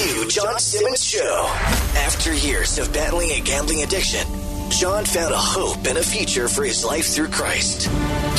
John 0.00 0.58
Simmons 0.58 1.04
Show. 1.04 1.44
After 2.06 2.32
years 2.32 2.78
of 2.78 2.92
battling 2.92 3.32
a 3.32 3.40
gambling 3.40 3.82
addiction, 3.82 4.26
John 4.70 5.04
found 5.04 5.34
a 5.34 5.36
hope 5.36 5.84
and 5.86 5.98
a 5.98 6.02
future 6.02 6.48
for 6.48 6.64
his 6.64 6.84
life 6.84 7.06
through 7.06 7.28
Christ. 7.28 7.88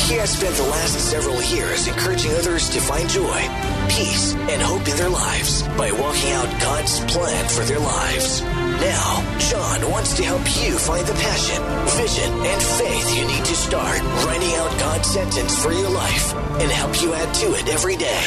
He 0.08 0.14
has 0.18 0.36
spent 0.36 0.56
the 0.56 0.64
last 0.64 0.98
several 0.98 1.40
years 1.54 1.86
encouraging 1.86 2.32
others 2.32 2.68
to 2.70 2.80
find 2.80 3.08
joy, 3.08 3.40
peace, 3.86 4.34
and 4.50 4.60
hope 4.60 4.88
in 4.88 4.96
their 4.96 5.10
lives 5.10 5.62
by 5.78 5.92
walking 5.92 6.32
out 6.32 6.50
God's 6.60 6.98
plan 7.12 7.48
for 7.48 7.62
their 7.62 7.78
lives. 7.78 8.42
Now, 8.42 9.22
John 9.38 9.90
wants 9.90 10.16
to 10.16 10.24
help 10.24 10.42
you 10.64 10.74
find 10.78 11.06
the 11.06 11.14
passion, 11.14 11.62
vision, 11.94 12.32
and 12.32 12.62
faith 12.80 13.16
you 13.16 13.24
need 13.26 13.44
to 13.44 13.54
start 13.54 14.00
writing 14.26 14.54
out 14.56 14.72
God's 14.80 15.08
sentence 15.08 15.62
for 15.62 15.70
your 15.70 15.90
life 15.90 16.34
and 16.58 16.72
help 16.72 17.00
you 17.00 17.14
add 17.14 17.32
to 17.34 17.54
it 17.54 17.68
every 17.68 17.96
day. 17.96 18.24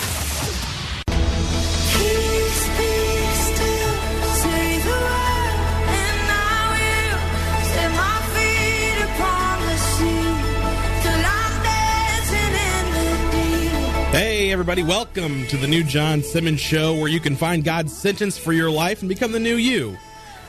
Hey, 14.11 14.51
everybody, 14.51 14.83
welcome 14.83 15.47
to 15.47 15.57
the 15.57 15.65
new 15.65 15.83
John 15.83 16.21
Simmons 16.21 16.59
Show, 16.59 16.93
where 16.93 17.07
you 17.07 17.19
can 17.19 17.35
find 17.35 17.63
God's 17.63 17.97
sentence 17.97 18.37
for 18.37 18.53
your 18.53 18.69
life 18.69 19.01
and 19.01 19.09
become 19.09 19.31
the 19.31 19.39
new 19.39 19.55
you. 19.55 19.97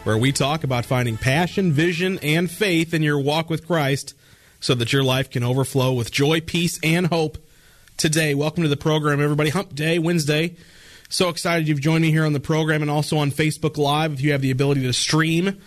Where 0.05 0.19
we 0.19 0.33
talk 0.33 0.65
about 0.65 0.85
finding 0.85 1.17
passion, 1.17 1.73
vision, 1.73 2.19
and 2.23 2.51
faith 2.51 2.93
in 2.93 3.03
your 3.03 3.19
walk 3.19 3.49
with 3.49 3.67
Christ 3.67 4.15
so 4.61 4.75
that 4.75 4.93
your 4.93 5.03
life 5.03 5.31
can 5.31 5.43
overflow 5.43 5.95
with 5.95 6.13
joy, 6.13 6.43
peace, 6.43 6.79
and 6.83 7.07
hope. 7.07 7.39
Today, 7.97 8.35
welcome 8.35 8.65
to 8.65 8.69
the 8.69 8.77
program, 8.77 9.19
everybody. 9.19 9.49
Hump 9.49 9.75
Day, 9.75 9.99
Wednesday. 9.99 10.57
So 11.09 11.31
excited 11.31 11.67
you've 11.67 11.81
joined 11.81 12.03
me 12.03 12.11
here 12.11 12.27
on 12.27 12.35
the 12.35 12.41
program 12.41 12.83
and 12.83 12.91
also 12.91 13.17
on 13.17 13.31
Facebook 13.31 13.79
Live 13.79 14.13
if 14.13 14.21
you 14.21 14.33
have 14.33 14.43
the 14.43 14.51
ability 14.51 14.83
to 14.83 14.93
stream 14.93 15.59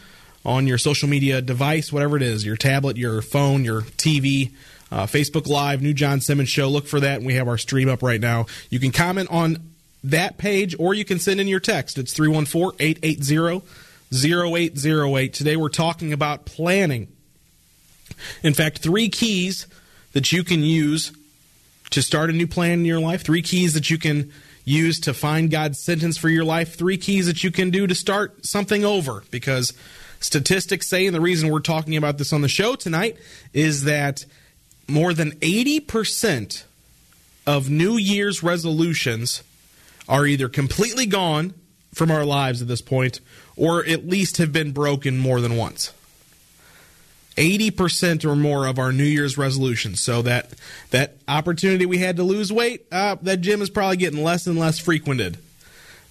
on 0.45 0.67
your 0.67 0.77
social 0.77 1.09
media 1.09 1.41
device, 1.41 1.91
whatever 1.91 2.15
it 2.15 2.21
is 2.21 2.45
your 2.45 2.57
tablet, 2.57 2.95
your 2.95 3.23
phone, 3.23 3.65
your 3.65 3.81
TV. 3.81 4.51
Uh, 4.91 5.07
Facebook 5.07 5.47
Live, 5.47 5.81
New 5.81 5.95
John 5.95 6.21
Simmons 6.21 6.47
Show. 6.47 6.69
Look 6.69 6.85
for 6.85 6.99
that, 6.99 7.17
and 7.17 7.25
we 7.25 7.33
have 7.33 7.47
our 7.47 7.57
stream 7.57 7.89
up 7.89 8.03
right 8.03 8.21
now. 8.21 8.45
You 8.69 8.79
can 8.79 8.91
comment 8.91 9.29
on 9.31 9.71
that 10.03 10.37
page, 10.37 10.75
or 10.77 10.93
you 10.93 11.03
can 11.03 11.17
send 11.17 11.41
in 11.41 11.47
your 11.47 11.59
text. 11.59 11.97
It's 11.97 12.13
314 12.13 12.77
880 12.79 13.86
0808. 14.13 15.33
Today 15.33 15.55
we're 15.55 15.69
talking 15.69 16.13
about 16.13 16.45
planning. 16.45 17.07
In 18.43 18.53
fact, 18.53 18.79
three 18.79 19.09
keys 19.09 19.67
that 20.13 20.31
you 20.31 20.43
can 20.43 20.61
use 20.61 21.11
to 21.89 22.01
start 22.01 22.29
a 22.29 22.33
new 22.33 22.47
plan 22.47 22.79
in 22.79 22.85
your 22.85 22.99
life, 22.99 23.23
three 23.23 23.41
keys 23.41 23.73
that 23.73 23.89
you 23.89 23.97
can 23.97 24.31
use 24.65 24.99
to 25.01 25.13
find 25.13 25.49
God's 25.49 25.79
sentence 25.79 26.17
for 26.17 26.29
your 26.29 26.43
life, 26.43 26.75
three 26.75 26.97
keys 26.97 27.27
that 27.27 27.43
you 27.43 27.51
can 27.51 27.69
do 27.69 27.87
to 27.87 27.95
start 27.95 28.45
something 28.45 28.83
over. 28.83 29.23
Because 29.31 29.73
statistics 30.19 30.87
say, 30.87 31.05
and 31.05 31.15
the 31.15 31.21
reason 31.21 31.49
we're 31.49 31.59
talking 31.59 31.95
about 31.95 32.17
this 32.17 32.33
on 32.33 32.41
the 32.41 32.49
show 32.49 32.75
tonight 32.75 33.17
is 33.53 33.83
that 33.83 34.25
more 34.87 35.13
than 35.13 35.31
80% 35.31 36.63
of 37.45 37.69
New 37.69 37.97
Year's 37.97 38.43
resolutions 38.43 39.43
are 40.07 40.25
either 40.25 40.49
completely 40.49 41.05
gone 41.05 41.53
from 41.93 42.11
our 42.11 42.25
lives 42.25 42.61
at 42.61 42.67
this 42.67 42.81
point 42.81 43.19
or 43.55 43.85
at 43.85 44.07
least 44.07 44.37
have 44.37 44.53
been 44.53 44.71
broken 44.71 45.17
more 45.17 45.41
than 45.41 45.57
once. 45.57 45.91
80% 47.35 48.25
or 48.25 48.35
more 48.35 48.65
of 48.65 48.79
our 48.79 48.91
New 48.91 49.03
Year's 49.03 49.37
resolutions. 49.37 50.01
So 50.01 50.23
that 50.23 50.53
that 50.89 51.17
opportunity 51.27 51.85
we 51.85 51.99
had 51.99 52.17
to 52.17 52.23
lose 52.23 52.51
weight, 52.51 52.85
uh, 52.91 53.15
that 53.21 53.41
gym 53.41 53.61
is 53.61 53.69
probably 53.69 53.97
getting 53.97 54.23
less 54.23 54.47
and 54.47 54.57
less 54.57 54.79
frequented. 54.79 55.37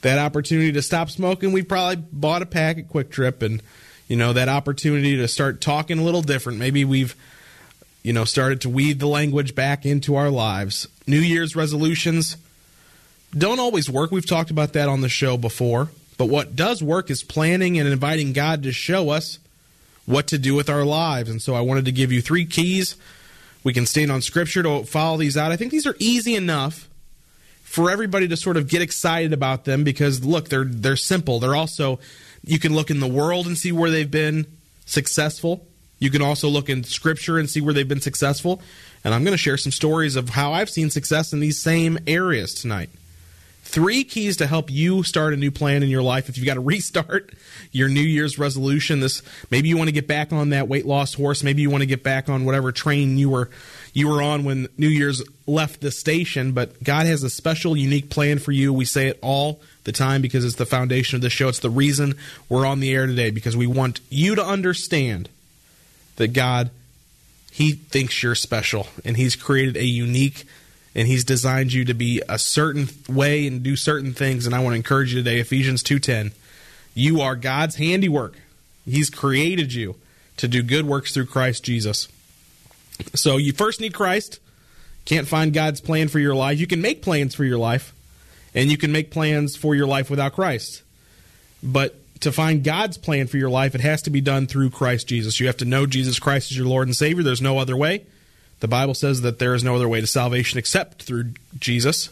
That 0.02 0.18
opportunity 0.18 0.70
to 0.72 0.82
stop 0.82 1.10
smoking, 1.10 1.52
we 1.52 1.62
probably 1.62 2.04
bought 2.12 2.42
a 2.42 2.46
pack 2.46 2.78
at 2.78 2.88
QuikTrip, 2.88 3.42
and 3.42 3.60
you 4.06 4.16
know 4.16 4.32
that 4.34 4.48
opportunity 4.48 5.16
to 5.16 5.26
start 5.26 5.60
talking 5.60 5.98
a 5.98 6.02
little 6.02 6.22
different. 6.22 6.60
Maybe 6.60 6.84
we've 6.84 7.16
you 8.04 8.12
know 8.12 8.24
started 8.24 8.60
to 8.60 8.68
weave 8.68 9.00
the 9.00 9.08
language 9.08 9.56
back 9.56 9.84
into 9.84 10.14
our 10.14 10.30
lives. 10.30 10.86
New 11.08 11.18
Year's 11.18 11.56
resolutions 11.56 12.36
don't 13.36 13.60
always 13.60 13.90
work. 13.90 14.10
We've 14.10 14.26
talked 14.26 14.50
about 14.50 14.72
that 14.74 14.88
on 14.88 15.00
the 15.00 15.08
show 15.08 15.36
before. 15.36 15.88
But 16.18 16.26
what 16.26 16.56
does 16.56 16.82
work 16.82 17.10
is 17.10 17.22
planning 17.22 17.78
and 17.78 17.88
inviting 17.88 18.32
God 18.32 18.62
to 18.62 18.72
show 18.72 19.10
us 19.10 19.38
what 20.06 20.28
to 20.28 20.38
do 20.38 20.54
with 20.54 20.70
our 20.70 20.84
lives. 20.84 21.28
And 21.28 21.42
so 21.42 21.54
I 21.54 21.60
wanted 21.60 21.84
to 21.86 21.92
give 21.92 22.12
you 22.12 22.22
three 22.22 22.46
keys. 22.46 22.96
We 23.64 23.72
can 23.72 23.84
stand 23.84 24.10
on 24.10 24.22
scripture 24.22 24.62
to 24.62 24.84
follow 24.84 25.18
these 25.18 25.36
out. 25.36 25.52
I 25.52 25.56
think 25.56 25.72
these 25.72 25.86
are 25.86 25.96
easy 25.98 26.34
enough 26.34 26.88
for 27.62 27.90
everybody 27.90 28.28
to 28.28 28.36
sort 28.36 28.56
of 28.56 28.68
get 28.68 28.80
excited 28.80 29.32
about 29.32 29.64
them 29.64 29.84
because 29.84 30.24
look, 30.24 30.48
they're 30.48 30.64
they're 30.64 30.96
simple. 30.96 31.40
They're 31.40 31.56
also 31.56 31.98
you 32.44 32.58
can 32.58 32.74
look 32.74 32.90
in 32.90 33.00
the 33.00 33.08
world 33.08 33.46
and 33.46 33.58
see 33.58 33.72
where 33.72 33.90
they've 33.90 34.10
been 34.10 34.46
successful. 34.86 35.66
You 35.98 36.10
can 36.10 36.22
also 36.22 36.48
look 36.48 36.68
in 36.68 36.84
scripture 36.84 37.38
and 37.38 37.50
see 37.50 37.60
where 37.60 37.74
they've 37.74 37.88
been 37.88 38.00
successful. 38.00 38.62
And 39.02 39.12
I'm 39.12 39.24
going 39.24 39.32
to 39.32 39.38
share 39.38 39.56
some 39.56 39.72
stories 39.72 40.14
of 40.14 40.30
how 40.30 40.52
I've 40.52 40.70
seen 40.70 40.90
success 40.90 41.32
in 41.32 41.40
these 41.40 41.60
same 41.60 41.98
areas 42.06 42.54
tonight 42.54 42.90
three 43.76 44.04
keys 44.04 44.38
to 44.38 44.46
help 44.46 44.70
you 44.70 45.02
start 45.02 45.34
a 45.34 45.36
new 45.36 45.50
plan 45.50 45.82
in 45.82 45.90
your 45.90 46.00
life. 46.00 46.30
If 46.30 46.38
you've 46.38 46.46
got 46.46 46.54
to 46.54 46.60
restart 46.74 47.30
your 47.72 47.90
new 47.90 48.00
year's 48.00 48.38
resolution 48.38 49.00
this 49.00 49.22
maybe 49.50 49.68
you 49.68 49.76
want 49.76 49.88
to 49.88 49.92
get 49.92 50.08
back 50.08 50.32
on 50.32 50.48
that 50.48 50.66
weight 50.66 50.86
loss 50.86 51.12
horse. 51.12 51.42
Maybe 51.42 51.60
you 51.60 51.68
want 51.68 51.82
to 51.82 51.86
get 51.86 52.02
back 52.02 52.30
on 52.30 52.46
whatever 52.46 52.72
train 52.72 53.18
you 53.18 53.28
were 53.28 53.50
you 53.92 54.08
were 54.08 54.22
on 54.22 54.44
when 54.44 54.68
new 54.78 54.88
year's 54.88 55.22
left 55.46 55.82
the 55.82 55.90
station. 55.90 56.52
But 56.52 56.82
god 56.82 57.04
has 57.04 57.22
a 57.22 57.28
special 57.28 57.76
unique 57.76 58.08
plan 58.08 58.38
for 58.38 58.50
you. 58.50 58.72
We 58.72 58.86
say 58.86 59.08
it 59.08 59.18
all 59.20 59.60
the 59.84 59.92
time 59.92 60.22
because 60.22 60.46
it's 60.46 60.54
the 60.54 60.64
foundation 60.64 61.16
of 61.16 61.20
the 61.20 61.28
show. 61.28 61.48
It's 61.48 61.58
the 61.58 61.68
reason 61.68 62.14
we're 62.48 62.64
on 62.64 62.80
the 62.80 62.94
air 62.94 63.06
today 63.06 63.30
because 63.30 63.58
we 63.58 63.66
want 63.66 64.00
you 64.08 64.36
to 64.36 64.44
understand 64.44 65.28
that 66.16 66.28
god 66.28 66.70
he 67.52 67.72
thinks 67.72 68.22
you're 68.22 68.34
special 68.34 68.86
and 69.04 69.18
he's 69.18 69.36
created 69.36 69.76
a 69.76 69.84
unique 69.84 70.46
and 70.96 71.06
he's 71.06 71.24
designed 71.24 71.74
you 71.74 71.84
to 71.84 71.94
be 71.94 72.22
a 72.26 72.38
certain 72.38 72.88
way 73.06 73.46
and 73.46 73.62
do 73.62 73.76
certain 73.76 74.14
things. 74.14 74.46
And 74.46 74.54
i 74.54 74.58
want 74.58 74.72
to 74.72 74.76
encourage 74.76 75.14
you 75.14 75.22
today 75.22 75.38
ephesians 75.38 75.84
2.10 75.84 76.32
you 76.94 77.20
are 77.20 77.36
god's 77.36 77.76
handiwork. 77.76 78.34
He's 78.86 79.10
created 79.10 79.74
you 79.74 79.96
to 80.38 80.48
do 80.48 80.62
good 80.62 80.86
works 80.86 81.12
through 81.12 81.26
christ 81.26 81.62
jesus. 81.62 82.08
So 83.14 83.36
you 83.36 83.52
first 83.52 83.80
need 83.80 83.94
christ. 83.94 84.40
Can't 85.04 85.28
find 85.28 85.52
god's 85.52 85.80
plan 85.80 86.08
for 86.08 86.18
your 86.18 86.34
life. 86.34 86.58
You 86.58 86.66
can 86.66 86.80
make 86.80 87.02
plans 87.02 87.34
for 87.34 87.44
your 87.44 87.58
life 87.58 87.94
and 88.54 88.70
you 88.70 88.78
can 88.78 88.90
make 88.90 89.10
plans 89.10 89.54
for 89.54 89.74
your 89.74 89.86
life 89.86 90.08
without 90.10 90.32
christ. 90.32 90.82
But 91.62 91.94
to 92.20 92.32
find 92.32 92.64
god's 92.64 92.96
plan 92.96 93.26
for 93.26 93.36
your 93.36 93.50
life 93.50 93.74
it 93.74 93.82
has 93.82 94.00
to 94.02 94.10
be 94.10 94.22
done 94.22 94.46
through 94.46 94.70
christ 94.70 95.06
jesus. 95.06 95.38
You 95.38 95.46
have 95.48 95.58
to 95.58 95.66
know 95.66 95.84
jesus 95.84 96.18
christ 96.18 96.50
is 96.50 96.56
your 96.56 96.66
lord 96.66 96.88
and 96.88 96.96
savior. 96.96 97.22
There's 97.22 97.42
no 97.42 97.58
other 97.58 97.76
way 97.76 98.06
the 98.60 98.68
Bible 98.68 98.94
says 98.94 99.20
that 99.22 99.38
there 99.38 99.54
is 99.54 99.62
no 99.62 99.76
other 99.76 99.88
way 99.88 100.00
to 100.00 100.06
salvation 100.06 100.58
except 100.58 101.02
through 101.02 101.32
Jesus. 101.58 102.10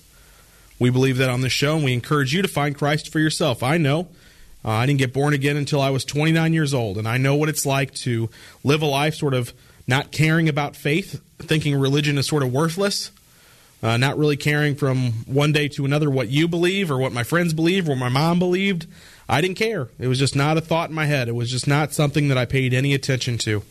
We 0.79 0.91
believe 0.91 1.19
that 1.19 1.31
on 1.31 1.41
this 1.41 1.53
show, 1.53 1.77
and 1.77 1.85
we 1.85 1.93
encourage 1.93 2.35
you 2.35 2.43
to 2.43 2.49
find 2.49 2.77
Christ 2.77 3.11
for 3.11 3.19
yourself. 3.19 3.63
I 3.63 3.79
know 3.79 4.09
uh, 4.65 4.71
I 4.71 4.87
didn't 4.87 4.99
get 4.99 5.13
born 5.13 5.35
again 5.35 5.57
until 5.57 5.81
I 5.81 5.91
was 5.91 6.05
29 6.05 6.53
years 6.53 6.75
old, 6.75 6.99
and 6.99 7.09
I 7.09 7.17
know 7.17 7.35
what 7.35 7.49
it's 7.49 7.65
like 7.65 7.95
to 7.97 8.29
live 8.63 8.83
a 8.83 8.87
life 8.87 9.15
sort 9.15 9.35
of 9.35 9.53
not 9.87 10.11
caring 10.11 10.49
about 10.49 10.77
faith, 10.77 11.21
thinking 11.39 11.79
religion 11.79 12.19
is 12.19 12.27
sort 12.27 12.43
of 12.43 12.53
worthless, 12.53 13.11
uh, 13.83 13.97
not 13.99 14.17
really 14.17 14.37
caring 14.37 14.75
from 14.75 15.13
one 15.27 15.53
day 15.53 15.69
to 15.69 15.85
another 15.85 16.11
what 16.11 16.29
you 16.29 16.49
believe 16.49 16.91
or 16.91 16.97
what 16.99 17.13
my 17.13 17.23
friends 17.23 17.53
believe 17.53 17.89
or 17.89 17.97
my 17.97 18.09
mom 18.09 18.39
believed. 18.39 18.87
I 19.29 19.41
didn't 19.41 19.59
care. 19.59 19.89
It 19.99 20.09
was 20.09 20.19
just 20.19 20.35
not 20.35 20.57
a 20.57 20.63
thought 20.63 20.89
in 20.89 20.95
my 20.95 21.07
head. 21.07 21.29
It 21.29 21.35
was 21.35 21.51
just 21.51 21.67
not 21.67 21.93
something 21.93 22.29
that 22.29 22.39
I 22.39 22.47
paid 22.47 22.73
any 22.73 22.95
attention 22.95 23.37
to. 23.39 23.63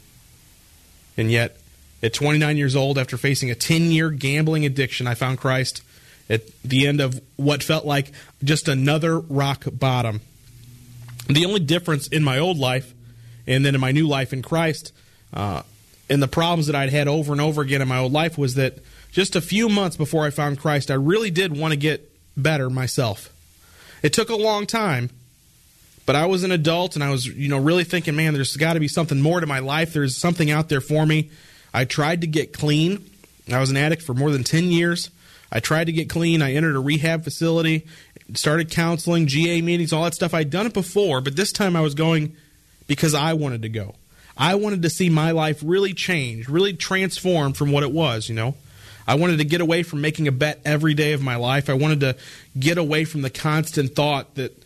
And 1.17 1.31
yet, 1.31 1.57
at 2.03 2.13
29 2.13 2.57
years 2.57 2.75
old, 2.75 2.97
after 2.97 3.17
facing 3.17 3.49
a 3.49 3.55
10 3.55 3.83
year 3.91 4.11
gambling 4.11 4.65
addiction, 4.65 5.07
I 5.07 5.15
found 5.15 5.39
Christ 5.39 5.81
at 6.29 6.41
the 6.61 6.85
end 6.85 6.99
of 7.01 7.21
what 7.37 7.63
felt 7.63 7.85
like 7.85 8.11
just 8.43 8.67
another 8.67 9.19
rock 9.19 9.63
bottom. 9.71 10.21
The 11.27 11.45
only 11.45 11.61
difference 11.61 12.07
in 12.07 12.23
my 12.23 12.37
old 12.37 12.57
life 12.57 12.93
and 13.47 13.65
then 13.65 13.73
in 13.73 13.81
my 13.81 13.91
new 13.91 14.07
life 14.07 14.33
in 14.33 14.41
Christ, 14.41 14.91
uh, 15.33 15.63
and 16.09 16.21
the 16.21 16.27
problems 16.27 16.67
that 16.67 16.75
I'd 16.75 16.89
had 16.89 17.07
over 17.07 17.31
and 17.31 17.41
over 17.41 17.61
again 17.61 17.81
in 17.81 17.87
my 17.87 17.97
old 17.97 18.11
life 18.11 18.37
was 18.37 18.55
that 18.55 18.79
just 19.11 19.35
a 19.35 19.41
few 19.41 19.69
months 19.69 19.95
before 19.95 20.25
I 20.25 20.29
found 20.29 20.59
Christ, 20.59 20.91
I 20.91 20.95
really 20.95 21.31
did 21.31 21.57
want 21.57 21.71
to 21.71 21.77
get 21.77 22.11
better 22.35 22.69
myself. 22.69 23.31
It 24.01 24.11
took 24.11 24.29
a 24.29 24.35
long 24.35 24.65
time, 24.65 25.09
but 26.05 26.15
I 26.15 26.25
was 26.25 26.43
an 26.43 26.51
adult 26.51 26.95
and 26.95 27.03
I 27.03 27.09
was, 27.09 27.25
you 27.25 27.47
know, 27.47 27.57
really 27.57 27.85
thinking, 27.85 28.15
man, 28.15 28.33
there's 28.33 28.57
got 28.57 28.73
to 28.73 28.79
be 28.79 28.89
something 28.89 29.21
more 29.21 29.39
to 29.39 29.47
my 29.47 29.59
life. 29.59 29.93
There's 29.93 30.17
something 30.17 30.51
out 30.51 30.67
there 30.67 30.81
for 30.81 31.05
me. 31.05 31.31
I 31.73 31.85
tried 31.85 32.21
to 32.21 32.27
get 32.27 32.53
clean. 32.53 33.09
I 33.51 33.59
was 33.59 33.71
an 33.71 33.77
addict 33.77 34.03
for 34.03 34.13
more 34.13 34.31
than 34.31 34.43
10 34.43 34.65
years. 34.65 35.09
I 35.51 35.59
tried 35.59 35.85
to 35.85 35.91
get 35.91 36.09
clean. 36.09 36.41
I 36.41 36.53
entered 36.53 36.75
a 36.75 36.79
rehab 36.79 37.23
facility, 37.23 37.85
started 38.33 38.71
counseling, 38.71 39.27
GA 39.27 39.61
meetings, 39.61 39.93
all 39.93 40.03
that 40.03 40.15
stuff. 40.15 40.33
I'd 40.33 40.49
done 40.49 40.65
it 40.65 40.73
before, 40.73 41.21
but 41.21 41.35
this 41.35 41.51
time 41.51 41.75
I 41.75 41.81
was 41.81 41.93
going 41.93 42.35
because 42.87 43.13
I 43.13 43.33
wanted 43.33 43.61
to 43.63 43.69
go. 43.69 43.95
I 44.35 44.55
wanted 44.55 44.81
to 44.81 44.89
see 44.89 45.09
my 45.09 45.31
life 45.31 45.61
really 45.63 45.93
change, 45.93 46.47
really 46.47 46.73
transform 46.73 47.53
from 47.53 47.71
what 47.71 47.83
it 47.83 47.91
was, 47.91 48.29
you 48.29 48.35
know. 48.35 48.55
I 49.07 49.15
wanted 49.15 49.37
to 49.37 49.45
get 49.45 49.61
away 49.61 49.83
from 49.83 50.01
making 50.01 50.27
a 50.27 50.31
bet 50.31 50.59
every 50.65 50.93
day 50.93 51.13
of 51.13 51.21
my 51.21 51.35
life. 51.35 51.69
I 51.69 51.73
wanted 51.73 51.99
to 51.99 52.15
get 52.57 52.77
away 52.77 53.05
from 53.05 53.21
the 53.21 53.29
constant 53.29 53.95
thought 53.95 54.35
that 54.35 54.57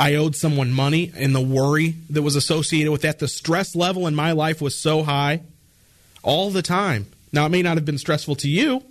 I 0.00 0.14
owed 0.14 0.34
someone 0.34 0.72
money 0.72 1.12
and 1.14 1.34
the 1.34 1.40
worry 1.40 1.94
that 2.10 2.22
was 2.22 2.34
associated 2.34 2.90
with 2.90 3.02
that. 3.02 3.18
The 3.18 3.28
stress 3.28 3.76
level 3.76 4.06
in 4.06 4.14
my 4.14 4.32
life 4.32 4.60
was 4.60 4.74
so 4.74 5.02
high 5.02 5.42
all 6.22 6.50
the 6.50 6.62
time. 6.62 7.06
Now, 7.32 7.46
it 7.46 7.50
may 7.50 7.62
not 7.62 7.76
have 7.76 7.84
been 7.84 7.98
stressful 7.98 8.36
to 8.36 8.48
you, 8.48 8.82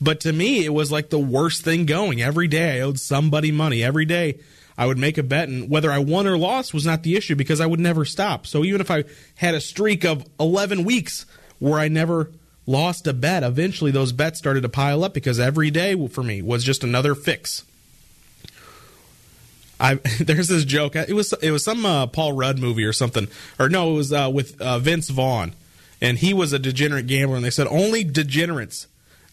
but 0.00 0.20
to 0.20 0.32
me, 0.32 0.64
it 0.64 0.74
was 0.74 0.92
like 0.92 1.10
the 1.10 1.18
worst 1.18 1.62
thing 1.62 1.86
going. 1.86 2.20
Every 2.20 2.48
day 2.48 2.78
I 2.78 2.80
owed 2.82 3.00
somebody 3.00 3.50
money. 3.50 3.82
Every 3.82 4.04
day 4.04 4.38
I 4.76 4.86
would 4.86 4.98
make 4.98 5.16
a 5.16 5.22
bet, 5.22 5.48
and 5.48 5.70
whether 5.70 5.90
I 5.90 5.98
won 5.98 6.26
or 6.26 6.36
lost 6.36 6.74
was 6.74 6.84
not 6.84 7.02
the 7.02 7.16
issue 7.16 7.34
because 7.34 7.60
I 7.60 7.66
would 7.66 7.80
never 7.80 8.04
stop. 8.04 8.46
So 8.46 8.64
even 8.64 8.80
if 8.80 8.90
I 8.90 9.04
had 9.36 9.54
a 9.54 9.60
streak 9.60 10.04
of 10.04 10.26
11 10.38 10.84
weeks 10.84 11.24
where 11.58 11.78
I 11.78 11.88
never 11.88 12.30
lost 12.66 13.06
a 13.06 13.14
bet, 13.14 13.42
eventually 13.42 13.90
those 13.90 14.12
bets 14.12 14.38
started 14.38 14.62
to 14.62 14.68
pile 14.68 15.02
up 15.02 15.14
because 15.14 15.40
every 15.40 15.70
day 15.70 16.08
for 16.08 16.22
me 16.22 16.42
was 16.42 16.62
just 16.62 16.84
another 16.84 17.14
fix. 17.14 17.64
I 19.80 19.94
there's 20.20 20.48
this 20.48 20.64
joke. 20.64 20.96
It 20.96 21.14
was 21.14 21.32
it 21.34 21.50
was 21.50 21.64
some 21.64 21.86
uh, 21.86 22.06
Paul 22.06 22.32
Rudd 22.32 22.58
movie 22.58 22.84
or 22.84 22.92
something, 22.92 23.28
or 23.58 23.68
no, 23.68 23.92
it 23.92 23.94
was 23.94 24.12
uh, 24.12 24.30
with 24.32 24.60
uh, 24.60 24.78
Vince 24.78 25.08
Vaughn, 25.08 25.54
and 26.00 26.18
he 26.18 26.34
was 26.34 26.52
a 26.52 26.58
degenerate 26.58 27.06
gambler, 27.06 27.36
and 27.36 27.44
they 27.44 27.50
said 27.50 27.66
only 27.68 28.04
degenerates 28.04 28.86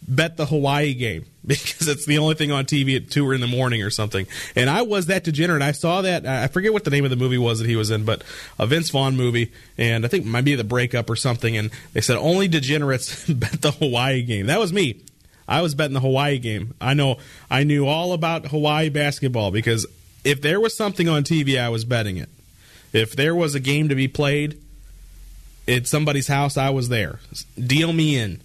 bet 0.08 0.38
the 0.38 0.46
Hawaii 0.46 0.94
game 0.94 1.26
because 1.46 1.88
it's 1.88 2.06
the 2.06 2.18
only 2.18 2.36
thing 2.36 2.52
on 2.52 2.66
TV 2.66 2.96
at 2.96 3.10
two 3.10 3.32
in 3.32 3.42
the 3.42 3.48
morning 3.48 3.84
or 3.84 3.90
something. 3.90 4.28
And 4.56 4.70
I 4.70 4.82
was 4.82 5.08
that 5.08 5.24
degenerate. 5.24 5.62
I 5.62 5.72
saw 5.72 6.02
that. 6.02 6.26
I 6.26 6.48
forget 6.48 6.74
what 6.74 6.84
the 6.84 6.92
name 6.92 7.04
of 7.04 7.10
the 7.10 7.16
movie 7.16 7.38
was 7.38 7.60
that 7.60 7.68
he 7.68 7.76
was 7.76 7.92
in, 7.92 8.06
but 8.06 8.24
a 8.60 8.68
Vince 8.68 8.90
Vaughn 8.90 9.16
movie, 9.16 9.52
and 9.78 10.06
I 10.06 10.08
think 10.08 10.26
might 10.26 10.46
be 10.46 10.56
the 10.56 10.64
breakup 10.64 11.10
or 11.10 11.16
something. 11.16 11.58
And 11.58 11.72
they 11.94 12.02
said 12.02 12.18
only 12.18 12.48
degenerates 12.48 13.26
bet 13.30 13.62
the 13.62 13.72
Hawaii 13.72 14.24
game. 14.24 14.48
That 14.48 14.60
was 14.60 14.74
me. 14.74 15.02
I 15.48 15.62
was 15.62 15.76
betting 15.76 15.94
the 15.94 16.00
Hawaii 16.00 16.40
game. 16.40 16.74
I 16.80 16.94
know. 16.94 17.18
I 17.50 17.64
knew 17.64 17.86
all 17.86 18.14
about 18.14 18.48
Hawaii 18.48 18.90
basketball 18.90 19.52
because 19.52 19.86
if 20.24 20.42
there 20.42 20.60
was 20.60 20.76
something 20.76 21.10
on 21.10 21.24
TV, 21.24 21.60
I 21.60 21.68
was 21.68 21.84
betting 21.84 22.16
it. 22.16 22.30
If 22.94 23.14
there 23.16 23.36
was 23.36 23.54
a 23.54 23.60
game 23.60 23.90
to 23.90 23.96
be 23.96 24.08
played 24.08 24.62
at 25.68 25.88
somebody's 25.88 26.28
house, 26.28 26.58
I 26.58 26.70
was 26.70 26.90
there. 26.90 27.20
Deal 27.58 27.94
me 27.94 28.18
in. 28.18 28.42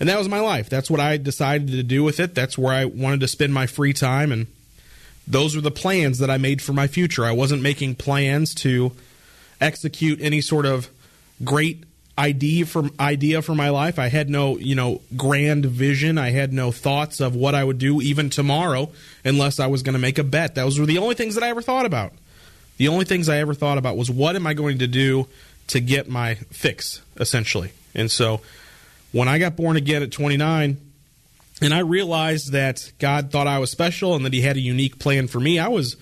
And 0.00 0.08
that 0.08 0.18
was 0.18 0.28
my 0.28 0.40
life. 0.40 0.68
That's 0.68 0.90
what 0.90 1.00
I 1.00 1.16
decided 1.16 1.68
to 1.68 1.82
do 1.82 2.02
with 2.02 2.18
it. 2.18 2.34
That's 2.34 2.58
where 2.58 2.72
I 2.72 2.86
wanted 2.86 3.20
to 3.20 3.28
spend 3.28 3.54
my 3.54 3.66
free 3.66 3.92
time. 3.92 4.32
And 4.32 4.46
those 5.28 5.54
were 5.54 5.62
the 5.62 5.70
plans 5.70 6.18
that 6.18 6.30
I 6.30 6.38
made 6.38 6.60
for 6.60 6.72
my 6.72 6.88
future. 6.88 7.24
I 7.24 7.32
wasn't 7.32 7.62
making 7.62 7.94
plans 7.96 8.54
to 8.56 8.92
execute 9.60 10.20
any 10.20 10.40
sort 10.40 10.66
of 10.66 10.88
great 11.44 11.84
idea 12.18 12.66
idea 13.00 13.42
for 13.42 13.54
my 13.54 13.70
life. 13.70 13.98
I 13.98 14.08
had 14.08 14.28
no, 14.28 14.58
you 14.58 14.74
know, 14.74 15.00
grand 15.16 15.64
vision. 15.66 16.18
I 16.18 16.30
had 16.30 16.52
no 16.52 16.72
thoughts 16.72 17.20
of 17.20 17.34
what 17.34 17.54
I 17.54 17.64
would 17.64 17.78
do 17.78 18.00
even 18.02 18.28
tomorrow 18.30 18.90
unless 19.24 19.60
I 19.60 19.66
was 19.68 19.82
going 19.82 19.94
to 19.94 19.98
make 19.98 20.18
a 20.18 20.24
bet. 20.24 20.54
Those 20.54 20.78
were 20.78 20.86
the 20.86 20.98
only 20.98 21.14
things 21.14 21.34
that 21.36 21.44
I 21.44 21.48
ever 21.48 21.62
thought 21.62 21.86
about. 21.86 22.12
The 22.76 22.88
only 22.88 23.04
things 23.04 23.28
I 23.28 23.38
ever 23.38 23.54
thought 23.54 23.78
about 23.78 23.96
was 23.96 24.10
what 24.10 24.34
am 24.34 24.46
I 24.46 24.54
going 24.54 24.78
to 24.78 24.86
do 24.86 25.28
to 25.72 25.80
get 25.80 26.06
my 26.08 26.34
fix 26.34 27.00
essentially. 27.18 27.72
And 27.94 28.10
so 28.10 28.42
when 29.10 29.26
I 29.26 29.38
got 29.38 29.56
born 29.56 29.76
again 29.76 30.02
at 30.02 30.12
29 30.12 30.76
and 31.62 31.74
I 31.74 31.78
realized 31.78 32.52
that 32.52 32.92
God 32.98 33.30
thought 33.30 33.46
I 33.46 33.58
was 33.58 33.70
special 33.70 34.14
and 34.14 34.24
that 34.26 34.34
He 34.34 34.42
had 34.42 34.56
a 34.56 34.60
unique 34.60 34.98
plan 34.98 35.28
for 35.28 35.40
me, 35.40 35.58
I 35.58 35.68
was 35.68 35.96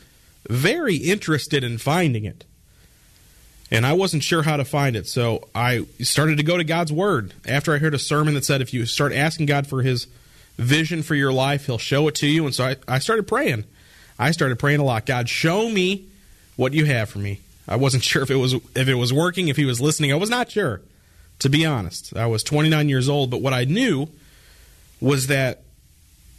very 0.49 0.97
interested 0.97 1.63
in 1.63 1.79
finding 1.79 2.25
it. 2.25 2.45
And 3.71 3.87
I 3.87 3.93
wasn't 3.93 4.25
sure 4.25 4.43
how 4.43 4.57
to 4.57 4.65
find 4.65 4.97
it. 4.97 5.07
So 5.07 5.49
I 5.55 5.87
started 6.01 6.39
to 6.39 6.43
go 6.43 6.57
to 6.57 6.65
God's 6.65 6.93
Word 6.93 7.35
after 7.47 7.73
I 7.73 7.79
heard 7.79 7.95
a 7.95 8.01
sermon 8.01 8.35
that 8.35 8.45
said 8.45 8.61
if 8.61 8.75
you 8.75 8.85
start 8.87 9.13
asking 9.13 9.47
God 9.47 9.69
for 9.69 9.83
His 9.83 10.09
vision 10.57 11.05
for 11.05 11.15
your 11.15 11.33
life, 11.33 11.67
He'll 11.67 11.79
show 11.79 12.09
it 12.09 12.17
to 12.17 12.27
you. 12.27 12.45
And 12.45 12.55
so 12.55 12.65
I, 12.65 12.77
I 12.89 12.99
started 12.99 13.29
praying. 13.29 13.65
I 14.19 14.33
started 14.33 14.59
praying 14.59 14.81
a 14.81 14.85
lot. 14.85 15.07
God, 15.07 15.29
show 15.29 15.69
me 15.69 16.07
what 16.57 16.73
you 16.73 16.87
have 16.87 17.09
for 17.09 17.21
me. 17.21 17.41
I 17.71 17.77
wasn't 17.77 18.05
sure 18.11 18.23
if 18.23 18.31
it 18.31 18.37
was 18.37 18.55
if 18.55 18.89
it 18.89 18.97
was 18.97 19.13
working, 19.13 19.49
if 19.49 19.57
he 19.57 19.65
was 19.65 19.81
listening. 19.81 20.13
I 20.13 20.17
was 20.17 20.29
not 20.29 20.51
sure 20.51 20.83
to 21.41 21.49
be 21.49 21.67
honest. 21.67 22.17
I 22.17 22.27
was 22.27 22.45
29 22.45 22.89
years 22.89 23.09
old, 23.09 23.31
but 23.31 23.41
what 23.41 23.53
I 23.53 23.65
knew 23.65 24.09
was 25.01 25.27
that 25.27 25.63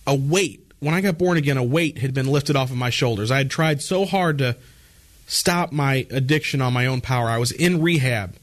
a 0.08 0.16
weight, 0.16 0.62
when 0.80 0.94
I 0.94 1.02
got 1.02 1.18
born 1.18 1.38
again, 1.38 1.58
a 1.58 1.64
weight 1.64 1.98
had 1.98 2.14
been 2.14 2.28
lifted 2.28 2.56
off 2.56 2.70
of 2.70 2.78
my 2.78 2.90
shoulders. 2.90 3.30
I 3.30 3.40
had 3.40 3.52
tried 3.52 3.82
so 3.82 4.06
hard 4.06 4.38
to 4.38 4.56
stop 5.28 5.72
my 5.72 6.06
addiction 6.12 6.62
on 6.62 6.74
my 6.74 6.86
own 6.86 7.02
power. 7.02 7.30
I 7.30 7.40
was 7.40 7.52
in 7.52 7.82
rehab. 7.82 8.36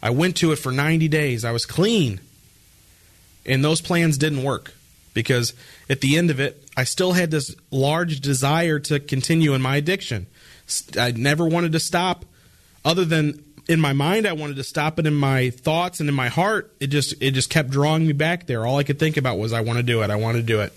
I 0.00 0.10
went 0.10 0.36
to 0.36 0.52
it 0.52 0.56
for 0.56 0.70
90 0.70 1.08
days. 1.08 1.44
I 1.44 1.50
was 1.50 1.66
clean. 1.66 2.20
And 3.44 3.64
those 3.64 3.80
plans 3.80 4.18
didn't 4.18 4.44
work 4.44 4.72
because 5.14 5.54
at 5.90 6.00
the 6.00 6.16
end 6.16 6.30
of 6.30 6.38
it, 6.38 6.64
I 6.76 6.84
still 6.84 7.12
had 7.12 7.32
this 7.32 7.56
large 7.72 8.20
desire 8.20 8.78
to 8.80 9.00
continue 9.00 9.54
in 9.54 9.62
my 9.62 9.76
addiction. 9.76 10.26
I 10.98 11.12
never 11.12 11.46
wanted 11.46 11.72
to 11.72 11.80
stop 11.80 12.24
other 12.84 13.04
than 13.04 13.42
in 13.68 13.80
my 13.80 13.92
mind 13.92 14.26
I 14.26 14.32
wanted 14.32 14.56
to 14.56 14.64
stop 14.64 14.98
it 14.98 15.06
in 15.06 15.14
my 15.14 15.50
thoughts 15.50 16.00
and 16.00 16.08
in 16.08 16.14
my 16.14 16.28
heart 16.28 16.72
it 16.80 16.88
just 16.88 17.14
it 17.20 17.32
just 17.32 17.50
kept 17.50 17.70
drawing 17.70 18.06
me 18.06 18.12
back 18.12 18.46
there. 18.46 18.66
All 18.66 18.78
I 18.78 18.82
could 18.82 18.98
think 18.98 19.16
about 19.16 19.38
was 19.38 19.52
I 19.52 19.60
want 19.60 19.78
to 19.78 19.82
do 19.82 20.02
it 20.02 20.10
I 20.10 20.16
want 20.16 20.36
to 20.36 20.42
do 20.42 20.60
it. 20.60 20.72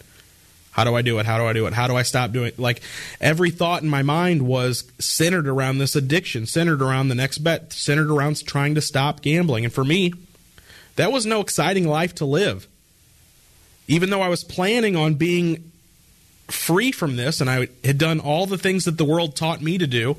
How 0.71 0.85
do 0.85 0.95
I 0.95 1.01
do 1.01 1.19
it? 1.19 1.25
How 1.25 1.37
do 1.37 1.45
I 1.45 1.53
do 1.53 1.65
it? 1.67 1.73
How 1.73 1.87
do 1.87 1.95
I 1.95 2.03
stop 2.03 2.31
doing 2.31 2.47
it? 2.47 2.59
Like 2.59 2.81
every 3.19 3.49
thought 3.49 3.83
in 3.83 3.89
my 3.89 4.03
mind 4.03 4.43
was 4.43 4.89
centered 4.99 5.47
around 5.47 5.77
this 5.77 5.95
addiction 5.95 6.45
centered 6.45 6.81
around 6.81 7.07
the 7.07 7.15
next 7.15 7.39
bet 7.39 7.73
centered 7.73 8.09
around 8.09 8.45
trying 8.45 8.75
to 8.75 8.81
stop 8.81 9.21
gambling. 9.21 9.63
And 9.63 9.73
for 9.73 9.83
me 9.83 10.13
that 10.97 11.11
was 11.11 11.25
no 11.25 11.39
exciting 11.39 11.87
life 11.87 12.15
to 12.15 12.25
live. 12.25 12.67
Even 13.87 14.09
though 14.09 14.21
I 14.21 14.29
was 14.29 14.43
planning 14.43 14.95
on 14.95 15.15
being 15.15 15.70
free 16.53 16.91
from 16.91 17.15
this 17.15 17.41
and 17.41 17.49
I 17.49 17.67
had 17.83 17.97
done 17.97 18.19
all 18.19 18.45
the 18.45 18.57
things 18.57 18.85
that 18.85 18.97
the 18.97 19.05
world 19.05 19.35
taught 19.35 19.61
me 19.61 19.77
to 19.77 19.87
do 19.87 20.17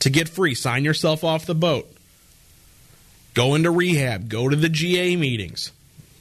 to 0.00 0.10
get 0.10 0.28
free. 0.28 0.54
Sign 0.54 0.84
yourself 0.84 1.24
off 1.24 1.46
the 1.46 1.54
boat. 1.54 1.90
Go 3.34 3.54
into 3.54 3.70
rehab. 3.70 4.28
Go 4.28 4.48
to 4.48 4.56
the 4.56 4.68
GA 4.68 5.16
meetings. 5.16 5.72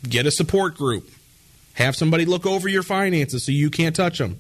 Get 0.07 0.25
a 0.25 0.31
support 0.31 0.75
group. 0.75 1.09
Have 1.73 1.95
somebody 1.95 2.25
look 2.25 2.45
over 2.45 2.67
your 2.67 2.83
finances 2.83 3.43
so 3.45 3.51
you 3.51 3.69
can't 3.69 3.95
touch 3.95 4.17
them. 4.17 4.37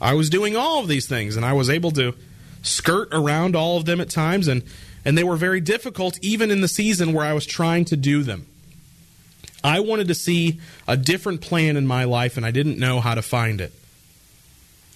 I 0.00 0.14
was 0.14 0.30
doing 0.30 0.56
all 0.56 0.80
of 0.80 0.88
these 0.88 1.06
things 1.06 1.36
and 1.36 1.44
I 1.44 1.52
was 1.54 1.70
able 1.70 1.90
to 1.92 2.14
skirt 2.62 3.08
around 3.12 3.56
all 3.56 3.76
of 3.76 3.84
them 3.84 4.00
at 4.00 4.10
times 4.10 4.48
and 4.48 4.62
and 5.04 5.16
they 5.16 5.24
were 5.24 5.36
very 5.36 5.60
difficult 5.60 6.18
even 6.20 6.50
in 6.50 6.60
the 6.60 6.68
season 6.68 7.12
where 7.12 7.24
I 7.24 7.32
was 7.32 7.46
trying 7.46 7.84
to 7.86 7.96
do 7.96 8.24
them. 8.24 8.46
I 9.62 9.80
wanted 9.80 10.08
to 10.08 10.14
see 10.14 10.60
a 10.86 10.96
different 10.96 11.40
plan 11.40 11.76
in 11.76 11.86
my 11.86 12.04
life 12.04 12.36
and 12.36 12.44
I 12.44 12.50
didn't 12.50 12.78
know 12.78 13.00
how 13.00 13.14
to 13.14 13.22
find 13.22 13.60
it. 13.60 13.72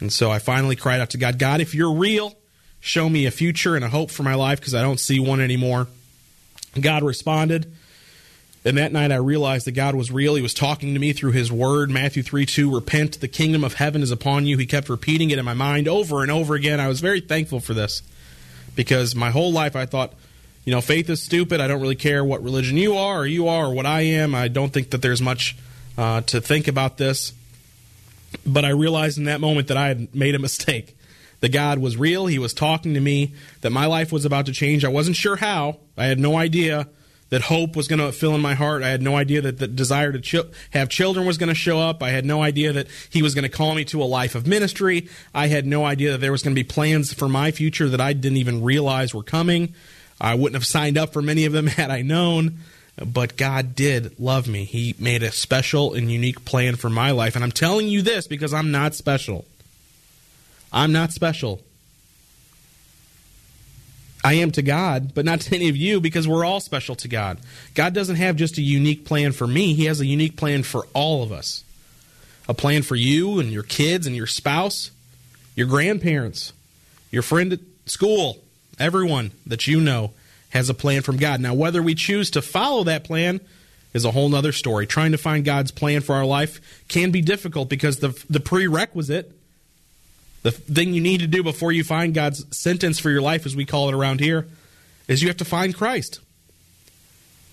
And 0.00 0.12
so 0.12 0.30
I 0.30 0.38
finally 0.38 0.76
cried 0.76 1.00
out 1.00 1.11
to 1.11 1.19
God, 1.19 1.38
God, 1.38 1.61
if 1.61 1.75
you're 1.75 1.92
real, 1.92 2.35
show 2.80 3.09
me 3.09 3.26
a 3.26 3.30
future 3.30 3.76
and 3.76 3.85
a 3.85 3.88
hope 3.88 4.11
for 4.11 4.23
my 4.23 4.35
life 4.35 4.59
because 4.59 4.75
I 4.75 4.83
don't 4.83 5.00
see 5.00 5.21
one 5.21 5.40
anymore. 5.40 5.88
God 6.80 7.02
responded. 7.02 7.73
And 8.64 8.76
that 8.76 8.92
night 8.92 9.11
I 9.11 9.16
realized 9.16 9.66
that 9.66 9.73
God 9.73 9.95
was 9.95 10.11
real. 10.11 10.35
He 10.35 10.42
was 10.42 10.52
talking 10.52 10.92
to 10.92 11.00
me 11.00 11.12
through 11.14 11.33
his 11.33 11.50
word, 11.50 11.90
Matthew 11.90 12.23
3 12.23 12.45
2, 12.45 12.75
repent, 12.75 13.21
the 13.21 13.28
kingdom 13.28 13.64
of 13.64 13.75
heaven 13.75 14.02
is 14.02 14.11
upon 14.11 14.47
you. 14.47 14.59
He 14.59 14.66
kept 14.66 14.90
repeating 14.90 15.30
it 15.30 15.38
in 15.38 15.45
my 15.45 15.54
mind 15.54 15.88
over 15.88 16.23
and 16.23 16.30
over 16.30 16.54
again. 16.54 16.78
I 16.78 16.88
was 16.88 17.00
very 17.00 17.21
thankful 17.21 17.61
for 17.61 17.73
this 17.73 18.02
because 18.76 19.14
my 19.14 19.30
whole 19.30 19.50
life 19.50 19.76
I 19.76 19.87
thought, 19.87 20.12
you 20.64 20.73
know, 20.75 20.83
faith 20.83 21.09
is 21.09 21.23
stupid. 21.23 21.61
I 21.61 21.69
don't 21.69 21.80
really 21.80 21.97
care 21.97 22.23
what 22.23 22.42
religion 22.42 22.76
you 22.76 22.97
are 22.97 23.21
or 23.21 23.26
you 23.26 23.49
are 23.49 23.66
or 23.66 23.75
what 23.75 23.87
I 23.87 24.02
am. 24.02 24.35
I 24.35 24.49
don't 24.49 24.73
think 24.73 24.90
that 24.90 25.00
there's 25.00 25.23
much 25.23 25.57
uh, 25.97 26.21
to 26.23 26.40
think 26.42 26.69
about 26.69 26.99
this. 26.99 27.33
But 28.46 28.64
I 28.64 28.70
realized 28.70 29.18
in 29.18 29.25
that 29.25 29.40
moment 29.40 29.68
that 29.68 29.76
I 29.76 29.88
had 29.88 30.14
made 30.14 30.34
a 30.34 30.38
mistake 30.38 30.96
that 31.40 31.52
God 31.52 31.78
was 31.78 31.96
real. 31.96 32.26
He 32.26 32.38
was 32.38 32.54
talking 32.54 32.94
to 32.94 33.00
me, 33.00 33.34
that 33.62 33.70
my 33.70 33.87
life 33.87 34.12
was 34.12 34.25
about 34.25 34.46
to 34.46 34.52
change. 34.52 34.84
I 34.84 34.88
wasn't 34.88 35.16
sure 35.16 35.37
how. 35.37 35.78
I 35.96 36.06
had 36.06 36.18
no 36.18 36.37
idea 36.37 36.88
that 37.30 37.42
hope 37.42 37.76
was 37.76 37.88
going 37.88 38.00
to 38.00 38.12
fill 38.12 38.34
in 38.34 38.40
my 38.40 38.54
heart. 38.54 38.82
I 38.82 38.88
had 38.88 39.02
no 39.02 39.16
idea 39.16 39.40
that 39.40 39.58
the 39.58 39.68
desire 39.68 40.12
to 40.12 40.20
ch- 40.20 40.50
have 40.70 40.88
children 40.88 41.26
was 41.26 41.38
going 41.38 41.49
to 41.49 41.54
show 41.54 41.78
up. 41.80 42.02
I 42.02 42.10
had 42.10 42.25
no 42.25 42.42
idea 42.42 42.72
that 42.72 42.88
He 43.08 43.22
was 43.22 43.34
going 43.34 43.44
to 43.44 43.49
call 43.49 43.75
me 43.75 43.84
to 43.87 44.02
a 44.02 44.04
life 44.04 44.34
of 44.34 44.46
ministry. 44.46 45.08
I 45.32 45.46
had 45.46 45.64
no 45.64 45.84
idea 45.84 46.12
that 46.12 46.20
there 46.20 46.32
was 46.32 46.42
going 46.42 46.54
to 46.54 46.60
be 46.60 46.66
plans 46.66 47.12
for 47.12 47.28
my 47.28 47.52
future 47.52 47.88
that 47.88 48.00
I 48.00 48.12
didn't 48.12 48.38
even 48.38 48.62
realize 48.62 49.14
were 49.14 49.22
coming. 49.22 49.75
I 50.20 50.34
wouldn't 50.34 50.56
have 50.56 50.66
signed 50.66 50.99
up 50.99 51.12
for 51.12 51.22
many 51.22 51.44
of 51.44 51.52
them 51.52 51.66
had 51.68 51.90
I 51.90 52.02
known. 52.02 52.58
But 52.97 53.37
God 53.37 53.75
did 53.75 54.18
love 54.20 54.47
me. 54.47 54.64
He 54.64 54.94
made 54.99 55.23
a 55.23 55.32
special 55.32 55.94
and 55.94 56.11
unique 56.11 56.44
plan 56.44 56.76
for 56.76 56.90
my 56.90 57.12
life. 57.12 57.35
And 57.35 57.44
I'm 57.44 57.52
telling 57.52 57.88
you 57.88 58.02
this 58.02 58.26
because 58.26 58.52
I'm 58.52 58.70
not 58.70 58.94
special. 58.94 59.47
I'm 60.73 60.92
not 60.92 61.12
special. 61.12 61.61
I 64.23 64.35
am 64.35 64.50
to 64.52 64.62
God, 64.62 65.14
but 65.14 65.25
not 65.25 65.40
to 65.42 65.54
any 65.56 65.70
of 65.70 65.76
you 65.76 66.00
because 66.00 66.28
we're 66.28 66.44
all 66.44 66.61
special 66.61 66.94
to 66.97 67.09
God. 67.09 67.38
God 67.75 67.94
doesn't 67.94 68.16
have 68.16 68.37
just 68.37 68.59
a 68.59 68.62
unique 68.62 69.06
plan 69.06 69.32
for 69.32 69.47
me, 69.47 69.73
He 69.75 69.87
has 69.87 70.00
a 70.00 70.06
unique 70.06 70.37
plan 70.37 70.62
for 70.62 70.87
all 70.92 71.23
of 71.23 71.32
us. 71.32 71.64
A 72.49 72.54
plan 72.54 72.82
for 72.82 72.97
you 72.97 73.38
and 73.38 73.50
your 73.50 73.62
kids 73.62 74.06
and 74.06 74.14
your 74.16 74.26
spouse, 74.26 74.90
your 75.54 75.68
grandparents, 75.68 76.52
your 77.11 77.23
friend 77.23 77.52
at 77.52 77.61
school, 77.87 78.38
Everyone 78.80 79.32
that 79.47 79.66
you 79.66 79.78
know 79.78 80.12
has 80.50 80.69
a 80.69 80.75
plan 80.75 81.02
from 81.02 81.16
God. 81.16 81.40
Now, 81.40 81.54
whether 81.54 81.83
we 81.83 81.95
choose 81.95 82.30
to 82.30 82.42
follow 82.42 82.85
that 82.85 83.04
plan 83.04 83.40
is 83.92 84.04
a 84.04 84.11
whole 84.11 84.28
nother 84.28 84.52
story. 84.52 84.87
Trying 84.87 85.12
to 85.12 85.19
find 85.19 85.45
God's 85.45 85.71
plan 85.71 86.00
for 86.00 86.14
our 86.14 86.25
life 86.25 86.61
can 86.88 87.11
be 87.11 87.21
difficult 87.21 87.69
because 87.69 87.99
the 87.99 88.11
the 88.28 88.40
prerequisite, 88.40 89.33
the 90.42 90.52
thing 90.52 90.95
you 90.95 91.00
need 91.00 91.21
to 91.21 91.26
do 91.26 91.42
before 91.42 91.73
you 91.73 91.85
find 91.85 92.14
God's 92.14 92.45
sentence 92.57 92.99
for 92.99 93.11
your 93.11 93.23
life, 93.23 93.47
as 93.47 93.57
we 93.57 93.64
call 93.64 93.88
it 93.88 93.95
around 93.95 94.21
here, 94.21 94.47
is 95.09 95.23
you 95.23 95.28
have 95.28 95.37
to 95.38 95.45
find 95.45 95.75
Christ. 95.75 96.21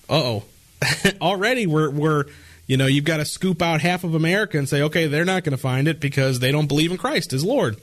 Uh 0.09 0.13
oh. 0.13 0.43
Already 1.21 1.65
we're 1.65 1.89
we're 1.89 2.25
you 2.67 2.75
know, 2.75 2.85
you've 2.85 3.05
got 3.05 3.17
to 3.17 3.25
scoop 3.25 3.61
out 3.61 3.79
half 3.81 4.03
of 4.03 4.13
America 4.13 4.57
and 4.57 4.67
say, 4.67 4.81
okay, 4.83 5.07
they're 5.07 5.25
not 5.25 5.45
going 5.45 5.55
to 5.55 5.57
find 5.57 5.87
it 5.87 6.01
because 6.01 6.39
they 6.39 6.51
don't 6.51 6.67
believe 6.67 6.91
in 6.91 6.97
Christ 6.97 7.31
as 7.31 7.43
Lord. 7.43 7.77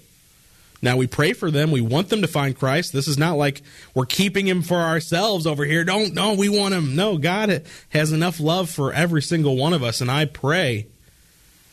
Now 0.84 0.98
we 0.98 1.06
pray 1.06 1.32
for 1.32 1.50
them. 1.50 1.70
We 1.70 1.80
want 1.80 2.10
them 2.10 2.20
to 2.20 2.28
find 2.28 2.56
Christ. 2.56 2.92
This 2.92 3.08
is 3.08 3.16
not 3.16 3.38
like 3.38 3.62
we're 3.94 4.04
keeping 4.04 4.46
him 4.46 4.60
for 4.60 4.76
ourselves 4.76 5.46
over 5.46 5.64
here. 5.64 5.82
Don't, 5.82 6.12
no, 6.12 6.34
we 6.34 6.50
want 6.50 6.74
him. 6.74 6.94
No, 6.94 7.16
God 7.16 7.64
has 7.88 8.12
enough 8.12 8.38
love 8.38 8.68
for 8.68 8.92
every 8.92 9.22
single 9.22 9.56
one 9.56 9.72
of 9.72 9.82
us. 9.82 10.02
And 10.02 10.10
I 10.10 10.26
pray 10.26 10.86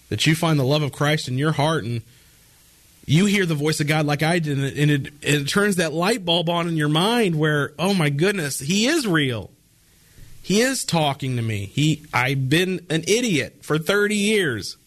that 0.07 0.25
you 0.25 0.33
find 0.33 0.57
the 0.57 0.63
love 0.63 0.81
of 0.81 0.93
Christ 0.93 1.27
in 1.27 1.37
your 1.37 1.51
heart 1.51 1.83
and 1.83 2.03
you 3.05 3.25
hear 3.25 3.45
the 3.45 3.53
voice 3.53 3.81
of 3.81 3.87
God 3.87 4.05
like 4.05 4.23
I 4.23 4.39
did, 4.39 4.57
and 4.77 4.91
it, 4.91 5.13
it 5.21 5.47
turns 5.47 5.75
that 5.75 5.91
light 5.91 6.23
bulb 6.23 6.49
on 6.49 6.69
in 6.69 6.77
your 6.77 6.87
mind 6.87 7.37
where, 7.37 7.73
oh 7.77 7.93
my 7.93 8.09
goodness, 8.09 8.59
he 8.59 8.85
is 8.85 9.05
real. 9.05 9.51
He 10.41 10.61
is 10.61 10.85
talking 10.85 11.35
to 11.35 11.41
me. 11.41 11.65
He 11.65 12.05
I've 12.13 12.47
been 12.47 12.85
an 12.89 13.03
idiot 13.07 13.65
for 13.65 13.77
30 13.77 14.15
years. 14.15 14.77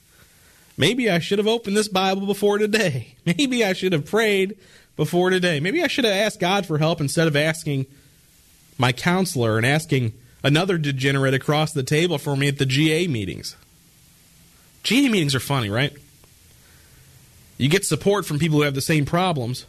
Maybe 0.77 1.11
I 1.11 1.19
should 1.19 1.39
have 1.39 1.47
opened 1.47 1.77
this 1.77 1.89
Bible 1.89 2.27
before 2.27 2.59
today. 2.59 3.15
Maybe 3.27 3.65
I 3.65 3.73
should 3.73 3.93
have 3.93 4.07
prayed 4.07 4.57
before 4.97 5.31
today. 5.31 5.61
Maybe 5.61 5.83
I 5.83 5.87
should 5.87 6.05
have 6.05 6.15
asked 6.15 6.41
God 6.41 6.67
for 6.67 6.79
help 6.79 7.01
instead 7.01 7.27
of 7.27 7.37
asking 7.37 7.87
my 8.79 8.93
counselor 8.93 9.57
and 9.57 9.67
asking 9.67 10.13
another 10.43 10.79
degenerate 10.79 11.35
across 11.35 11.73
the 11.73 11.83
table 11.83 12.19
for 12.19 12.37
me 12.37 12.49
at 12.49 12.59
the 12.59 12.67
GA 12.67 13.07
meetings. 13.07 13.57
GA 14.83 15.09
meetings 15.09 15.35
are 15.35 15.41
funny, 15.41 15.71
right? 15.71 15.93
You 17.57 17.69
get 17.69 17.85
support 17.85 18.27
from 18.27 18.39
people 18.39 18.59
who 18.59 18.65
have 18.65 18.75
the 18.75 18.81
same 18.81 19.07
problems, 19.07 19.67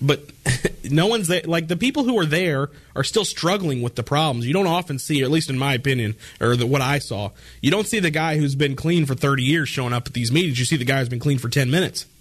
but 0.00 0.20
no 0.90 1.06
one's 1.06 1.28
there. 1.28 1.42
Like 1.44 1.68
the 1.68 1.76
people 1.76 2.04
who 2.04 2.18
are 2.18 2.26
there 2.26 2.70
are 2.94 3.04
still 3.04 3.24
struggling 3.24 3.82
with 3.82 3.94
the 3.94 4.02
problems. 4.02 4.46
You 4.46 4.52
don't 4.52 4.66
often 4.66 4.98
see, 4.98 5.22
at 5.22 5.30
least 5.30 5.50
in 5.50 5.58
my 5.58 5.74
opinion, 5.74 6.14
or 6.40 6.56
the, 6.56 6.66
what 6.66 6.82
I 6.82 6.98
saw, 6.98 7.30
you 7.60 7.70
don't 7.70 7.86
see 7.86 8.00
the 8.00 8.10
guy 8.10 8.36
who's 8.36 8.54
been 8.54 8.76
clean 8.76 9.06
for 9.06 9.14
30 9.14 9.42
years 9.42 9.68
showing 9.68 9.92
up 9.92 10.06
at 10.06 10.12
these 10.12 10.32
meetings. 10.32 10.58
You 10.58 10.64
see 10.64 10.76
the 10.76 10.84
guy 10.84 10.98
who's 10.98 11.08
been 11.08 11.20
clean 11.20 11.38
for 11.38 11.48
10 11.48 11.70
minutes. 11.70 12.06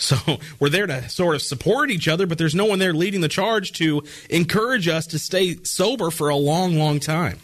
So 0.00 0.16
we're 0.58 0.70
there 0.70 0.86
to 0.86 1.10
sort 1.10 1.34
of 1.34 1.42
support 1.42 1.90
each 1.90 2.08
other, 2.08 2.26
but 2.26 2.38
there's 2.38 2.54
no 2.54 2.64
one 2.64 2.78
there 2.78 2.94
leading 2.94 3.20
the 3.20 3.28
charge 3.28 3.72
to 3.72 4.02
encourage 4.30 4.88
us 4.88 5.06
to 5.08 5.18
stay 5.18 5.56
sober 5.62 6.10
for 6.10 6.30
a 6.30 6.36
long, 6.36 6.78
long 6.78 7.00
time. 7.00 7.38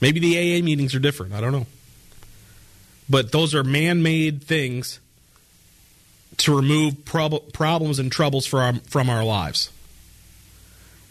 Maybe 0.00 0.18
the 0.18 0.38
AA 0.38 0.64
meetings 0.64 0.94
are 0.94 0.98
different. 0.98 1.34
I 1.34 1.42
don't 1.42 1.52
know. 1.52 1.66
But 3.10 3.32
those 3.32 3.54
are 3.54 3.62
man 3.62 4.02
made 4.02 4.44
things 4.44 4.98
to 6.38 6.56
remove 6.56 7.04
prob- 7.04 7.52
problems 7.52 7.98
and 7.98 8.10
troubles 8.12 8.46
from 8.46 8.60
our, 8.60 8.74
from 8.82 9.10
our 9.10 9.24
lives. 9.24 9.70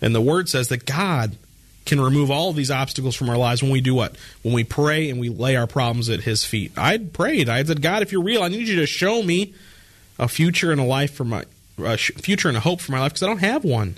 And 0.01 0.13
the 0.13 0.21
word 0.21 0.49
says 0.49 0.67
that 0.69 0.85
God 0.85 1.37
can 1.85 2.01
remove 2.01 2.31
all 2.31 2.51
these 2.51 2.71
obstacles 2.71 3.15
from 3.15 3.29
our 3.29 3.37
lives 3.37 3.61
when 3.61 3.71
we 3.71 3.81
do 3.81 3.93
what? 3.93 4.15
When 4.41 4.53
we 4.53 4.63
pray 4.63 5.09
and 5.09 5.19
we 5.19 5.29
lay 5.29 5.55
our 5.55 5.67
problems 5.67 6.09
at 6.09 6.21
His 6.21 6.43
feet. 6.43 6.71
I 6.77 6.97
prayed. 6.97 7.47
I 7.47 7.63
said, 7.63 7.81
God, 7.81 8.01
if 8.01 8.11
you're 8.11 8.23
real, 8.23 8.43
I 8.43 8.47
need 8.47 8.67
you 8.67 8.77
to 8.77 8.87
show 8.87 9.21
me 9.21 9.53
a 10.17 10.27
future 10.27 10.71
and 10.71 10.81
a 10.81 10.85
life 10.85 11.13
for 11.13 11.23
my 11.23 11.45
a 11.77 11.97
future 11.97 12.47
and 12.47 12.55
a 12.55 12.61
hope 12.61 12.79
for 12.79 12.93
my 12.93 12.99
life 12.99 13.11
because 13.11 13.23
I 13.23 13.27
don't 13.27 13.39
have 13.39 13.63
one. 13.63 13.97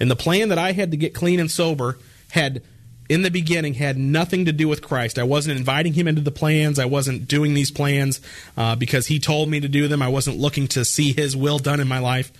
And 0.00 0.10
the 0.10 0.16
plan 0.16 0.48
that 0.48 0.58
I 0.58 0.72
had 0.72 0.90
to 0.90 0.96
get 0.96 1.14
clean 1.14 1.40
and 1.40 1.50
sober 1.50 1.98
had 2.30 2.62
in 3.08 3.22
the 3.22 3.30
beginning 3.30 3.74
had 3.74 3.96
nothing 3.96 4.44
to 4.44 4.52
do 4.52 4.68
with 4.68 4.82
Christ. 4.82 5.18
I 5.18 5.22
wasn't 5.22 5.58
inviting 5.58 5.94
him 5.94 6.06
into 6.06 6.20
the 6.20 6.30
plans. 6.30 6.78
I 6.78 6.84
wasn't 6.84 7.26
doing 7.26 7.54
these 7.54 7.70
plans 7.70 8.20
uh, 8.56 8.76
because 8.76 9.06
he 9.06 9.18
told 9.18 9.48
me 9.48 9.60
to 9.60 9.68
do 9.68 9.88
them. 9.88 10.02
I 10.02 10.08
wasn't 10.08 10.38
looking 10.38 10.68
to 10.68 10.84
see 10.84 11.12
his 11.12 11.36
will 11.36 11.58
done 11.58 11.80
in 11.80 11.88
my 11.88 11.98
life. 11.98 12.30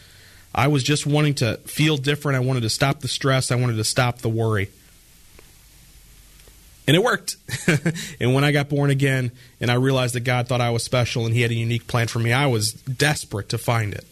I 0.55 0.69
was 0.69 0.83
just 0.83 1.07
wanting 1.07 1.35
to 1.35 1.57
feel 1.59 1.97
different. 1.97 2.37
I 2.37 2.41
wanted 2.41 2.63
to 2.63 2.71
stop 2.71 3.01
the 3.01 3.09
stress. 3.09 3.51
I 3.51 3.57
wanted 3.57 3.77
to 3.77 3.85
stop 3.85 4.19
the 4.19 4.29
worry. 4.29 4.71
And 6.87 6.97
it 6.97 7.03
worked. 7.03 7.37
and 8.21 8.35
when 8.35 8.45
I 8.45 8.53
got 8.53 8.71
born 8.71 8.91
again 8.91 9.31
and 9.61 9.71
I 9.71 9.75
realized 9.75 10.15
that 10.15 10.21
God 10.21 10.49
thought 10.49 10.63
I 10.63 10.71
was 10.71 10.83
special 10.83 11.27
and 11.27 11.35
he 11.35 11.43
had 11.43 11.51
a 11.51 11.55
unique 11.55 11.87
plan 11.87 12.09
for 12.09 12.19
me, 12.19 12.33
I 12.33 12.47
was 12.47 12.73
desperate 12.73 13.51
to 13.51 13.59
find 13.59 13.93
it. 13.93 14.07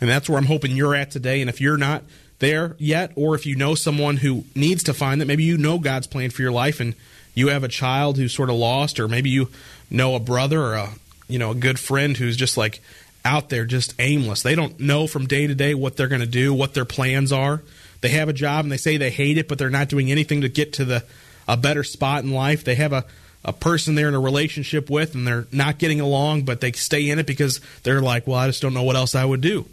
And 0.00 0.08
that's 0.08 0.28
where 0.28 0.38
I'm 0.38 0.46
hoping 0.46 0.74
you're 0.74 0.94
at 0.94 1.10
today. 1.10 1.40
And 1.40 1.50
if 1.50 1.60
you're 1.60 1.76
not, 1.76 2.02
there 2.38 2.76
yet, 2.78 3.12
or 3.16 3.34
if 3.34 3.46
you 3.46 3.56
know 3.56 3.74
someone 3.74 4.18
who 4.18 4.44
needs 4.54 4.82
to 4.84 4.94
find 4.94 5.20
that, 5.20 5.26
maybe 5.26 5.44
you 5.44 5.58
know 5.58 5.78
God's 5.78 6.06
plan 6.06 6.30
for 6.30 6.42
your 6.42 6.52
life 6.52 6.80
and 6.80 6.94
you 7.34 7.48
have 7.48 7.64
a 7.64 7.68
child 7.68 8.16
who's 8.16 8.32
sort 8.32 8.50
of 8.50 8.56
lost, 8.56 8.98
or 8.98 9.08
maybe 9.08 9.30
you 9.30 9.48
know 9.90 10.14
a 10.14 10.20
brother 10.20 10.60
or 10.60 10.74
a 10.74 10.90
you 11.28 11.38
know 11.38 11.52
a 11.52 11.54
good 11.54 11.78
friend 11.78 12.16
who's 12.16 12.36
just 12.36 12.56
like 12.56 12.80
out 13.24 13.48
there 13.48 13.64
just 13.64 13.94
aimless. 13.98 14.42
They 14.42 14.54
don't 14.54 14.78
know 14.80 15.06
from 15.06 15.26
day 15.26 15.46
to 15.46 15.54
day 15.54 15.74
what 15.74 15.96
they're 15.96 16.08
going 16.08 16.20
to 16.20 16.26
do, 16.26 16.54
what 16.54 16.74
their 16.74 16.84
plans 16.84 17.32
are. 17.32 17.62
They 18.00 18.10
have 18.10 18.28
a 18.28 18.32
job 18.32 18.64
and 18.64 18.72
they 18.72 18.76
say 18.76 18.96
they 18.96 19.10
hate 19.10 19.38
it, 19.38 19.48
but 19.48 19.58
they're 19.58 19.70
not 19.70 19.88
doing 19.88 20.10
anything 20.10 20.40
to 20.42 20.48
get 20.48 20.72
to 20.74 20.84
the 20.84 21.04
a 21.46 21.56
better 21.56 21.82
spot 21.82 22.24
in 22.24 22.32
life. 22.32 22.64
They 22.64 22.76
have 22.76 22.92
a 22.92 23.04
a 23.44 23.52
person 23.52 23.94
they're 23.94 24.08
in 24.08 24.14
a 24.14 24.20
relationship 24.20 24.90
with 24.90 25.14
and 25.14 25.26
they're 25.26 25.46
not 25.52 25.78
getting 25.78 26.00
along, 26.00 26.42
but 26.42 26.60
they 26.60 26.72
stay 26.72 27.08
in 27.08 27.18
it 27.18 27.26
because 27.26 27.60
they're 27.82 28.02
like, 28.02 28.26
well, 28.26 28.38
I 28.38 28.48
just 28.48 28.60
don't 28.60 28.74
know 28.74 28.82
what 28.82 28.96
else 28.96 29.14
I 29.14 29.24
would 29.24 29.40
do. 29.40 29.66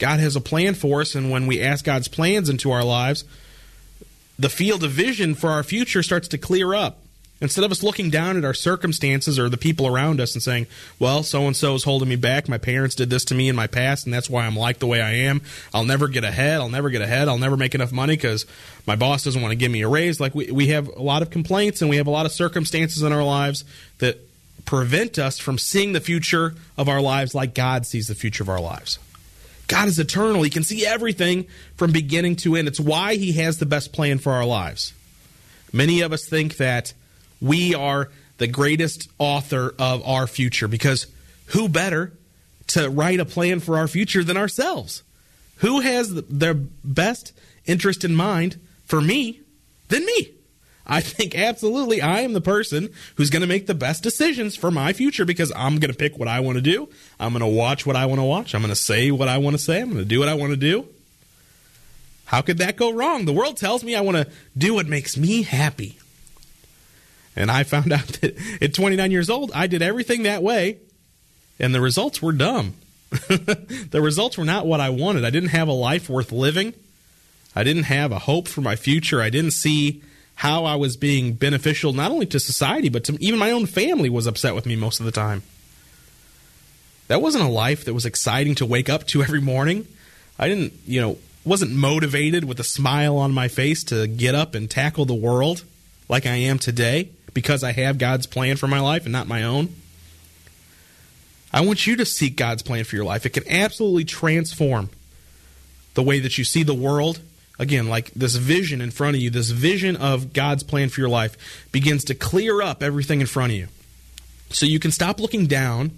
God 0.00 0.18
has 0.18 0.34
a 0.34 0.40
plan 0.40 0.74
for 0.74 1.02
us, 1.02 1.14
and 1.14 1.30
when 1.30 1.46
we 1.46 1.62
ask 1.62 1.84
God's 1.84 2.08
plans 2.08 2.48
into 2.48 2.72
our 2.72 2.82
lives, 2.82 3.24
the 4.38 4.48
field 4.48 4.82
of 4.82 4.90
vision 4.90 5.34
for 5.34 5.50
our 5.50 5.62
future 5.62 6.02
starts 6.02 6.26
to 6.28 6.38
clear 6.38 6.74
up. 6.74 6.98
Instead 7.42 7.64
of 7.64 7.70
us 7.70 7.82
looking 7.82 8.10
down 8.10 8.36
at 8.36 8.44
our 8.44 8.52
circumstances 8.52 9.38
or 9.38 9.48
the 9.48 9.56
people 9.56 9.86
around 9.86 10.20
us 10.20 10.34
and 10.34 10.42
saying, 10.42 10.66
well, 10.98 11.22
so 11.22 11.46
and 11.46 11.56
so 11.56 11.74
is 11.74 11.84
holding 11.84 12.08
me 12.08 12.16
back. 12.16 12.48
My 12.48 12.58
parents 12.58 12.94
did 12.94 13.08
this 13.08 13.24
to 13.26 13.34
me 13.34 13.48
in 13.48 13.56
my 13.56 13.66
past, 13.66 14.04
and 14.04 14.12
that's 14.12 14.28
why 14.28 14.44
I'm 14.44 14.56
like 14.56 14.78
the 14.78 14.86
way 14.86 15.00
I 15.00 15.12
am. 15.12 15.40
I'll 15.72 15.84
never 15.84 16.08
get 16.08 16.22
ahead. 16.22 16.60
I'll 16.60 16.68
never 16.68 16.90
get 16.90 17.00
ahead. 17.00 17.28
I'll 17.28 17.38
never 17.38 17.56
make 17.56 17.74
enough 17.74 17.92
money 17.92 18.14
because 18.14 18.44
my 18.86 18.96
boss 18.96 19.24
doesn't 19.24 19.40
want 19.40 19.52
to 19.52 19.56
give 19.56 19.70
me 19.70 19.80
a 19.82 19.88
raise. 19.88 20.20
Like, 20.20 20.34
we, 20.34 20.50
we 20.50 20.66
have 20.68 20.88
a 20.88 21.02
lot 21.02 21.22
of 21.22 21.30
complaints 21.30 21.80
and 21.80 21.88
we 21.88 21.96
have 21.96 22.06
a 22.06 22.10
lot 22.10 22.26
of 22.26 22.32
circumstances 22.32 23.02
in 23.02 23.12
our 23.12 23.24
lives 23.24 23.64
that 23.98 24.18
prevent 24.66 25.18
us 25.18 25.38
from 25.38 25.56
seeing 25.56 25.92
the 25.92 26.00
future 26.00 26.54
of 26.76 26.90
our 26.90 27.00
lives 27.00 27.34
like 27.34 27.54
God 27.54 27.86
sees 27.86 28.06
the 28.08 28.14
future 28.14 28.42
of 28.42 28.50
our 28.50 28.60
lives. 28.60 28.98
God 29.70 29.86
is 29.86 30.00
eternal. 30.00 30.42
He 30.42 30.50
can 30.50 30.64
see 30.64 30.84
everything 30.84 31.46
from 31.76 31.92
beginning 31.92 32.34
to 32.36 32.56
end. 32.56 32.66
It's 32.66 32.80
why 32.80 33.14
He 33.14 33.32
has 33.34 33.58
the 33.58 33.66
best 33.66 33.92
plan 33.92 34.18
for 34.18 34.32
our 34.32 34.44
lives. 34.44 34.92
Many 35.72 36.00
of 36.00 36.12
us 36.12 36.26
think 36.26 36.56
that 36.56 36.92
we 37.40 37.72
are 37.72 38.10
the 38.38 38.48
greatest 38.48 39.08
author 39.16 39.72
of 39.78 40.04
our 40.04 40.26
future 40.26 40.66
because 40.66 41.06
who 41.46 41.68
better 41.68 42.12
to 42.66 42.90
write 42.90 43.20
a 43.20 43.24
plan 43.24 43.60
for 43.60 43.78
our 43.78 43.86
future 43.86 44.24
than 44.24 44.36
ourselves? 44.36 45.04
Who 45.58 45.78
has 45.78 46.12
the 46.12 46.68
best 46.82 47.32
interest 47.64 48.04
in 48.04 48.12
mind 48.12 48.58
for 48.86 49.00
me 49.00 49.40
than 49.86 50.04
me? 50.04 50.32
I 50.84 51.00
think 51.00 51.36
absolutely 51.36 52.02
I 52.02 52.22
am 52.22 52.32
the 52.32 52.40
person 52.40 52.88
who's 53.14 53.30
going 53.30 53.42
to 53.42 53.46
make 53.46 53.68
the 53.68 53.74
best 53.74 54.02
decisions 54.02 54.56
for 54.56 54.72
my 54.72 54.92
future 54.92 55.24
because 55.24 55.52
I'm 55.54 55.78
going 55.78 55.92
to 55.92 55.96
pick 55.96 56.18
what 56.18 56.26
I 56.26 56.40
want 56.40 56.56
to 56.56 56.62
do. 56.62 56.88
I'm 57.20 57.32
going 57.32 57.40
to 57.40 57.46
watch 57.46 57.84
what 57.84 57.96
I 57.96 58.06
want 58.06 58.18
to 58.18 58.24
watch. 58.24 58.54
I'm 58.54 58.62
going 58.62 58.70
to 58.70 58.74
say 58.74 59.10
what 59.10 59.28
I 59.28 59.38
want 59.38 59.54
to 59.54 59.62
say. 59.62 59.80
I'm 59.80 59.90
going 59.90 60.02
to 60.02 60.08
do 60.08 60.18
what 60.18 60.28
I 60.28 60.34
want 60.34 60.52
to 60.52 60.56
do. 60.56 60.88
How 62.24 62.40
could 62.40 62.58
that 62.58 62.76
go 62.76 62.92
wrong? 62.92 63.26
The 63.26 63.32
world 63.32 63.58
tells 63.58 63.84
me 63.84 63.94
I 63.94 64.00
want 64.00 64.16
to 64.16 64.26
do 64.56 64.74
what 64.74 64.86
makes 64.86 65.18
me 65.18 65.42
happy. 65.42 65.98
And 67.36 67.50
I 67.50 67.62
found 67.64 67.92
out 67.92 68.06
that 68.06 68.36
at 68.62 68.74
29 68.74 69.10
years 69.10 69.28
old, 69.28 69.52
I 69.54 69.66
did 69.66 69.82
everything 69.82 70.22
that 70.22 70.42
way, 70.42 70.78
and 71.58 71.74
the 71.74 71.80
results 71.80 72.22
were 72.22 72.32
dumb. 72.32 72.74
the 73.10 74.00
results 74.00 74.38
were 74.38 74.44
not 74.44 74.66
what 74.66 74.80
I 74.80 74.88
wanted. 74.88 75.24
I 75.24 75.30
didn't 75.30 75.50
have 75.50 75.68
a 75.68 75.72
life 75.72 76.08
worth 76.08 76.32
living. 76.32 76.72
I 77.54 77.64
didn't 77.64 77.84
have 77.84 78.12
a 78.12 78.20
hope 78.20 78.48
for 78.48 78.62
my 78.62 78.76
future. 78.76 79.20
I 79.20 79.28
didn't 79.28 79.50
see 79.50 80.02
how 80.36 80.64
I 80.64 80.76
was 80.76 80.96
being 80.96 81.34
beneficial 81.34 81.92
not 81.92 82.10
only 82.10 82.24
to 82.24 82.40
society 82.40 82.88
but 82.88 83.04
to 83.04 83.18
even 83.20 83.38
my 83.38 83.50
own 83.50 83.66
family 83.66 84.08
was 84.08 84.26
upset 84.26 84.54
with 84.54 84.64
me 84.64 84.74
most 84.74 84.98
of 84.98 85.04
the 85.04 85.12
time. 85.12 85.42
That 87.10 87.20
wasn't 87.20 87.42
a 87.42 87.48
life 87.48 87.86
that 87.86 87.92
was 87.92 88.06
exciting 88.06 88.54
to 88.54 88.64
wake 88.64 88.88
up 88.88 89.04
to 89.08 89.20
every 89.20 89.40
morning. 89.40 89.84
I 90.38 90.46
didn't, 90.46 90.74
you 90.86 91.00
know, 91.00 91.18
wasn't 91.44 91.72
motivated 91.72 92.44
with 92.44 92.60
a 92.60 92.64
smile 92.64 93.16
on 93.16 93.32
my 93.32 93.48
face 93.48 93.82
to 93.84 94.06
get 94.06 94.36
up 94.36 94.54
and 94.54 94.70
tackle 94.70 95.06
the 95.06 95.14
world 95.14 95.64
like 96.08 96.24
I 96.24 96.36
am 96.36 96.60
today 96.60 97.08
because 97.34 97.64
I 97.64 97.72
have 97.72 97.98
God's 97.98 98.28
plan 98.28 98.56
for 98.58 98.68
my 98.68 98.78
life 98.78 99.06
and 99.06 99.12
not 99.12 99.26
my 99.26 99.42
own. 99.42 99.74
I 101.52 101.62
want 101.62 101.84
you 101.84 101.96
to 101.96 102.06
seek 102.06 102.36
God's 102.36 102.62
plan 102.62 102.84
for 102.84 102.94
your 102.94 103.04
life. 103.04 103.26
It 103.26 103.30
can 103.30 103.48
absolutely 103.48 104.04
transform 104.04 104.88
the 105.94 106.04
way 106.04 106.20
that 106.20 106.38
you 106.38 106.44
see 106.44 106.62
the 106.62 106.74
world 106.74 107.18
again, 107.58 107.88
like 107.88 108.12
this 108.12 108.36
vision 108.36 108.80
in 108.80 108.92
front 108.92 109.16
of 109.16 109.20
you, 109.20 109.30
this 109.30 109.50
vision 109.50 109.96
of 109.96 110.32
God's 110.32 110.62
plan 110.62 110.88
for 110.90 111.00
your 111.00 111.10
life 111.10 111.66
begins 111.72 112.04
to 112.04 112.14
clear 112.14 112.62
up 112.62 112.84
everything 112.84 113.20
in 113.20 113.26
front 113.26 113.50
of 113.50 113.58
you. 113.58 113.66
So 114.50 114.64
you 114.64 114.78
can 114.78 114.92
stop 114.92 115.18
looking 115.18 115.48
down 115.48 115.90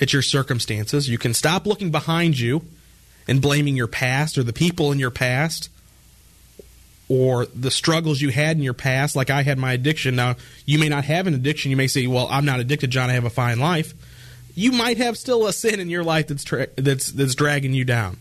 at 0.00 0.12
your 0.12 0.22
circumstances. 0.22 1.08
You 1.08 1.18
can 1.18 1.34
stop 1.34 1.66
looking 1.66 1.90
behind 1.90 2.38
you 2.38 2.62
and 3.26 3.42
blaming 3.42 3.76
your 3.76 3.86
past 3.86 4.38
or 4.38 4.42
the 4.42 4.52
people 4.52 4.92
in 4.92 4.98
your 4.98 5.10
past 5.10 5.68
or 7.08 7.46
the 7.46 7.70
struggles 7.70 8.20
you 8.20 8.28
had 8.28 8.56
in 8.56 8.62
your 8.62 8.74
past, 8.74 9.16
like 9.16 9.30
I 9.30 9.42
had 9.42 9.58
my 9.58 9.72
addiction. 9.72 10.14
Now, 10.14 10.36
you 10.66 10.78
may 10.78 10.88
not 10.88 11.04
have 11.04 11.26
an 11.26 11.34
addiction. 11.34 11.70
You 11.70 11.76
may 11.76 11.86
say, 11.86 12.06
"Well, 12.06 12.28
I'm 12.30 12.44
not 12.44 12.60
addicted, 12.60 12.90
John. 12.90 13.10
I 13.10 13.14
have 13.14 13.24
a 13.24 13.30
fine 13.30 13.58
life." 13.58 13.94
You 14.54 14.72
might 14.72 14.98
have 14.98 15.16
still 15.16 15.46
a 15.46 15.52
sin 15.52 15.80
in 15.80 15.88
your 15.88 16.04
life 16.04 16.26
that's 16.26 16.44
tra- 16.44 16.68
that's 16.76 17.12
that's 17.12 17.34
dragging 17.34 17.72
you 17.72 17.84
down. 17.84 18.18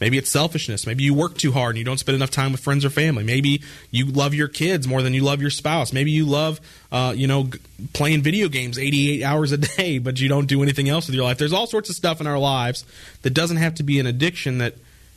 Maybe 0.00 0.16
it's 0.16 0.30
selfishness. 0.30 0.86
Maybe 0.86 1.04
you 1.04 1.12
work 1.12 1.36
too 1.36 1.52
hard 1.52 1.70
and 1.70 1.78
you 1.78 1.84
don't 1.84 1.98
spend 1.98 2.16
enough 2.16 2.30
time 2.30 2.52
with 2.52 2.62
friends 2.62 2.86
or 2.86 2.90
family. 2.90 3.22
Maybe 3.22 3.62
you 3.90 4.06
love 4.06 4.32
your 4.32 4.48
kids 4.48 4.88
more 4.88 5.02
than 5.02 5.12
you 5.12 5.22
love 5.22 5.42
your 5.42 5.50
spouse. 5.50 5.92
Maybe 5.92 6.10
you 6.10 6.24
love, 6.24 6.58
uh, 6.90 7.12
you 7.14 7.26
know, 7.26 7.50
playing 7.92 8.22
video 8.22 8.48
games 8.48 8.78
88 8.78 9.22
hours 9.22 9.52
a 9.52 9.58
day, 9.58 9.98
but 9.98 10.18
you 10.18 10.28
don't 10.28 10.46
do 10.46 10.62
anything 10.62 10.88
else 10.88 11.06
with 11.06 11.14
your 11.14 11.24
life. 11.24 11.36
There's 11.36 11.52
all 11.52 11.66
sorts 11.66 11.90
of 11.90 11.96
stuff 11.96 12.20
in 12.20 12.26
our 12.26 12.38
lives 12.38 12.86
that 13.22 13.34
doesn't 13.34 13.58
have 13.58 13.74
to 13.74 13.82
be 13.82 14.00
an 14.00 14.06
addiction 14.06 14.56
that 14.58 14.74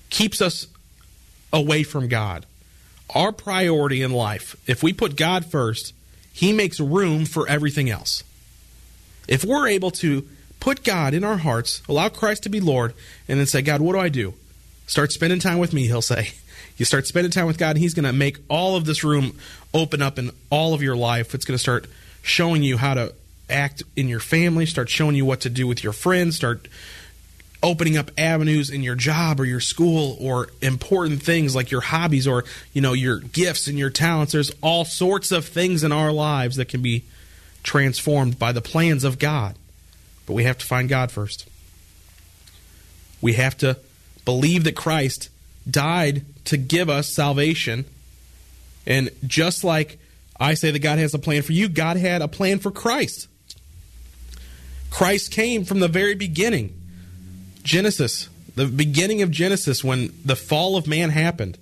keeps 0.09 0.41
us 0.41 0.67
away 1.53 1.83
from 1.83 2.09
God. 2.09 2.45
Our 3.15 3.31
priority 3.31 4.01
in 4.01 4.11
life, 4.11 4.57
if 4.67 4.83
we 4.83 4.91
put 4.91 5.15
God 5.15 5.45
first, 5.45 5.93
He 6.33 6.51
makes 6.51 6.79
room 6.81 7.25
for 7.25 7.47
everything 7.47 7.89
else. 7.89 8.23
If 9.29 9.45
we're 9.45 9.67
able 9.67 9.91
to 9.91 10.27
put 10.59 10.83
God 10.83 11.13
in 11.13 11.23
our 11.23 11.37
hearts, 11.37 11.81
allow 11.87 12.09
Christ 12.09 12.43
to 12.43 12.49
be 12.49 12.59
Lord, 12.59 12.93
and 13.29 13.39
then 13.39 13.45
say, 13.45 13.61
God, 13.61 13.79
what 13.79 13.93
do 13.93 13.99
I 13.99 14.09
do? 14.09 14.33
Start 14.87 15.11
spending 15.11 15.39
time 15.39 15.59
with 15.59 15.73
me, 15.73 15.87
he'll 15.87 16.01
say. 16.01 16.33
You 16.77 16.85
start 16.85 17.05
spending 17.05 17.31
time 17.31 17.45
with 17.45 17.57
God, 17.57 17.71
and 17.71 17.79
he's 17.79 17.93
going 17.93 18.05
to 18.05 18.13
make 18.13 18.39
all 18.49 18.75
of 18.75 18.85
this 18.85 19.03
room 19.03 19.37
open 19.73 20.01
up 20.01 20.17
in 20.17 20.31
all 20.49 20.73
of 20.73 20.81
your 20.81 20.95
life. 20.95 21.35
It's 21.35 21.45
going 21.45 21.55
to 21.55 21.61
start 21.61 21.85
showing 22.23 22.63
you 22.63 22.77
how 22.77 22.95
to 22.95 23.13
act 23.49 23.83
in 23.95 24.07
your 24.07 24.19
family, 24.19 24.65
start 24.65 24.89
showing 24.89 25.15
you 25.15 25.25
what 25.25 25.41
to 25.41 25.49
do 25.49 25.67
with 25.67 25.83
your 25.83 25.93
friends, 25.93 26.35
start 26.35 26.67
opening 27.61 27.95
up 27.95 28.11
avenues 28.17 28.69
in 28.69 28.83
your 28.83 28.95
job 28.95 29.39
or 29.39 29.45
your 29.45 29.61
school 29.61 30.17
or 30.19 30.49
important 30.61 31.23
things 31.23 31.55
like 31.55 31.71
your 31.71 31.79
hobbies 31.79 32.27
or 32.27 32.43
you 32.73 32.81
know 32.81 32.91
your 32.91 33.19
gifts 33.19 33.67
and 33.67 33.79
your 33.79 33.89
talents 33.89 34.33
there's 34.33 34.51
all 34.61 34.83
sorts 34.83 35.31
of 35.31 35.45
things 35.45 35.81
in 35.81 35.91
our 35.93 36.11
lives 36.11 36.57
that 36.57 36.67
can 36.67 36.81
be 36.81 37.03
transformed 37.63 38.37
by 38.37 38.51
the 38.51 38.59
plans 38.59 39.05
of 39.05 39.17
God 39.17 39.55
but 40.25 40.33
we 40.33 40.43
have 40.43 40.57
to 40.57 40.65
find 40.65 40.89
God 40.89 41.09
first 41.09 41.47
we 43.21 43.33
have 43.33 43.57
to 43.59 43.77
believe 44.25 44.63
that 44.63 44.75
Christ 44.75 45.29
died 45.69 46.25
to 46.45 46.57
give 46.57 46.89
us 46.89 47.13
salvation. 47.13 47.85
And 48.85 49.09
just 49.25 49.63
like 49.63 49.99
I 50.39 50.53
say 50.53 50.71
that 50.71 50.79
God 50.79 50.99
has 50.99 51.13
a 51.13 51.19
plan 51.19 51.41
for 51.41 51.53
you, 51.53 51.69
God 51.69 51.97
had 51.97 52.21
a 52.21 52.27
plan 52.27 52.59
for 52.59 52.71
Christ. 52.71 53.27
Christ 54.89 55.31
came 55.31 55.65
from 55.65 55.79
the 55.79 55.87
very 55.87 56.15
beginning. 56.15 56.79
Genesis, 57.63 58.29
the 58.55 58.67
beginning 58.67 59.21
of 59.21 59.31
Genesis, 59.31 59.83
when 59.83 60.13
the 60.23 60.35
fall 60.35 60.75
of 60.75 60.85
man 60.85 61.09
happened, 61.09 61.57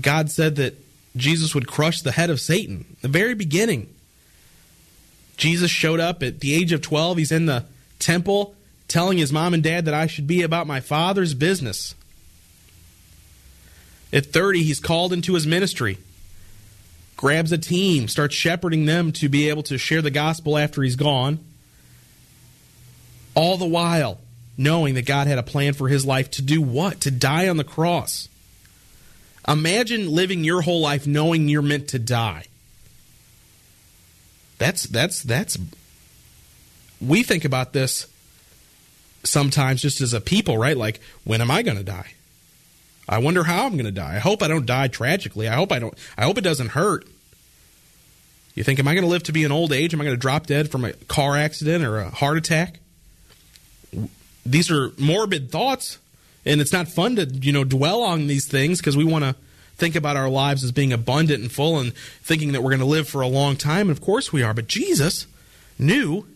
God 0.00 0.30
said 0.30 0.56
that 0.56 0.74
Jesus 1.16 1.54
would 1.54 1.66
crush 1.66 2.02
the 2.02 2.12
head 2.12 2.30
of 2.30 2.40
Satan. 2.40 2.96
The 3.00 3.08
very 3.08 3.34
beginning. 3.34 3.92
Jesus 5.36 5.70
showed 5.70 5.98
up 5.98 6.22
at 6.22 6.40
the 6.40 6.54
age 6.54 6.72
of 6.72 6.82
12. 6.82 7.18
He's 7.18 7.32
in 7.32 7.46
the 7.46 7.64
temple 7.98 8.54
telling 8.90 9.18
his 9.18 9.32
mom 9.32 9.54
and 9.54 9.62
dad 9.62 9.84
that 9.84 9.94
I 9.94 10.06
should 10.08 10.26
be 10.26 10.42
about 10.42 10.66
my 10.66 10.80
father's 10.80 11.32
business. 11.32 11.94
At 14.12 14.26
30, 14.26 14.64
he's 14.64 14.80
called 14.80 15.12
into 15.12 15.34
his 15.34 15.46
ministry, 15.46 15.98
grabs 17.16 17.52
a 17.52 17.58
team, 17.58 18.08
starts 18.08 18.34
shepherding 18.34 18.86
them 18.86 19.12
to 19.12 19.28
be 19.28 19.48
able 19.48 19.62
to 19.64 19.78
share 19.78 20.02
the 20.02 20.10
gospel 20.10 20.58
after 20.58 20.82
he's 20.82 20.96
gone. 20.96 21.38
All 23.36 23.56
the 23.56 23.64
while, 23.64 24.18
knowing 24.58 24.94
that 24.94 25.06
God 25.06 25.28
had 25.28 25.38
a 25.38 25.44
plan 25.44 25.72
for 25.72 25.88
his 25.88 26.04
life 26.04 26.28
to 26.32 26.42
do 26.42 26.60
what? 26.60 27.00
To 27.02 27.12
die 27.12 27.48
on 27.48 27.56
the 27.56 27.64
cross. 27.64 28.28
Imagine 29.46 30.10
living 30.10 30.42
your 30.42 30.62
whole 30.62 30.80
life 30.80 31.06
knowing 31.06 31.48
you're 31.48 31.62
meant 31.62 31.88
to 31.88 32.00
die. 32.00 32.46
That's 34.58 34.82
that's 34.82 35.22
that's 35.22 35.56
we 37.00 37.22
think 37.22 37.44
about 37.44 37.72
this 37.72 38.06
sometimes 39.24 39.82
just 39.82 40.00
as 40.00 40.12
a 40.12 40.20
people, 40.20 40.56
right? 40.58 40.76
Like, 40.76 41.00
when 41.24 41.40
am 41.40 41.50
I 41.50 41.62
going 41.62 41.76
to 41.76 41.84
die? 41.84 42.14
I 43.08 43.18
wonder 43.18 43.44
how 43.44 43.66
I'm 43.66 43.72
going 43.72 43.84
to 43.86 43.90
die. 43.90 44.16
I 44.16 44.18
hope 44.18 44.42
I 44.42 44.48
don't 44.48 44.66
die 44.66 44.88
tragically. 44.88 45.48
I 45.48 45.54
hope 45.54 45.72
I 45.72 45.78
don't. 45.78 45.94
I 46.16 46.24
hope 46.24 46.38
it 46.38 46.44
doesn't 46.44 46.68
hurt. 46.68 47.06
You 48.54 48.64
think, 48.64 48.78
am 48.78 48.86
I 48.86 48.94
going 48.94 49.04
to 49.04 49.10
live 49.10 49.24
to 49.24 49.32
be 49.32 49.44
an 49.44 49.52
old 49.52 49.72
age? 49.72 49.94
Am 49.94 50.00
I 50.00 50.04
going 50.04 50.16
to 50.16 50.20
drop 50.20 50.46
dead 50.46 50.70
from 50.70 50.84
a 50.84 50.92
car 50.92 51.36
accident 51.36 51.84
or 51.84 51.98
a 51.98 52.10
heart 52.10 52.36
attack? 52.36 52.78
These 54.46 54.70
are 54.70 54.92
morbid 54.98 55.50
thoughts, 55.50 55.98
and 56.44 56.60
it's 56.60 56.72
not 56.72 56.88
fun 56.88 57.16
to 57.16 57.26
you 57.26 57.52
know 57.52 57.64
dwell 57.64 58.02
on 58.02 58.26
these 58.26 58.46
things 58.46 58.78
because 58.78 58.96
we 58.96 59.04
want 59.04 59.24
to 59.24 59.34
think 59.76 59.96
about 59.96 60.16
our 60.16 60.28
lives 60.28 60.62
as 60.62 60.72
being 60.72 60.92
abundant 60.92 61.42
and 61.42 61.50
full 61.50 61.78
and 61.78 61.94
thinking 62.22 62.52
that 62.52 62.62
we're 62.62 62.70
going 62.70 62.80
to 62.80 62.86
live 62.86 63.08
for 63.08 63.22
a 63.22 63.26
long 63.26 63.56
time. 63.56 63.88
And 63.88 63.96
of 63.96 64.00
course 64.00 64.32
we 64.32 64.42
are. 64.42 64.54
But 64.54 64.68
Jesus 64.68 65.26
knew 65.78 66.26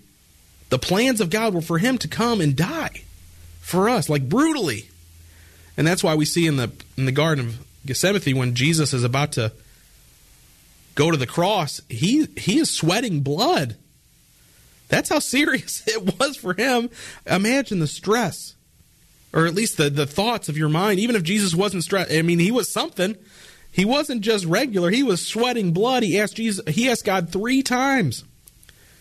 the 0.70 0.79
plans 0.79 1.20
of 1.20 1.31
God 1.31 1.55
were 1.55 1.61
for 1.61 1.79
him 1.79 1.98
to 1.98 2.09
come 2.09 2.40
and 2.40 2.57
die 2.57 3.05
for 3.61 3.88
us, 3.88 4.09
like 4.09 4.29
brutally. 4.29 4.88
And 5.77 5.87
that's 5.87 6.05
why 6.05 6.14
we 6.14 6.24
see 6.24 6.46
in 6.46 6.57
the 6.57 6.70
in 6.96 7.07
the 7.07 7.12
Garden 7.12 7.46
of 7.46 7.66
Gethsemane 7.87 8.37
when 8.37 8.55
Jesus 8.55 8.92
is 8.92 9.05
about 9.05 9.33
to 9.33 9.53
go 10.94 11.11
to 11.11 11.16
the 11.16 11.27
cross, 11.27 11.81
he 11.88 12.27
he 12.37 12.59
is 12.59 12.70
sweating 12.70 13.20
blood. 13.20 13.77
That's 14.88 15.09
how 15.09 15.18
serious 15.18 15.83
it 15.87 16.18
was 16.18 16.37
for 16.37 16.55
him. 16.55 16.90
Imagine 17.27 17.81
the 17.81 17.87
stress. 17.87 18.55
Or 19.33 19.46
at 19.46 19.55
least 19.55 19.79
the, 19.79 19.90
the 19.90 20.07
thoughts 20.07 20.48
of 20.48 20.57
your 20.57 20.68
mind. 20.68 21.00
Even 21.00 21.16
if 21.16 21.24
Jesus 21.24 21.57
wasn't 21.57 21.83
stressed, 21.83 22.12
I 22.12 22.22
mean, 22.22 22.38
he 22.38 22.53
was 22.53 22.72
something. 22.72 23.16
He 23.72 23.85
wasn't 23.85 24.20
just 24.20 24.44
regular. 24.44 24.90
He 24.90 25.03
was 25.03 25.27
sweating 25.27 25.72
blood. 25.72 26.05
He 26.05 26.20
asked 26.20 26.37
Jesus. 26.37 26.64
He 26.68 26.88
asked 26.88 27.05
God 27.05 27.31
three 27.31 27.61
times 27.61 28.22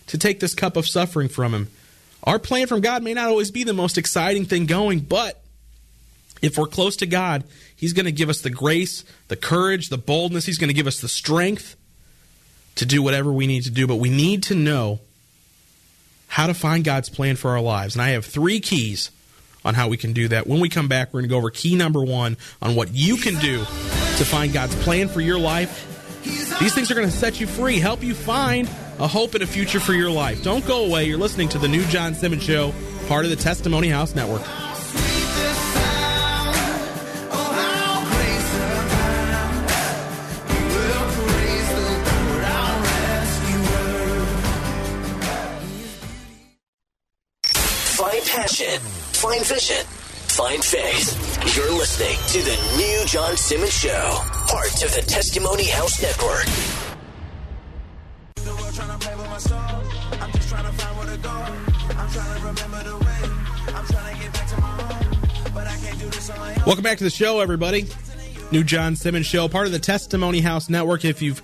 to 0.07 0.17
take 0.17 0.39
this 0.39 0.53
cup 0.55 0.77
of 0.77 0.87
suffering 0.87 1.29
from 1.29 1.53
him. 1.53 1.69
Our 2.23 2.39
plan 2.39 2.67
from 2.67 2.81
God 2.81 3.03
may 3.03 3.13
not 3.13 3.27
always 3.27 3.51
be 3.51 3.63
the 3.63 3.73
most 3.73 3.97
exciting 3.97 4.45
thing 4.45 4.65
going, 4.65 5.01
but 5.01 5.43
if 6.41 6.57
we're 6.57 6.67
close 6.67 6.97
to 6.97 7.05
God, 7.05 7.45
He's 7.75 7.93
going 7.93 8.05
to 8.05 8.11
give 8.11 8.29
us 8.29 8.41
the 8.41 8.49
grace, 8.49 9.03
the 9.29 9.35
courage, 9.35 9.89
the 9.89 9.97
boldness. 9.97 10.45
He's 10.45 10.57
going 10.57 10.67
to 10.67 10.73
give 10.73 10.87
us 10.87 10.99
the 10.99 11.07
strength 11.07 11.75
to 12.75 12.85
do 12.85 13.01
whatever 13.01 13.31
we 13.31 13.47
need 13.47 13.63
to 13.63 13.71
do. 13.71 13.87
But 13.87 13.95
we 13.95 14.09
need 14.09 14.43
to 14.43 14.55
know 14.55 14.99
how 16.27 16.47
to 16.47 16.53
find 16.53 16.83
God's 16.83 17.09
plan 17.09 17.37
for 17.37 17.51
our 17.51 17.61
lives. 17.61 17.95
And 17.95 18.01
I 18.01 18.09
have 18.09 18.25
three 18.25 18.59
keys 18.59 19.09
on 19.63 19.73
how 19.73 19.87
we 19.87 19.97
can 19.97 20.11
do 20.11 20.27
that. 20.29 20.45
When 20.45 20.59
we 20.59 20.67
come 20.67 20.89
back, 20.89 21.13
we're 21.13 21.21
going 21.21 21.29
to 21.29 21.33
go 21.33 21.37
over 21.37 21.49
key 21.49 21.75
number 21.75 22.03
one 22.03 22.37
on 22.61 22.75
what 22.75 22.93
you 22.93 23.15
can 23.17 23.35
do 23.39 23.59
to 23.59 24.25
find 24.25 24.51
God's 24.51 24.75
plan 24.83 25.07
for 25.07 25.21
your 25.21 25.39
life. 25.39 25.89
These 26.59 26.73
things 26.73 26.91
are 26.91 26.95
going 26.95 27.09
to 27.09 27.15
set 27.15 27.39
you 27.39 27.47
free, 27.47 27.79
help 27.79 28.03
you 28.03 28.13
find 28.13 28.69
a 28.99 29.07
hope 29.07 29.33
and 29.33 29.43
a 29.43 29.47
future 29.47 29.79
for 29.79 29.93
your 29.93 30.11
life. 30.11 30.43
Don't 30.43 30.65
go 30.65 30.85
away. 30.85 31.05
You're 31.05 31.17
listening 31.17 31.49
to 31.49 31.57
the 31.57 31.67
new 31.67 31.83
John 31.85 32.13
Simmons 32.13 32.43
Show, 32.43 32.73
part 33.07 33.25
of 33.25 33.31
the 33.31 33.35
Testimony 33.35 33.89
House 33.89 34.15
Network. 34.15 34.41
Find 47.95 48.23
passion. 48.25 48.79
Find 48.79 49.45
vision. 49.45 49.85
Find 50.33 50.63
faith. 50.63 51.55
You're 51.55 51.71
listening 51.73 52.17
to 52.29 52.41
the 52.41 52.77
new 52.77 53.05
John 53.05 53.37
Simmons 53.37 53.73
Show, 53.73 54.19
part 54.47 54.83
of 54.83 54.93
the 54.95 55.03
Testimony 55.07 55.65
House 55.65 56.01
Network. 56.01 56.92
Welcome 66.65 66.83
back 66.83 66.99
to 66.99 67.03
the 67.03 67.09
show, 67.09 67.39
everybody. 67.39 67.87
New 68.51 68.63
John 68.63 68.95
Simmons 68.95 69.25
Show, 69.25 69.47
part 69.47 69.65
of 69.65 69.71
the 69.71 69.79
Testimony 69.79 70.39
House 70.41 70.69
Network. 70.69 71.05
If 71.05 71.23
you've 71.23 71.41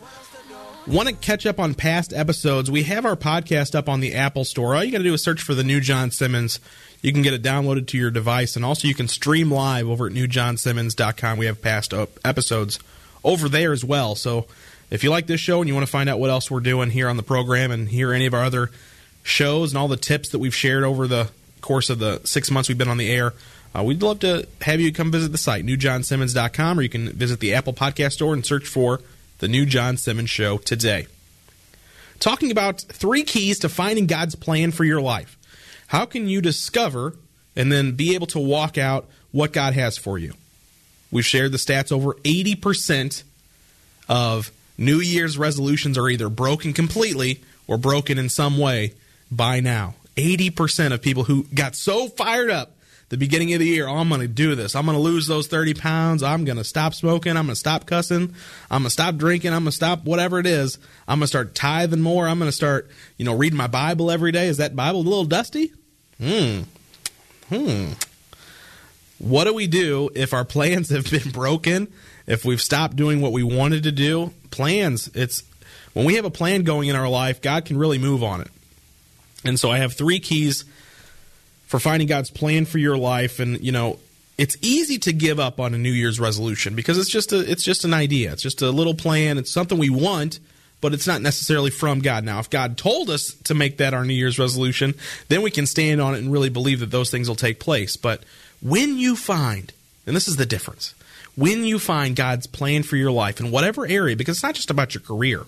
want 0.85 1.09
to 1.09 1.15
catch 1.15 1.47
up 1.47 1.59
on 1.59 1.73
past 1.73 2.13
episodes, 2.13 2.69
we 2.69 2.83
have 2.83 3.03
our 3.03 3.15
podcast 3.15 3.73
up 3.73 3.89
on 3.89 3.99
the 3.99 4.13
Apple 4.13 4.45
Store. 4.45 4.75
All 4.75 4.83
you 4.83 4.91
got 4.91 4.99
to 4.99 5.03
do 5.03 5.13
is 5.15 5.23
search 5.23 5.41
for 5.41 5.55
the 5.55 5.63
New 5.63 5.81
John 5.81 6.11
Simmons. 6.11 6.59
You 7.01 7.11
can 7.13 7.23
get 7.23 7.33
it 7.33 7.41
downloaded 7.41 7.87
to 7.87 7.97
your 7.97 8.11
device, 8.11 8.55
and 8.55 8.63
also 8.63 8.87
you 8.87 8.93
can 8.93 9.07
stream 9.07 9.51
live 9.51 9.89
over 9.89 10.05
at 10.05 10.13
newjohnsimmons.com. 10.13 11.39
We 11.39 11.47
have 11.47 11.63
past 11.63 11.95
episodes 12.23 12.79
over 13.23 13.49
there 13.49 13.71
as 13.71 13.83
well. 13.83 14.13
So 14.13 14.45
if 14.91 15.03
you 15.03 15.09
like 15.09 15.25
this 15.25 15.41
show 15.41 15.61
and 15.61 15.67
you 15.67 15.73
want 15.73 15.85
to 15.87 15.91
find 15.91 16.09
out 16.09 16.19
what 16.19 16.29
else 16.29 16.51
we're 16.51 16.59
doing 16.59 16.91
here 16.91 17.09
on 17.09 17.17
the 17.17 17.23
program 17.23 17.71
and 17.71 17.89
hear 17.89 18.13
any 18.13 18.27
of 18.27 18.35
our 18.35 18.43
other 18.43 18.69
shows 19.29 19.71
and 19.71 19.77
all 19.77 19.87
the 19.87 19.97
tips 19.97 20.29
that 20.29 20.39
we've 20.39 20.55
shared 20.55 20.83
over 20.83 21.07
the 21.07 21.29
course 21.61 21.89
of 21.89 21.99
the 21.99 22.21
six 22.23 22.49
months 22.49 22.69
we've 22.69 22.77
been 22.77 22.89
on 22.89 22.97
the 22.97 23.11
air, 23.11 23.33
uh, 23.75 23.83
we'd 23.83 24.01
love 24.01 24.19
to 24.19 24.47
have 24.61 24.81
you 24.81 24.91
come 24.91 25.11
visit 25.11 25.31
the 25.31 25.37
site, 25.37 25.65
newjohnsimmons.com, 25.65 26.79
or 26.79 26.81
you 26.81 26.89
can 26.89 27.09
visit 27.09 27.39
the 27.39 27.53
Apple 27.53 27.73
Podcast 27.73 28.13
Store 28.13 28.33
and 28.33 28.45
search 28.45 28.67
for 28.67 29.01
The 29.39 29.47
New 29.47 29.65
John 29.65 29.97
Simmons 29.97 30.29
Show 30.29 30.57
today. 30.57 31.07
Talking 32.19 32.51
about 32.51 32.81
three 32.81 33.23
keys 33.23 33.59
to 33.59 33.69
finding 33.69 34.07
God's 34.07 34.35
plan 34.35 34.71
for 34.71 34.83
your 34.83 35.01
life. 35.01 35.37
How 35.87 36.05
can 36.05 36.27
you 36.27 36.41
discover 36.41 37.15
and 37.55 37.71
then 37.71 37.91
be 37.91 38.15
able 38.15 38.27
to 38.27 38.39
walk 38.39 38.77
out 38.77 39.05
what 39.31 39.53
God 39.53 39.73
has 39.73 39.97
for 39.97 40.17
you. 40.17 40.33
We've 41.11 41.25
shared 41.25 41.51
the 41.51 41.57
stats 41.57 41.91
over 41.91 42.13
80% 42.23 43.23
of 44.07 44.51
New 44.77 44.99
Year's 44.99 45.37
resolutions 45.37 45.97
are 45.97 46.07
either 46.07 46.29
broken 46.29 46.73
completely 46.73 47.41
or 47.67 47.77
broken 47.77 48.17
in 48.17 48.29
some 48.29 48.57
way 48.57 48.93
by 49.31 49.59
now. 49.59 49.95
80% 50.15 50.93
of 50.93 51.01
people 51.01 51.23
who 51.23 51.43
got 51.53 51.75
so 51.75 52.07
fired 52.07 52.49
up 52.49 52.73
the 53.09 53.17
beginning 53.17 53.53
of 53.53 53.59
the 53.59 53.65
year, 53.65 53.87
oh, 53.87 53.95
I'm 53.95 54.07
going 54.07 54.21
to 54.21 54.27
do 54.27 54.53
this. 54.53 54.75
I'm 54.75 54.85
going 54.85 54.95
to 54.97 55.01
lose 55.01 55.25
those 55.25 55.47
30 55.47 55.73
pounds. 55.73 56.21
I'm 56.21 56.45
going 56.45 56.57
to 56.57 56.63
stop 56.63 56.93
smoking. 56.93 57.31
I'm 57.35 57.45
going 57.45 57.55
to 57.55 57.59
stop 57.59 57.87
cussing. 57.87 58.35
I'm 58.69 58.81
going 58.81 58.83
to 58.83 58.89
stop 58.91 59.15
drinking. 59.15 59.51
I'm 59.51 59.63
going 59.63 59.71
to 59.71 59.75
stop 59.75 60.05
whatever 60.05 60.39
it 60.39 60.45
is. 60.45 60.77
I'm 61.07 61.17
going 61.17 61.23
to 61.23 61.27
start 61.27 61.55
tithing 61.55 62.01
more. 62.01 62.27
I'm 62.27 62.37
going 62.37 62.49
to 62.49 62.55
start, 62.55 62.89
you 63.17 63.25
know, 63.25 63.35
reading 63.35 63.57
my 63.57 63.67
Bible 63.67 64.11
every 64.11 64.31
day. 64.31 64.47
Is 64.47 64.57
that 64.57 64.75
Bible 64.75 65.01
a 65.01 65.01
little 65.01 65.25
dusty? 65.25 65.73
Hmm. 66.19 66.61
Hmm. 67.49 67.93
What 69.17 69.45
do 69.45 69.53
we 69.53 69.65
do 69.65 70.11
if 70.13 70.33
our 70.33 70.45
plans 70.45 70.89
have 70.95 71.09
been 71.09 71.31
broken? 71.31 71.91
If 72.27 72.45
we've 72.45 72.61
stopped 72.61 72.95
doing 72.95 73.21
what 73.21 73.31
we 73.31 73.41
wanted 73.41 73.83
to 73.83 73.91
do? 73.91 74.33
Plans, 74.51 75.09
it's 75.15 75.43
when 75.93 76.05
we 76.05 76.15
have 76.15 76.25
a 76.25 76.31
plan 76.31 76.61
going 76.61 76.89
in 76.89 76.95
our 76.95 77.09
life, 77.09 77.41
God 77.41 77.65
can 77.65 77.77
really 77.77 77.97
move 77.97 78.23
on 78.23 78.41
it. 78.41 78.49
And 79.43 79.59
so 79.59 79.71
I 79.71 79.77
have 79.77 79.93
three 79.93 80.19
keys 80.19 80.65
for 81.67 81.79
finding 81.79 82.07
God's 82.07 82.31
plan 82.31 82.65
for 82.65 82.77
your 82.77 82.97
life. 82.97 83.39
And 83.39 83.59
you 83.61 83.71
know 83.71 83.99
it's 84.37 84.55
easy 84.61 84.97
to 84.99 85.11
give 85.11 85.37
up 85.37 85.59
on 85.59 85.73
a 85.73 85.77
new 85.77 85.91
year's 85.91 86.17
resolution 86.17 86.73
because 86.73 86.97
it's 86.97 87.09
just 87.09 87.33
a 87.33 87.39
it's 87.39 87.63
just 87.63 87.83
an 87.83 87.93
idea. 87.93 88.31
It's 88.31 88.41
just 88.41 88.61
a 88.61 88.71
little 88.71 88.93
plan. 88.93 89.37
It's 89.37 89.51
something 89.51 89.77
we 89.77 89.89
want 89.89 90.39
but 90.81 90.93
it's 90.93 91.07
not 91.07 91.21
necessarily 91.21 91.71
from 91.71 91.99
God. 91.99 92.23
Now 92.23 92.39
if 92.39 92.49
God 92.49 92.77
told 92.77 93.09
us 93.09 93.33
to 93.43 93.53
make 93.53 93.77
that 93.77 93.93
our 93.93 94.05
new 94.05 94.13
year's 94.13 94.39
resolution 94.39 94.95
then 95.27 95.41
we 95.41 95.51
can 95.51 95.65
stand 95.65 95.99
on 95.99 96.15
it 96.15 96.19
and 96.19 96.31
really 96.31 96.49
believe 96.49 96.79
that 96.79 96.91
those 96.91 97.11
things 97.11 97.27
will 97.27 97.35
take 97.35 97.59
place. 97.59 97.97
But 97.97 98.23
when 98.61 98.97
you 98.97 99.17
find 99.17 99.73
and 100.05 100.15
this 100.15 100.27
is 100.27 100.37
the 100.37 100.45
difference 100.45 100.95
when 101.35 101.63
you 101.63 101.77
find 101.77 102.15
God's 102.15 102.47
plan 102.47 102.83
for 102.83 102.95
your 102.95 103.11
life 103.11 103.39
in 103.39 103.51
whatever 103.51 103.85
area 103.85 104.15
because 104.15 104.37
it's 104.37 104.43
not 104.43 104.55
just 104.55 104.71
about 104.71 104.93
your 104.93 105.01
career 105.01 105.45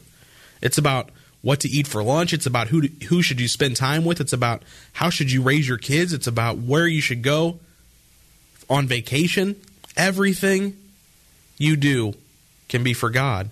it's 0.62 0.78
about 0.78 1.10
what 1.42 1.60
to 1.62 1.70
eat 1.70 1.88
for 1.88 2.04
lunch. 2.04 2.34
It's 2.34 2.46
about 2.46 2.68
who 2.68 2.88
to, 2.88 3.06
who 3.06 3.22
should 3.22 3.40
you 3.40 3.48
spend 3.48 3.76
time 3.76 4.06
with. 4.06 4.22
It's 4.22 4.34
about 4.34 4.64
how 4.94 5.10
should 5.10 5.32
you 5.32 5.42
raise 5.42 5.68
your 5.68 5.78
kids. 5.78 6.14
It's 6.14 6.28
about 6.28 6.58
where 6.58 6.88
you 6.88 7.02
should 7.02 7.22
go 7.22 7.60
on 8.70 8.88
vacation. 8.88 9.56
Everything 9.98 10.78
you 11.58 11.76
do 11.76 12.14
can 12.70 12.84
be 12.84 12.94
for 12.94 13.10
God. 13.10 13.50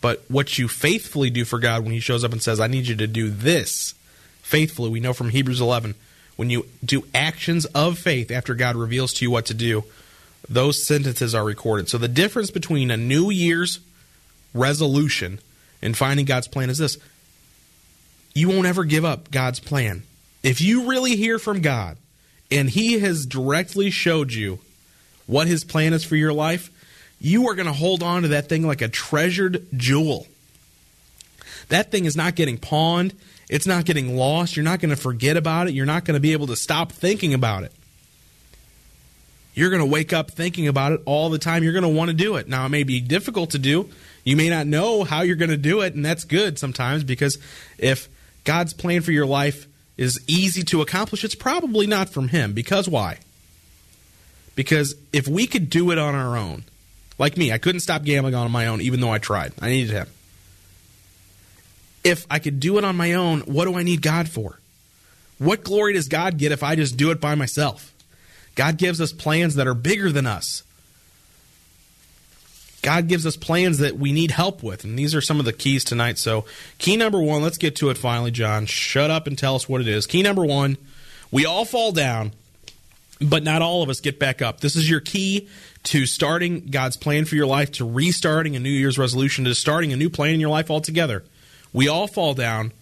But 0.00 0.24
what 0.28 0.58
you 0.58 0.68
faithfully 0.68 1.30
do 1.30 1.44
for 1.44 1.58
God 1.58 1.82
when 1.82 1.92
He 1.92 2.00
shows 2.00 2.24
up 2.24 2.32
and 2.32 2.42
says, 2.42 2.60
I 2.60 2.66
need 2.68 2.86
you 2.86 2.96
to 2.96 3.06
do 3.06 3.30
this 3.30 3.94
faithfully, 4.48 4.88
we 4.88 4.98
know 4.98 5.12
from 5.12 5.28
Hebrews 5.28 5.60
11, 5.60 5.94
when 6.36 6.48
you 6.48 6.66
do 6.82 7.04
actions 7.14 7.66
of 7.66 7.98
faith 7.98 8.30
after 8.30 8.54
God 8.54 8.76
reveals 8.76 9.12
to 9.14 9.24
you 9.24 9.30
what 9.30 9.46
to 9.46 9.54
do, 9.54 9.84
those 10.48 10.86
sentences 10.86 11.34
are 11.34 11.44
recorded. 11.44 11.88
So 11.88 11.98
the 11.98 12.08
difference 12.08 12.50
between 12.50 12.90
a 12.90 12.96
New 12.96 13.30
Year's 13.30 13.80
resolution 14.54 15.40
and 15.82 15.96
finding 15.96 16.26
God's 16.26 16.48
plan 16.48 16.70
is 16.70 16.78
this 16.78 16.98
you 18.34 18.48
won't 18.48 18.66
ever 18.66 18.84
give 18.84 19.04
up 19.04 19.30
God's 19.30 19.60
plan. 19.60 20.02
If 20.42 20.60
you 20.60 20.88
really 20.88 21.16
hear 21.16 21.38
from 21.38 21.60
God 21.60 21.96
and 22.50 22.70
He 22.70 23.00
has 23.00 23.26
directly 23.26 23.90
showed 23.90 24.32
you 24.32 24.60
what 25.26 25.46
His 25.46 25.64
plan 25.64 25.92
is 25.92 26.04
for 26.04 26.16
your 26.16 26.32
life, 26.32 26.70
you 27.20 27.48
are 27.48 27.54
going 27.54 27.66
to 27.66 27.72
hold 27.72 28.02
on 28.02 28.22
to 28.22 28.28
that 28.28 28.48
thing 28.48 28.66
like 28.66 28.82
a 28.82 28.88
treasured 28.88 29.66
jewel. 29.76 30.26
That 31.68 31.90
thing 31.90 32.04
is 32.04 32.16
not 32.16 32.34
getting 32.34 32.58
pawned. 32.58 33.14
It's 33.48 33.66
not 33.66 33.84
getting 33.84 34.16
lost. 34.16 34.56
You're 34.56 34.64
not 34.64 34.80
going 34.80 34.90
to 34.90 34.96
forget 34.96 35.36
about 35.36 35.68
it. 35.68 35.74
You're 35.74 35.86
not 35.86 36.04
going 36.04 36.14
to 36.14 36.20
be 36.20 36.32
able 36.32 36.46
to 36.48 36.56
stop 36.56 36.92
thinking 36.92 37.34
about 37.34 37.64
it. 37.64 37.72
You're 39.58 39.70
going 39.70 39.82
to 39.82 39.86
wake 39.86 40.12
up 40.12 40.30
thinking 40.30 40.68
about 40.68 40.92
it 40.92 41.00
all 41.04 41.30
the 41.30 41.38
time. 41.40 41.64
You're 41.64 41.72
going 41.72 41.82
to 41.82 41.88
want 41.88 42.10
to 42.10 42.16
do 42.16 42.36
it. 42.36 42.46
Now, 42.46 42.64
it 42.66 42.68
may 42.68 42.84
be 42.84 43.00
difficult 43.00 43.50
to 43.50 43.58
do. 43.58 43.90
You 44.22 44.36
may 44.36 44.48
not 44.48 44.68
know 44.68 45.02
how 45.02 45.22
you're 45.22 45.34
going 45.34 45.50
to 45.50 45.56
do 45.56 45.80
it, 45.80 45.96
and 45.96 46.04
that's 46.04 46.22
good 46.22 46.60
sometimes 46.60 47.02
because 47.02 47.38
if 47.76 48.08
God's 48.44 48.72
plan 48.72 49.02
for 49.02 49.10
your 49.10 49.26
life 49.26 49.66
is 49.96 50.20
easy 50.28 50.62
to 50.62 50.80
accomplish, 50.80 51.24
it's 51.24 51.34
probably 51.34 51.88
not 51.88 52.08
from 52.08 52.28
Him. 52.28 52.52
Because 52.52 52.88
why? 52.88 53.18
Because 54.54 54.94
if 55.12 55.26
we 55.26 55.48
could 55.48 55.70
do 55.70 55.90
it 55.90 55.98
on 55.98 56.14
our 56.14 56.36
own, 56.36 56.62
like 57.18 57.36
me, 57.36 57.50
I 57.50 57.58
couldn't 57.58 57.80
stop 57.80 58.04
gambling 58.04 58.36
on 58.36 58.52
my 58.52 58.68
own 58.68 58.80
even 58.80 59.00
though 59.00 59.10
I 59.10 59.18
tried. 59.18 59.54
I 59.60 59.70
needed 59.70 59.90
Him. 59.90 60.06
If 62.04 62.28
I 62.30 62.38
could 62.38 62.60
do 62.60 62.78
it 62.78 62.84
on 62.84 62.96
my 62.96 63.14
own, 63.14 63.40
what 63.40 63.64
do 63.64 63.74
I 63.74 63.82
need 63.82 64.02
God 64.02 64.28
for? 64.28 64.60
What 65.38 65.64
glory 65.64 65.94
does 65.94 66.06
God 66.06 66.38
get 66.38 66.52
if 66.52 66.62
I 66.62 66.76
just 66.76 66.96
do 66.96 67.10
it 67.10 67.20
by 67.20 67.34
myself? 67.34 67.92
God 68.58 68.76
gives 68.76 69.00
us 69.00 69.12
plans 69.12 69.54
that 69.54 69.68
are 69.68 69.74
bigger 69.74 70.10
than 70.10 70.26
us. 70.26 70.64
God 72.82 73.06
gives 73.06 73.24
us 73.24 73.36
plans 73.36 73.78
that 73.78 73.96
we 73.96 74.10
need 74.10 74.32
help 74.32 74.64
with. 74.64 74.82
And 74.82 74.98
these 74.98 75.14
are 75.14 75.20
some 75.20 75.38
of 75.38 75.44
the 75.44 75.52
keys 75.52 75.84
tonight. 75.84 76.18
So, 76.18 76.44
key 76.78 76.96
number 76.96 77.20
one, 77.20 77.40
let's 77.40 77.56
get 77.56 77.76
to 77.76 77.90
it 77.90 77.96
finally, 77.96 78.32
John. 78.32 78.66
Shut 78.66 79.12
up 79.12 79.28
and 79.28 79.38
tell 79.38 79.54
us 79.54 79.68
what 79.68 79.80
it 79.80 79.86
is. 79.86 80.08
Key 80.08 80.22
number 80.22 80.44
one, 80.44 80.76
we 81.30 81.46
all 81.46 81.64
fall 81.64 81.92
down, 81.92 82.32
but 83.20 83.44
not 83.44 83.62
all 83.62 83.84
of 83.84 83.88
us 83.88 84.00
get 84.00 84.18
back 84.18 84.42
up. 84.42 84.58
This 84.58 84.74
is 84.74 84.90
your 84.90 84.98
key 84.98 85.48
to 85.84 86.04
starting 86.04 86.66
God's 86.66 86.96
plan 86.96 87.26
for 87.26 87.36
your 87.36 87.46
life, 87.46 87.70
to 87.72 87.88
restarting 87.88 88.56
a 88.56 88.58
New 88.58 88.70
Year's 88.70 88.98
resolution, 88.98 89.44
to 89.44 89.54
starting 89.54 89.92
a 89.92 89.96
new 89.96 90.10
plan 90.10 90.34
in 90.34 90.40
your 90.40 90.50
life 90.50 90.68
altogether. 90.68 91.22
We 91.72 91.86
all 91.86 92.08
fall 92.08 92.34
down, 92.34 92.72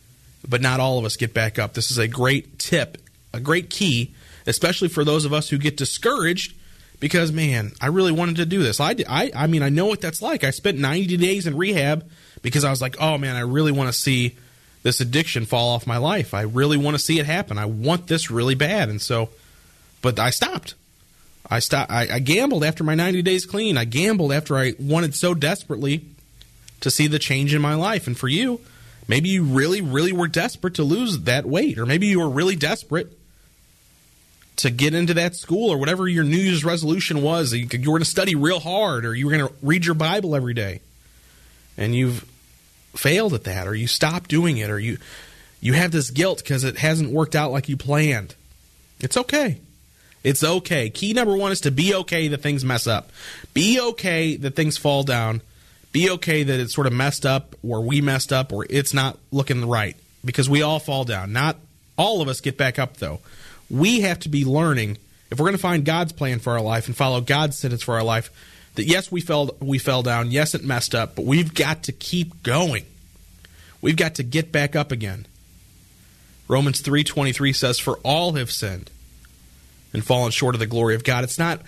but 0.49 0.63
not 0.63 0.81
all 0.81 0.99
of 0.99 1.05
us 1.05 1.19
get 1.19 1.35
back 1.35 1.59
up. 1.59 1.75
This 1.75 1.91
is 1.91 1.99
a 1.99 2.09
great 2.09 2.59
tip, 2.59 2.97
a 3.35 3.41
great 3.41 3.69
key, 3.69 4.15
especially 4.47 4.89
for 4.89 5.05
those 5.05 5.25
of 5.25 5.33
us 5.33 5.49
who 5.49 5.59
get 5.59 5.77
discouraged 5.77 6.55
because 7.01 7.33
man, 7.33 7.73
I 7.81 7.89
really 7.89 8.13
wanted 8.13 8.37
to 8.37 8.47
do 8.47 8.63
this. 8.63 8.81
I, 8.81 8.97
I, 9.09 9.31
I 9.35 9.47
mean, 9.47 9.63
I 9.63 9.69
know 9.69 9.87
what 9.87 10.01
that's 10.01 10.23
like. 10.23 10.45
I 10.45 10.51
spent 10.51 10.79
90 10.79 11.17
days 11.17 11.47
in 11.47 11.57
rehab 11.57 12.09
because 12.43 12.65
I 12.65 12.71
was 12.71 12.81
like, 12.81 12.97
oh 13.01 13.19
man, 13.19 13.37
I 13.37 13.41
really 13.41 13.73
want 13.73 13.89
to 13.89 13.99
see 13.99 14.37
this 14.83 15.01
addiction 15.01 15.47
fall 15.47 15.71
off 15.71 15.87
my 15.87 15.97
life. 15.97 16.33
I 16.33 16.43
really 16.43 16.77
want 16.77 16.95
to 16.95 17.03
see 17.03 17.19
it 17.19 17.27
happen. 17.27 17.59
I 17.59 17.67
want 17.67 18.07
this 18.07 18.31
really 18.31 18.55
bad, 18.55 18.89
and 18.89 19.03
so, 19.03 19.31
but 20.01 20.19
I 20.19 20.31
stopped. 20.31 20.75
I 21.51 21.59
stopped. 21.59 21.91
I, 21.91 22.07
I 22.15 22.19
gambled 22.21 22.63
after 22.63 22.85
my 22.85 22.95
90 22.95 23.23
days 23.23 23.47
clean. 23.47 23.77
I 23.77 23.85
gambled 23.85 24.33
after 24.33 24.57
I 24.57 24.75
wanted 24.79 25.15
so 25.15 25.35
desperately 25.35 26.05
to 26.81 26.91
see 26.91 27.09
the 27.09 27.19
change 27.19 27.53
in 27.53 27.61
my 27.61 27.75
life. 27.75 28.07
And 28.07 28.17
for 28.17 28.29
you, 28.29 28.61
maybe 29.09 29.29
you 29.29 29.43
really, 29.43 29.81
really 29.81 30.13
were 30.13 30.29
desperate 30.29 30.75
to 30.75 30.85
lose 30.85 31.21
that 31.21 31.47
weight, 31.47 31.79
or 31.79 31.87
maybe 31.87 32.07
you 32.07 32.21
were 32.21 32.29
really 32.29 32.57
desperate 32.57 33.16
to 34.57 34.71
get 34.71 34.95
into 34.95 35.15
that 35.15 35.37
school 35.37 35.71
or 35.71 35.79
whatever 35.79 36.09
your 36.09 36.25
New 36.25 36.39
Year's 36.39 36.65
resolution 36.65 37.23
was. 37.23 37.53
You, 37.53 37.67
were 37.67 37.79
going 37.79 37.99
to 38.01 38.07
study 38.07 38.35
real 38.35 38.61
hard 38.61 39.05
or 39.05 39.15
you 39.15 39.27
were 39.27 39.33
going 39.33 39.49
to 39.49 39.55
read 39.63 39.85
your 39.85 39.95
Bible 39.95 40.35
every 40.35 40.55
day. 40.55 40.81
And 41.77 41.95
you've 41.95 42.25
failed 42.95 43.35
at 43.35 43.45
that 43.45 43.67
or 43.67 43.75
you 43.75 43.87
stopped 43.87 44.31
doing 44.31 44.57
it 44.57 44.71
or 44.71 44.79
you 44.79 44.97
you 45.61 45.75
have 45.75 45.91
this 45.91 46.11
guilt 46.11 46.39
because 46.39 46.65
it 46.65 46.79
hasn't 46.79 47.11
worked 47.11 47.35
out 47.35 47.51
like 47.51 47.69
you 47.69 47.77
planned. 47.77 48.35
It's 49.01 49.17
okay. 49.17 49.59
It's 50.23 50.43
okay. 50.43 50.91
Key 50.91 51.13
number 51.13 51.37
one 51.37 51.53
is 51.53 51.63
to 51.63 51.71
be 51.71 51.95
okay 51.95 52.29
that 52.29 52.43
things 52.43 52.65
mess 52.65 52.87
up. 52.87 53.11
Be 53.53 53.81
okay 53.81 54.37
that 54.37 54.55
things 54.55 54.79
fall 54.79 55.03
down. 55.03 55.43
Be 55.93 56.11
okay 56.11 56.43
that 56.43 56.61
it's 56.61 56.75
sort 56.75 56.87
of 56.87 56.93
messed 56.93 57.27
up 57.27 57.55
or 57.63 57.81
we 57.83 58.01
messed 58.01 58.33
up 58.33 58.53
or 58.53 58.67
it's 58.69 58.95
not 58.95 59.19
looking 59.31 59.67
right 59.69 59.97
because 60.25 60.49
we 60.49 60.63
all 60.63 60.79
fall 60.79 61.05
down. 61.05 61.33
Not 61.33 61.57
all 61.99 62.23
of 62.23 62.29
us 62.29 62.41
get 62.41 62.57
back 62.57 62.79
up 62.79 62.97
though 62.99 63.21
we 63.71 64.01
have 64.01 64.19
to 64.21 64.29
be 64.29 64.45
learning 64.45 64.99
if 65.31 65.39
we're 65.39 65.47
going 65.47 65.57
to 65.57 65.63
find 65.63 65.85
God's 65.85 66.13
plan 66.13 66.39
for 66.39 66.53
our 66.53 66.61
life 66.61 66.87
and 66.87 66.97
follow 66.97 67.21
God's 67.21 67.59
sentence 67.59 67.83
for 67.83 67.95
our 67.95 68.05
life. 68.05 68.31
That 68.75 68.85
yes, 68.85 69.11
we 69.11 69.21
fell 69.21 69.57
we 69.61 69.79
fell 69.79 70.03
down. 70.03 70.31
Yes, 70.31 70.55
it 70.55 70.63
messed 70.63 70.95
up, 70.95 71.17
but 71.17 71.25
we've 71.25 71.55
got 71.55 71.85
to 71.85 71.93
keep 71.93 72.43
going. 72.43 72.85
We've 73.81 73.97
got 73.97 74.17
to 74.17 74.23
get 74.23 74.53
back 74.53 74.77
up 74.77 74.93
again. 74.93 75.27
Romans 76.49 76.83
3:23 76.83 77.55
says 77.55 77.79
for 77.79 77.99
all 77.99 78.33
have 78.35 78.51
sinned 78.51 78.91
and 79.93 80.05
fallen 80.05 80.31
short 80.31 80.55
of 80.55 80.59
the 80.59 80.67
glory 80.67 80.95
of 80.95 81.05
God. 81.05 81.25
It's 81.25 81.39
not 81.39 81.63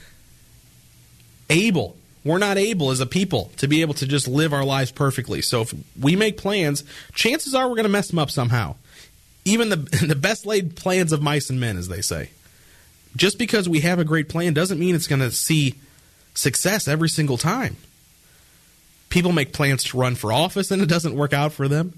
able. 1.48 1.96
We're 2.24 2.38
not 2.38 2.58
able 2.58 2.90
as 2.90 3.00
a 3.00 3.06
people 3.06 3.52
to 3.56 3.68
be 3.68 3.80
able 3.80 3.94
to 3.94 4.06
just 4.06 4.28
live 4.28 4.52
our 4.52 4.64
lives 4.64 4.90
perfectly. 4.90 5.40
So 5.40 5.62
if 5.62 5.74
we 5.98 6.14
make 6.14 6.37
plans, 6.37 6.84
chances 7.14 7.54
are 7.54 7.68
we're 7.68 7.76
going 7.76 7.84
to 7.84 7.88
mess 7.88 8.08
them 8.08 8.18
up 8.18 8.30
somehow 8.30 8.74
even 9.48 9.68
the 9.68 9.76
the 10.06 10.16
best 10.16 10.46
laid 10.46 10.76
plans 10.76 11.12
of 11.12 11.22
mice 11.22 11.50
and 11.50 11.61
men, 11.61 11.76
as 11.76 11.88
they 11.88 12.00
say. 12.00 12.30
Just 13.16 13.38
because 13.38 13.68
we 13.68 13.80
have 13.80 13.98
a 13.98 14.04
great 14.04 14.28
plan 14.28 14.54
doesn't 14.54 14.78
mean 14.78 14.94
it's 14.94 15.06
going 15.06 15.20
to 15.20 15.30
see 15.30 15.74
success 16.34 16.87
every 16.87 17.08
single 17.08 17.38
time. 17.38 17.76
People 19.08 19.32
make 19.32 19.52
plans 19.52 19.82
to 19.84 19.98
run 19.98 20.14
for 20.14 20.32
office 20.32 20.70
and 20.70 20.82
it 20.82 20.88
doesn't 20.88 21.16
work 21.16 21.32
out 21.32 21.52
for 21.52 21.66
them, 21.66 21.94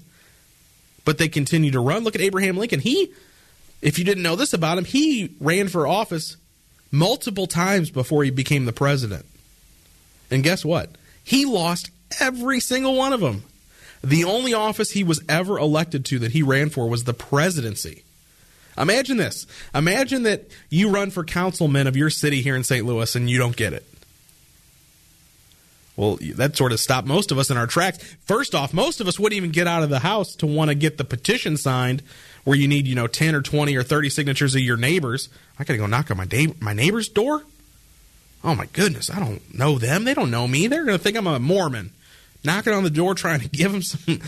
but 1.03 1.17
they 1.17 1.27
continue 1.27 1.71
to 1.71 1.79
run. 1.79 2.03
Look 2.03 2.15
at 2.15 2.21
Abraham 2.21 2.57
Lincoln. 2.57 2.79
He, 2.79 3.11
if 3.81 3.99
you 3.99 4.05
didn't 4.05 4.23
know 4.23 4.37
this 4.37 4.53
about 4.53 4.77
him, 4.77 4.85
he 4.85 5.35
ran 5.39 5.67
for 5.67 5.85
office 5.85 6.37
multiple 6.89 7.47
times 7.47 7.91
before 7.91 8.23
he 8.23 8.31
became 8.31 8.65
the 8.65 8.73
president. 8.73 9.25
And 10.31 10.43
guess 10.43 10.63
what? 10.63 10.89
He 11.23 11.45
lost 11.45 11.91
every 12.19 12.61
single 12.61 12.95
one 12.95 13.11
of 13.13 13.19
them. 13.19 13.43
The 14.03 14.23
only 14.23 14.53
office 14.53 14.91
he 14.91 15.03
was 15.03 15.21
ever 15.29 15.57
elected 15.59 16.05
to 16.05 16.19
that 16.19 16.31
he 16.31 16.41
ran 16.41 16.69
for 16.69 16.87
was 16.87 17.03
the 17.03 17.13
presidency. 17.13 18.03
Imagine 18.77 19.17
this. 19.17 19.45
Imagine 19.75 20.23
that 20.23 20.45
you 20.69 20.89
run 20.89 21.11
for 21.11 21.23
councilman 21.23 21.87
of 21.87 21.97
your 21.97 22.09
city 22.09 22.41
here 22.41 22.55
in 22.55 22.63
St. 22.63 22.85
Louis 22.85 23.15
and 23.15 23.29
you 23.29 23.37
don't 23.37 23.55
get 23.55 23.73
it. 23.73 23.85
Well, 25.97 26.17
that 26.35 26.55
sort 26.55 26.71
of 26.71 26.79
stopped 26.79 27.07
most 27.07 27.31
of 27.31 27.37
us 27.37 27.51
in 27.51 27.57
our 27.57 27.67
tracks. 27.67 27.99
First 28.25 28.55
off, 28.55 28.73
most 28.73 29.01
of 29.01 29.07
us 29.07 29.19
wouldn't 29.19 29.37
even 29.37 29.51
get 29.51 29.67
out 29.67 29.83
of 29.83 29.89
the 29.89 29.99
house 29.99 30.35
to 30.37 30.47
want 30.47 30.69
to 30.69 30.75
get 30.75 30.97
the 30.97 31.03
petition 31.03 31.57
signed 31.57 32.01
where 32.43 32.57
you 32.57 32.67
need, 32.67 32.87
you 32.87 32.95
know, 32.95 33.07
10 33.07 33.35
or 33.35 33.41
20 33.41 33.75
or 33.75 33.83
30 33.83 34.09
signatures 34.09 34.55
of 34.55 34.61
your 34.61 34.77
neighbors. 34.77 35.29
I 35.59 35.63
got 35.63 35.73
to 35.73 35.77
go 35.77 35.85
knock 35.85 36.09
on 36.09 36.17
my, 36.17 36.25
da- 36.25 36.55
my 36.59 36.73
neighbor's 36.73 37.09
door? 37.09 37.43
Oh 38.43 38.55
my 38.55 38.65
goodness, 38.67 39.11
I 39.11 39.19
don't 39.19 39.53
know 39.53 39.77
them. 39.77 40.05
They 40.05 40.15
don't 40.15 40.31
know 40.31 40.47
me. 40.47 40.65
They're 40.65 40.85
going 40.85 40.97
to 40.97 41.03
think 41.03 41.17
I'm 41.17 41.27
a 41.27 41.39
Mormon. 41.39 41.91
Knocking 42.43 42.73
on 42.73 42.83
the 42.83 42.89
door 42.89 43.13
trying 43.13 43.39
to 43.41 43.49
give 43.49 43.71
them 43.71 43.81
some 43.81 44.19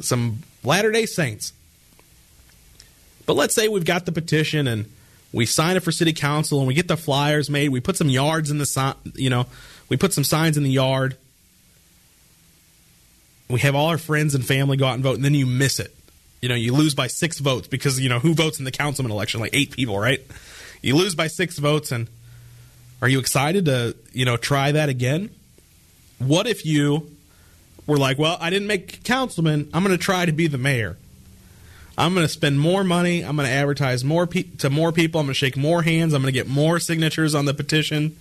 some 0.00 0.38
Latter-day 0.64 1.06
Saints. 1.06 1.52
But 3.26 3.34
let's 3.34 3.54
say 3.54 3.68
we've 3.68 3.84
got 3.84 4.06
the 4.06 4.12
petition 4.12 4.66
and 4.66 4.90
we 5.32 5.46
sign 5.46 5.76
it 5.76 5.80
for 5.80 5.92
city 5.92 6.12
council 6.12 6.58
and 6.58 6.66
we 6.66 6.74
get 6.74 6.88
the 6.88 6.96
flyers 6.96 7.48
made. 7.48 7.68
We 7.68 7.80
put 7.80 7.96
some 7.96 8.08
yards 8.08 8.50
in 8.50 8.58
the 8.58 8.66
sign, 8.66 8.94
you 9.14 9.30
know, 9.30 9.46
we 9.88 9.96
put 9.96 10.12
some 10.12 10.24
signs 10.24 10.56
in 10.56 10.62
the 10.62 10.70
yard. 10.70 11.16
We 13.48 13.60
have 13.60 13.74
all 13.74 13.88
our 13.88 13.98
friends 13.98 14.34
and 14.34 14.44
family 14.44 14.76
go 14.76 14.86
out 14.86 14.94
and 14.94 15.02
vote, 15.02 15.16
and 15.16 15.24
then 15.24 15.34
you 15.34 15.44
miss 15.44 15.80
it. 15.80 15.94
You 16.40 16.48
know, 16.48 16.54
you 16.54 16.72
lose 16.72 16.94
by 16.94 17.08
six 17.08 17.40
votes 17.40 17.68
because 17.68 18.00
you 18.00 18.08
know 18.08 18.20
who 18.20 18.32
votes 18.32 18.58
in 18.58 18.64
the 18.64 18.70
councilman 18.70 19.10
election? 19.10 19.40
Like 19.40 19.50
eight 19.52 19.72
people, 19.72 19.98
right? 19.98 20.20
You 20.80 20.96
lose 20.96 21.14
by 21.14 21.26
six 21.26 21.58
votes, 21.58 21.90
and 21.90 22.08
are 23.02 23.08
you 23.08 23.18
excited 23.18 23.64
to 23.66 23.96
you 24.12 24.24
know 24.24 24.36
try 24.36 24.72
that 24.72 24.88
again? 24.88 25.30
What 26.18 26.46
if 26.46 26.64
you 26.64 27.10
were 27.86 27.96
like, 27.96 28.18
well, 28.18 28.36
I 28.40 28.50
didn't 28.50 28.68
make 28.68 29.02
councilman. 29.04 29.68
I'm 29.72 29.82
going 29.82 29.96
to 29.96 30.02
try 30.02 30.26
to 30.26 30.32
be 30.32 30.46
the 30.46 30.58
mayor. 30.58 30.96
I'm 31.98 32.14
going 32.14 32.24
to 32.24 32.32
spend 32.32 32.58
more 32.58 32.82
money. 32.82 33.22
I'm 33.22 33.36
going 33.36 33.46
to 33.46 33.52
advertise 33.52 34.04
more 34.04 34.26
pe- 34.26 34.44
to 34.58 34.70
more 34.70 34.92
people. 34.92 35.20
I'm 35.20 35.26
going 35.26 35.34
to 35.34 35.38
shake 35.38 35.56
more 35.56 35.82
hands. 35.82 36.14
I'm 36.14 36.22
going 36.22 36.32
to 36.32 36.38
get 36.38 36.48
more 36.48 36.78
signatures 36.78 37.34
on 37.34 37.44
the 37.44 37.52
petition. 37.52 38.16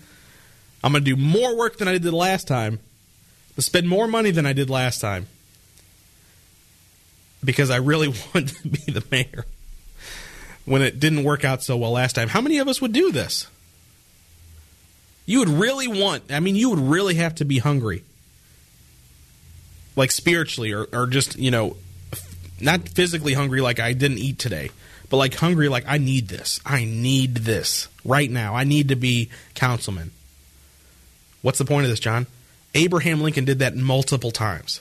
I'm 0.83 0.91
going 0.91 1.03
to 1.03 1.15
do 1.15 1.21
more 1.21 1.55
work 1.55 1.77
than 1.77 1.87
I 1.87 1.97
did 1.97 2.13
last 2.13 2.47
time. 2.47 2.79
To 3.55 3.61
spend 3.61 3.87
more 3.87 4.07
money 4.07 4.31
than 4.31 4.45
I 4.45 4.53
did 4.53 4.69
last 4.69 4.99
time. 4.99 5.27
Because 7.43 7.69
I 7.69 7.77
really 7.77 8.07
want 8.33 8.49
to 8.49 8.67
be 8.67 8.91
the 8.91 9.03
mayor. 9.11 9.45
When 10.65 10.81
it 10.81 10.99
didn't 10.99 11.23
work 11.23 11.45
out 11.45 11.63
so 11.63 11.77
well 11.77 11.91
last 11.91 12.13
time. 12.13 12.29
How 12.29 12.41
many 12.41 12.57
of 12.57 12.67
us 12.67 12.81
would 12.81 12.93
do 12.93 13.11
this? 13.11 13.47
You 15.25 15.39
would 15.39 15.49
really 15.49 15.87
want, 15.87 16.23
I 16.31 16.39
mean, 16.39 16.55
you 16.55 16.69
would 16.71 16.79
really 16.79 17.15
have 17.15 17.35
to 17.35 17.45
be 17.45 17.59
hungry. 17.59 18.03
Like 19.99 20.11
spiritually, 20.11 20.71
or, 20.71 20.87
or 20.93 21.07
just, 21.07 21.37
you 21.37 21.51
know, 21.51 21.75
not 22.61 22.87
physically 22.87 23.33
hungry 23.33 23.59
like 23.59 23.81
I 23.81 23.91
didn't 23.91 24.19
eat 24.19 24.39
today, 24.39 24.71
but 25.09 25.17
like 25.17 25.35
hungry 25.35 25.67
like 25.67 25.83
I 25.87 25.97
need 25.97 26.29
this. 26.29 26.61
I 26.65 26.85
need 26.85 27.35
this 27.35 27.89
right 28.05 28.31
now. 28.31 28.55
I 28.55 28.63
need 28.63 28.87
to 28.87 28.95
be 28.95 29.29
councilman. 29.55 30.11
What's 31.41 31.57
the 31.57 31.65
point 31.65 31.83
of 31.83 31.89
this, 31.89 31.99
John? 31.99 32.27
Abraham 32.73 33.19
Lincoln 33.19 33.43
did 33.43 33.59
that 33.59 33.75
multiple 33.75 34.31
times. 34.31 34.79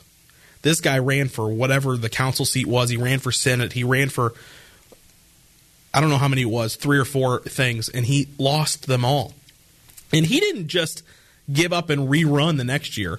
This 0.63 0.81
guy 0.81 1.01
ran 1.01 1.27
for 1.27 1.49
whatever 1.49 1.97
the 1.97 2.09
council 2.09 2.45
seat 2.45 2.69
was. 2.69 2.89
He 2.89 2.97
ran 2.97 3.19
for 3.19 3.33
Senate. 3.33 3.73
He 3.73 3.83
ran 3.83 4.11
for, 4.11 4.35
I 5.93 6.01
don't 6.01 6.11
know 6.11 6.19
how 6.19 6.29
many 6.29 6.43
it 6.43 6.51
was, 6.51 6.77
three 6.77 6.99
or 6.99 7.05
four 7.05 7.41
things, 7.41 7.89
and 7.89 8.07
he 8.07 8.29
lost 8.39 8.87
them 8.87 9.05
all. 9.05 9.35
And 10.13 10.27
he 10.27 10.39
didn't 10.39 10.69
just 10.69 11.03
give 11.53 11.73
up 11.73 11.91
and 11.91 12.09
rerun 12.09 12.57
the 12.57 12.63
next 12.63 12.97
year 12.97 13.19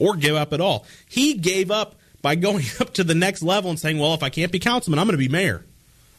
or 0.00 0.16
give 0.16 0.34
up 0.34 0.52
at 0.52 0.60
all. 0.60 0.84
He 1.08 1.34
gave 1.34 1.70
up 1.70 1.94
by 2.22 2.34
going 2.34 2.64
up 2.80 2.94
to 2.94 3.04
the 3.04 3.14
next 3.14 3.42
level 3.42 3.70
and 3.70 3.78
saying, 3.78 3.98
well, 3.98 4.14
if 4.14 4.24
I 4.24 4.30
can't 4.30 4.50
be 4.50 4.58
councilman, 4.58 4.98
I'm 4.98 5.06
going 5.06 5.18
to 5.18 5.18
be 5.18 5.28
mayor. 5.28 5.64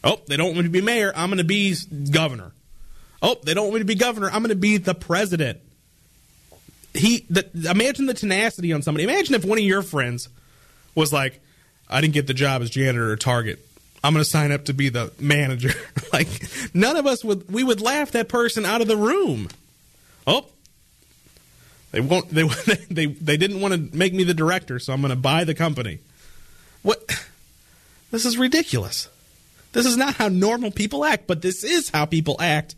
Oh, 0.02 0.20
they 0.26 0.36
don't 0.36 0.46
want 0.46 0.58
me 0.58 0.62
to 0.64 0.70
be 0.70 0.80
mayor. 0.80 1.12
I'm 1.14 1.28
going 1.28 1.38
to 1.38 1.44
be 1.44 1.76
governor. 2.10 2.52
Oh, 3.20 3.36
they 3.44 3.54
don't 3.54 3.64
want 3.64 3.74
me 3.74 3.80
to 3.80 3.84
be 3.84 3.94
governor. 3.94 4.28
I'm 4.28 4.42
going 4.42 4.48
to 4.48 4.56
be 4.56 4.78
the 4.78 4.94
president. 4.94 5.60
He, 6.94 7.24
the, 7.30 7.48
imagine 7.70 8.06
the 8.06 8.14
tenacity 8.14 8.72
on 8.72 8.82
somebody. 8.82 9.04
Imagine 9.04 9.34
if 9.34 9.44
one 9.44 9.58
of 9.58 9.64
your 9.64 9.82
friends 9.82 10.28
was 10.94 11.12
like, 11.12 11.40
I 11.88 12.00
didn't 12.00 12.14
get 12.14 12.26
the 12.26 12.34
job 12.34 12.62
as 12.62 12.70
janitor 12.70 13.12
at 13.12 13.20
Target. 13.20 13.64
I'm 14.02 14.12
going 14.12 14.24
to 14.24 14.28
sign 14.28 14.50
up 14.50 14.64
to 14.64 14.74
be 14.74 14.88
the 14.88 15.12
manager. 15.20 15.70
like, 16.12 16.28
none 16.74 16.96
of 16.96 17.06
us 17.06 17.24
would, 17.24 17.50
we 17.50 17.62
would 17.62 17.80
laugh 17.80 18.10
that 18.12 18.28
person 18.28 18.64
out 18.66 18.80
of 18.80 18.88
the 18.88 18.96
room. 18.96 19.48
Oh, 20.26 20.46
they 21.92 22.00
won't. 22.00 22.28
They 22.30 22.42
they 22.90 23.06
they 23.06 23.36
didn't 23.36 23.60
want 23.60 23.74
to 23.74 23.96
make 23.96 24.12
me 24.12 24.24
the 24.24 24.34
director, 24.34 24.78
so 24.78 24.92
I'm 24.92 25.00
going 25.00 25.10
to 25.10 25.16
buy 25.16 25.44
the 25.44 25.54
company. 25.54 26.00
What? 26.82 27.02
This 28.10 28.26
is 28.26 28.36
ridiculous. 28.36 29.08
This 29.72 29.86
is 29.86 29.96
not 29.96 30.14
how 30.14 30.28
normal 30.28 30.70
people 30.70 31.04
act, 31.04 31.26
but 31.26 31.40
this 31.40 31.64
is 31.64 31.88
how 31.88 32.04
people 32.04 32.36
act 32.40 32.74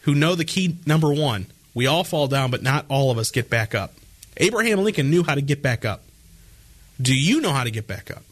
who 0.00 0.14
know 0.14 0.34
the 0.34 0.44
key 0.44 0.76
number 0.86 1.12
one. 1.12 1.46
We 1.72 1.86
all 1.86 2.04
fall 2.04 2.26
down, 2.26 2.50
but 2.50 2.62
not 2.62 2.84
all 2.88 3.10
of 3.10 3.18
us 3.18 3.30
get 3.30 3.48
back 3.48 3.74
up. 3.74 3.94
Abraham 4.36 4.80
Lincoln 4.80 5.10
knew 5.10 5.22
how 5.22 5.34
to 5.34 5.42
get 5.42 5.62
back 5.62 5.84
up. 5.84 6.02
Do 7.00 7.14
you 7.14 7.40
know 7.40 7.52
how 7.52 7.64
to 7.64 7.70
get 7.70 7.86
back 7.86 8.10
up? 8.10 8.22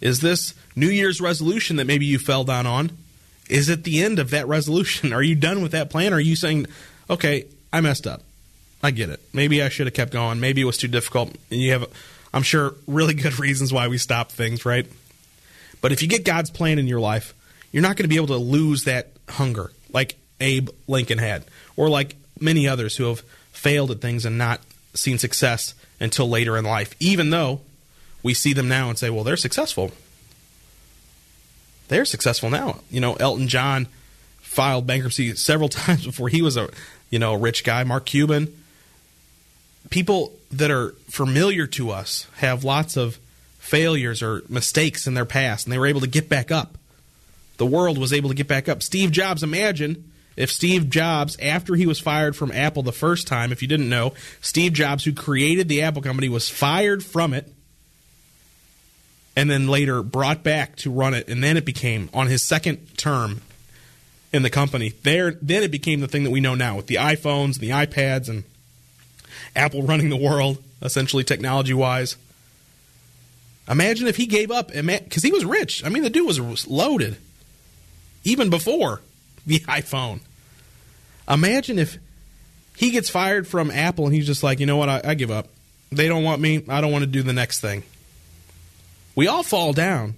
Is 0.00 0.20
this 0.20 0.54
New 0.76 0.88
Year's 0.88 1.20
resolution 1.20 1.76
that 1.76 1.86
maybe 1.86 2.06
you 2.06 2.18
fell 2.18 2.44
down 2.44 2.66
on? 2.66 2.90
Is 3.48 3.68
it 3.68 3.84
the 3.84 4.02
end 4.02 4.18
of 4.18 4.30
that 4.30 4.46
resolution? 4.48 5.12
Are 5.14 5.22
you 5.22 5.34
done 5.34 5.62
with 5.62 5.72
that 5.72 5.90
plan? 5.90 6.12
Or 6.12 6.16
are 6.16 6.20
you 6.20 6.36
saying, 6.36 6.66
okay, 7.10 7.46
I 7.72 7.80
messed 7.80 8.06
up? 8.06 8.22
I 8.84 8.90
get 8.90 9.08
it. 9.08 9.18
Maybe 9.32 9.62
I 9.62 9.70
should 9.70 9.86
have 9.86 9.94
kept 9.94 10.12
going. 10.12 10.40
Maybe 10.40 10.60
it 10.60 10.66
was 10.66 10.76
too 10.76 10.88
difficult. 10.88 11.30
And 11.50 11.58
you 11.58 11.72
have, 11.72 11.88
I'm 12.34 12.42
sure, 12.42 12.74
really 12.86 13.14
good 13.14 13.38
reasons 13.40 13.72
why 13.72 13.88
we 13.88 13.96
stop 13.96 14.30
things, 14.30 14.66
right? 14.66 14.86
But 15.80 15.90
if 15.90 16.02
you 16.02 16.08
get 16.08 16.22
God's 16.22 16.50
plan 16.50 16.78
in 16.78 16.86
your 16.86 17.00
life, 17.00 17.32
you're 17.72 17.82
not 17.82 17.96
going 17.96 18.04
to 18.04 18.08
be 18.08 18.16
able 18.16 18.26
to 18.26 18.36
lose 18.36 18.84
that 18.84 19.08
hunger 19.26 19.72
like 19.90 20.16
Abe 20.38 20.68
Lincoln 20.86 21.16
had, 21.16 21.44
or 21.76 21.88
like 21.88 22.16
many 22.38 22.68
others 22.68 22.98
who 22.98 23.04
have 23.04 23.20
failed 23.52 23.90
at 23.90 24.02
things 24.02 24.26
and 24.26 24.36
not 24.36 24.60
seen 24.92 25.16
success 25.16 25.74
until 25.98 26.28
later 26.28 26.58
in 26.58 26.66
life, 26.66 26.94
even 27.00 27.30
though 27.30 27.62
we 28.22 28.34
see 28.34 28.52
them 28.52 28.68
now 28.68 28.90
and 28.90 28.98
say, 28.98 29.08
well, 29.08 29.24
they're 29.24 29.38
successful. 29.38 29.92
They're 31.88 32.04
successful 32.04 32.50
now. 32.50 32.80
You 32.90 33.00
know, 33.00 33.14
Elton 33.14 33.48
John 33.48 33.86
filed 34.40 34.86
bankruptcy 34.86 35.34
several 35.36 35.68
times 35.70 36.04
before 36.04 36.28
he 36.28 36.42
was 36.42 36.58
a, 36.58 36.68
you 37.08 37.18
know, 37.18 37.32
a 37.32 37.38
rich 37.38 37.64
guy. 37.64 37.82
Mark 37.84 38.04
Cuban. 38.04 38.54
People 39.90 40.32
that 40.50 40.70
are 40.70 40.92
familiar 41.08 41.66
to 41.68 41.90
us 41.90 42.26
have 42.36 42.64
lots 42.64 42.96
of 42.96 43.18
failures 43.58 44.22
or 44.22 44.42
mistakes 44.48 45.06
in 45.06 45.14
their 45.14 45.24
past, 45.24 45.66
and 45.66 45.72
they 45.72 45.78
were 45.78 45.86
able 45.86 46.00
to 46.00 46.06
get 46.06 46.28
back 46.28 46.50
up. 46.50 46.76
The 47.56 47.66
world 47.66 47.98
was 47.98 48.12
able 48.12 48.28
to 48.30 48.34
get 48.34 48.48
back 48.48 48.68
up. 48.68 48.82
Steve 48.82 49.10
Jobs, 49.12 49.42
imagine 49.42 50.10
if 50.36 50.50
Steve 50.50 50.90
Jobs, 50.90 51.36
after 51.40 51.74
he 51.74 51.86
was 51.86 52.00
fired 52.00 52.34
from 52.34 52.50
Apple 52.50 52.82
the 52.82 52.92
first 52.92 53.26
time, 53.26 53.52
if 53.52 53.62
you 53.62 53.68
didn't 53.68 53.88
know, 53.88 54.14
Steve 54.40 54.72
Jobs, 54.72 55.04
who 55.04 55.12
created 55.12 55.68
the 55.68 55.82
Apple 55.82 56.02
company, 56.02 56.28
was 56.28 56.48
fired 56.48 57.04
from 57.04 57.32
it 57.32 57.52
and 59.36 59.50
then 59.50 59.68
later 59.68 60.02
brought 60.02 60.42
back 60.42 60.76
to 60.76 60.90
run 60.90 61.14
it. 61.14 61.28
And 61.28 61.42
then 61.42 61.56
it 61.56 61.64
became, 61.64 62.10
on 62.12 62.26
his 62.26 62.42
second 62.42 62.96
term 62.96 63.42
in 64.32 64.42
the 64.42 64.50
company, 64.50 64.94
there 65.02 65.32
then 65.40 65.62
it 65.62 65.70
became 65.70 66.00
the 66.00 66.08
thing 66.08 66.24
that 66.24 66.30
we 66.30 66.40
know 66.40 66.54
now 66.54 66.76
with 66.76 66.86
the 66.86 66.96
iPhones, 66.96 67.54
and 67.54 67.60
the 67.60 67.70
iPads, 67.70 68.28
and 68.28 68.44
Apple 69.56 69.82
running 69.82 70.10
the 70.10 70.16
world, 70.16 70.62
essentially 70.82 71.24
technology 71.24 71.74
wise. 71.74 72.16
Imagine 73.68 74.06
if 74.06 74.16
he 74.16 74.26
gave 74.26 74.50
up, 74.50 74.68
because 74.68 75.22
he 75.22 75.32
was 75.32 75.44
rich. 75.44 75.84
I 75.84 75.88
mean, 75.88 76.02
the 76.02 76.10
dude 76.10 76.26
was 76.26 76.66
loaded 76.66 77.16
even 78.24 78.50
before 78.50 79.00
the 79.46 79.60
iPhone. 79.60 80.20
Imagine 81.28 81.78
if 81.78 81.98
he 82.76 82.90
gets 82.90 83.08
fired 83.08 83.46
from 83.46 83.70
Apple 83.70 84.06
and 84.06 84.14
he's 84.14 84.26
just 84.26 84.42
like, 84.42 84.60
you 84.60 84.66
know 84.66 84.76
what, 84.76 84.88
I, 84.88 85.00
I 85.04 85.14
give 85.14 85.30
up. 85.30 85.48
They 85.90 86.08
don't 86.08 86.24
want 86.24 86.40
me. 86.40 86.64
I 86.68 86.80
don't 86.80 86.92
want 86.92 87.02
to 87.02 87.10
do 87.10 87.22
the 87.22 87.32
next 87.32 87.60
thing. 87.60 87.84
We 89.14 89.28
all 89.28 89.44
fall 89.44 89.72
down, 89.72 90.14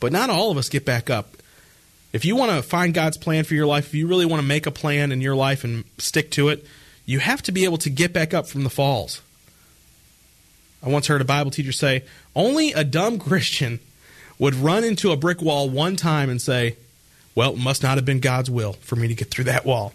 but 0.00 0.12
not 0.12 0.28
all 0.28 0.50
of 0.50 0.58
us 0.58 0.68
get 0.68 0.84
back 0.84 1.08
up. 1.08 1.30
If 2.12 2.24
you 2.24 2.36
want 2.36 2.52
to 2.52 2.62
find 2.62 2.94
God's 2.94 3.16
plan 3.16 3.44
for 3.44 3.54
your 3.54 3.66
life, 3.66 3.88
if 3.88 3.94
you 3.94 4.06
really 4.06 4.26
want 4.26 4.40
to 4.40 4.46
make 4.46 4.66
a 4.66 4.70
plan 4.70 5.10
in 5.10 5.20
your 5.20 5.34
life 5.34 5.64
and 5.64 5.84
stick 5.98 6.30
to 6.32 6.50
it, 6.50 6.64
you 7.06 7.18
have 7.18 7.42
to 7.42 7.52
be 7.52 7.64
able 7.64 7.78
to 7.78 7.90
get 7.90 8.12
back 8.12 8.32
up 8.32 8.46
from 8.46 8.64
the 8.64 8.70
falls. 8.70 9.20
I 10.82 10.88
once 10.88 11.06
heard 11.06 11.20
a 11.20 11.24
Bible 11.24 11.50
teacher 11.50 11.72
say, 11.72 12.04
only 12.36 12.72
a 12.72 12.84
dumb 12.84 13.18
Christian 13.18 13.80
would 14.38 14.54
run 14.54 14.84
into 14.84 15.12
a 15.12 15.16
brick 15.16 15.40
wall 15.40 15.70
one 15.70 15.96
time 15.96 16.28
and 16.28 16.40
say, 16.40 16.76
well, 17.34 17.52
it 17.52 17.58
must 17.58 17.82
not 17.82 17.96
have 17.96 18.04
been 18.04 18.20
God's 18.20 18.50
will 18.50 18.74
for 18.74 18.96
me 18.96 19.08
to 19.08 19.14
get 19.14 19.30
through 19.30 19.44
that 19.44 19.64
wall. 19.64 19.92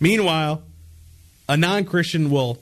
Meanwhile, 0.00 0.62
a 1.48 1.56
non 1.56 1.84
Christian 1.84 2.30
will 2.30 2.58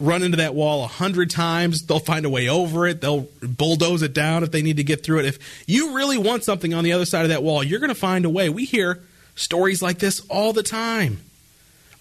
run 0.00 0.22
into 0.22 0.36
that 0.36 0.54
wall 0.54 0.84
a 0.84 0.88
hundred 0.88 1.30
times. 1.30 1.82
They'll 1.82 1.98
find 1.98 2.24
a 2.26 2.30
way 2.30 2.48
over 2.48 2.86
it. 2.86 3.00
They'll 3.00 3.28
bulldoze 3.42 4.02
it 4.02 4.12
down 4.12 4.42
if 4.42 4.50
they 4.50 4.62
need 4.62 4.76
to 4.76 4.84
get 4.84 5.02
through 5.02 5.20
it. 5.20 5.24
If 5.24 5.64
you 5.66 5.94
really 5.94 6.18
want 6.18 6.44
something 6.44 6.74
on 6.74 6.84
the 6.84 6.92
other 6.92 7.06
side 7.06 7.22
of 7.22 7.28
that 7.30 7.42
wall, 7.42 7.62
you're 7.62 7.80
going 7.80 7.88
to 7.88 7.94
find 7.94 8.24
a 8.24 8.30
way. 8.30 8.48
We 8.48 8.64
hear 8.64 9.02
stories 9.34 9.82
like 9.82 9.98
this 9.98 10.20
all 10.28 10.52
the 10.52 10.62
time. 10.62 11.20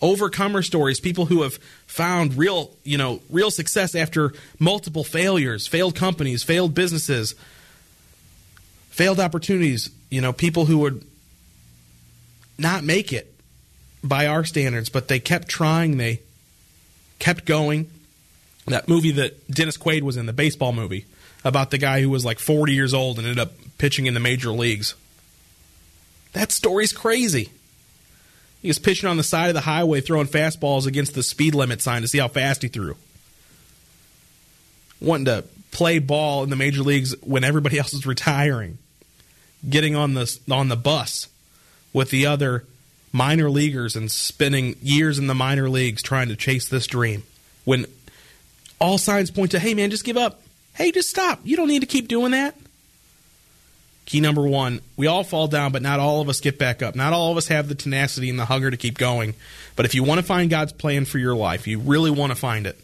Overcomer 0.04 0.62
stories, 0.64 1.00
people 1.00 1.28
who 1.28 1.44
have 1.44 1.56
found 1.88 2.38
real, 2.38 2.72
you 2.84 2.98
know, 2.98 3.22
real 3.30 3.50
success 3.50 3.96
after 3.96 4.34
multiple 4.60 5.06
failures, 5.06 5.66
failed 5.66 5.96
companies, 5.96 6.44
failed 6.44 6.76
businesses, 6.76 7.36
failed 8.90 9.22
opportunities, 9.22 9.90
you 10.10 10.20
know, 10.20 10.34
people 10.34 10.66
who 10.66 10.80
would 10.80 11.06
not 12.58 12.84
make 12.84 13.14
it 13.14 13.34
by 14.04 14.28
our 14.28 14.44
standards, 14.44 14.90
but 14.90 15.08
they 15.08 15.22
kept 15.22 15.48
trying, 15.48 15.96
they 15.96 16.20
kept 17.18 17.46
going. 17.46 17.90
That 18.68 18.90
movie 18.90 19.12
that 19.12 19.50
Dennis 19.50 19.78
Quaid 19.78 20.02
was 20.02 20.18
in, 20.18 20.26
the 20.26 20.34
baseball 20.34 20.74
movie, 20.74 21.06
about 21.46 21.72
the 21.72 21.78
guy 21.78 22.02
who 22.02 22.10
was 22.10 22.26
like 22.26 22.40
40 22.40 22.74
years 22.74 22.94
old 22.94 23.20
and 23.20 23.26
ended 23.26 23.40
up 23.42 23.54
pitching 23.78 24.06
in 24.06 24.14
the 24.14 24.20
major 24.20 24.50
leagues. 24.50 24.96
That 26.34 26.52
story's 26.52 26.92
crazy. 26.92 27.52
He 28.64 28.70
was 28.70 28.80
pitching 28.80 29.10
on 29.10 29.18
the 29.18 29.24
side 29.24 29.50
of 29.50 29.56
the 29.56 29.62
highway, 29.62 30.00
throwing 30.00 30.26
fastballs 30.26 30.88
against 30.88 31.14
the 31.14 31.22
speed 31.22 31.54
limit 31.54 31.82
sign 31.82 32.02
to 32.02 32.08
see 32.08 32.18
how 32.18 32.30
fast 32.30 32.62
he 32.62 32.70
threw. 32.70 32.96
Wanting 35.02 35.26
to 35.26 35.44
play 35.72 36.00
ball 36.00 36.44
in 36.44 36.50
the 36.50 36.56
major 36.56 36.82
leagues 36.82 37.14
when 37.22 37.44
everybody 37.44 37.78
else 37.80 37.94
is 37.94 38.08
retiring. 38.08 38.78
Getting 39.70 39.96
on 39.96 40.14
the 40.14 40.40
on 40.50 40.70
the 40.70 40.78
bus 40.78 41.28
with 41.92 42.10
the 42.10 42.26
other 42.26 42.64
minor 43.12 43.50
leaguers 43.50 43.98
and 43.98 44.10
spending 44.10 44.78
years 44.82 45.20
in 45.20 45.28
the 45.28 45.36
minor 45.36 45.70
leagues 45.70 46.02
trying 46.02 46.30
to 46.30 46.36
chase 46.36 46.68
this 46.68 46.88
dream. 46.88 47.24
When 47.66 47.86
all 48.80 48.98
signs 48.98 49.30
point 49.30 49.52
to, 49.52 49.60
hey 49.60 49.74
man, 49.74 49.90
just 49.90 50.06
give 50.06 50.18
up. 50.18 50.42
Hey, 50.74 50.92
just 50.92 51.10
stop. 51.10 51.42
You 51.44 51.58
don't 51.58 51.68
need 51.68 51.82
to 51.82 51.86
keep 51.86 52.08
doing 52.08 52.32
that. 52.32 52.56
Key 54.06 54.20
number 54.20 54.46
one 54.46 54.82
we 54.98 55.08
all 55.08 55.24
fall 55.24 55.48
down, 55.48 55.72
but 55.72 55.82
not 55.82 56.00
all 56.00 56.22
of 56.22 56.30
us 56.30 56.42
get 56.42 56.60
back 56.60 56.82
up. 56.82 56.96
Not 56.96 57.14
all 57.14 57.32
of 57.32 57.38
us 57.38 57.48
have 57.48 57.68
the 57.68 57.76
tenacity 57.76 58.30
and 58.30 58.38
the 58.38 58.46
hunger 58.46 58.70
to 58.70 58.78
keep 58.78 58.98
going. 58.98 59.34
But 59.76 59.86
if 59.86 59.96
you 59.96 60.04
want 60.04 60.20
to 60.20 60.26
find 60.26 60.50
God's 60.50 60.74
plan 60.74 61.06
for 61.06 61.18
your 61.18 61.36
life, 61.36 61.68
you 61.68 61.80
really 61.80 62.12
want 62.12 62.32
to 62.32 62.36
find 62.36 62.68
it, 62.68 62.80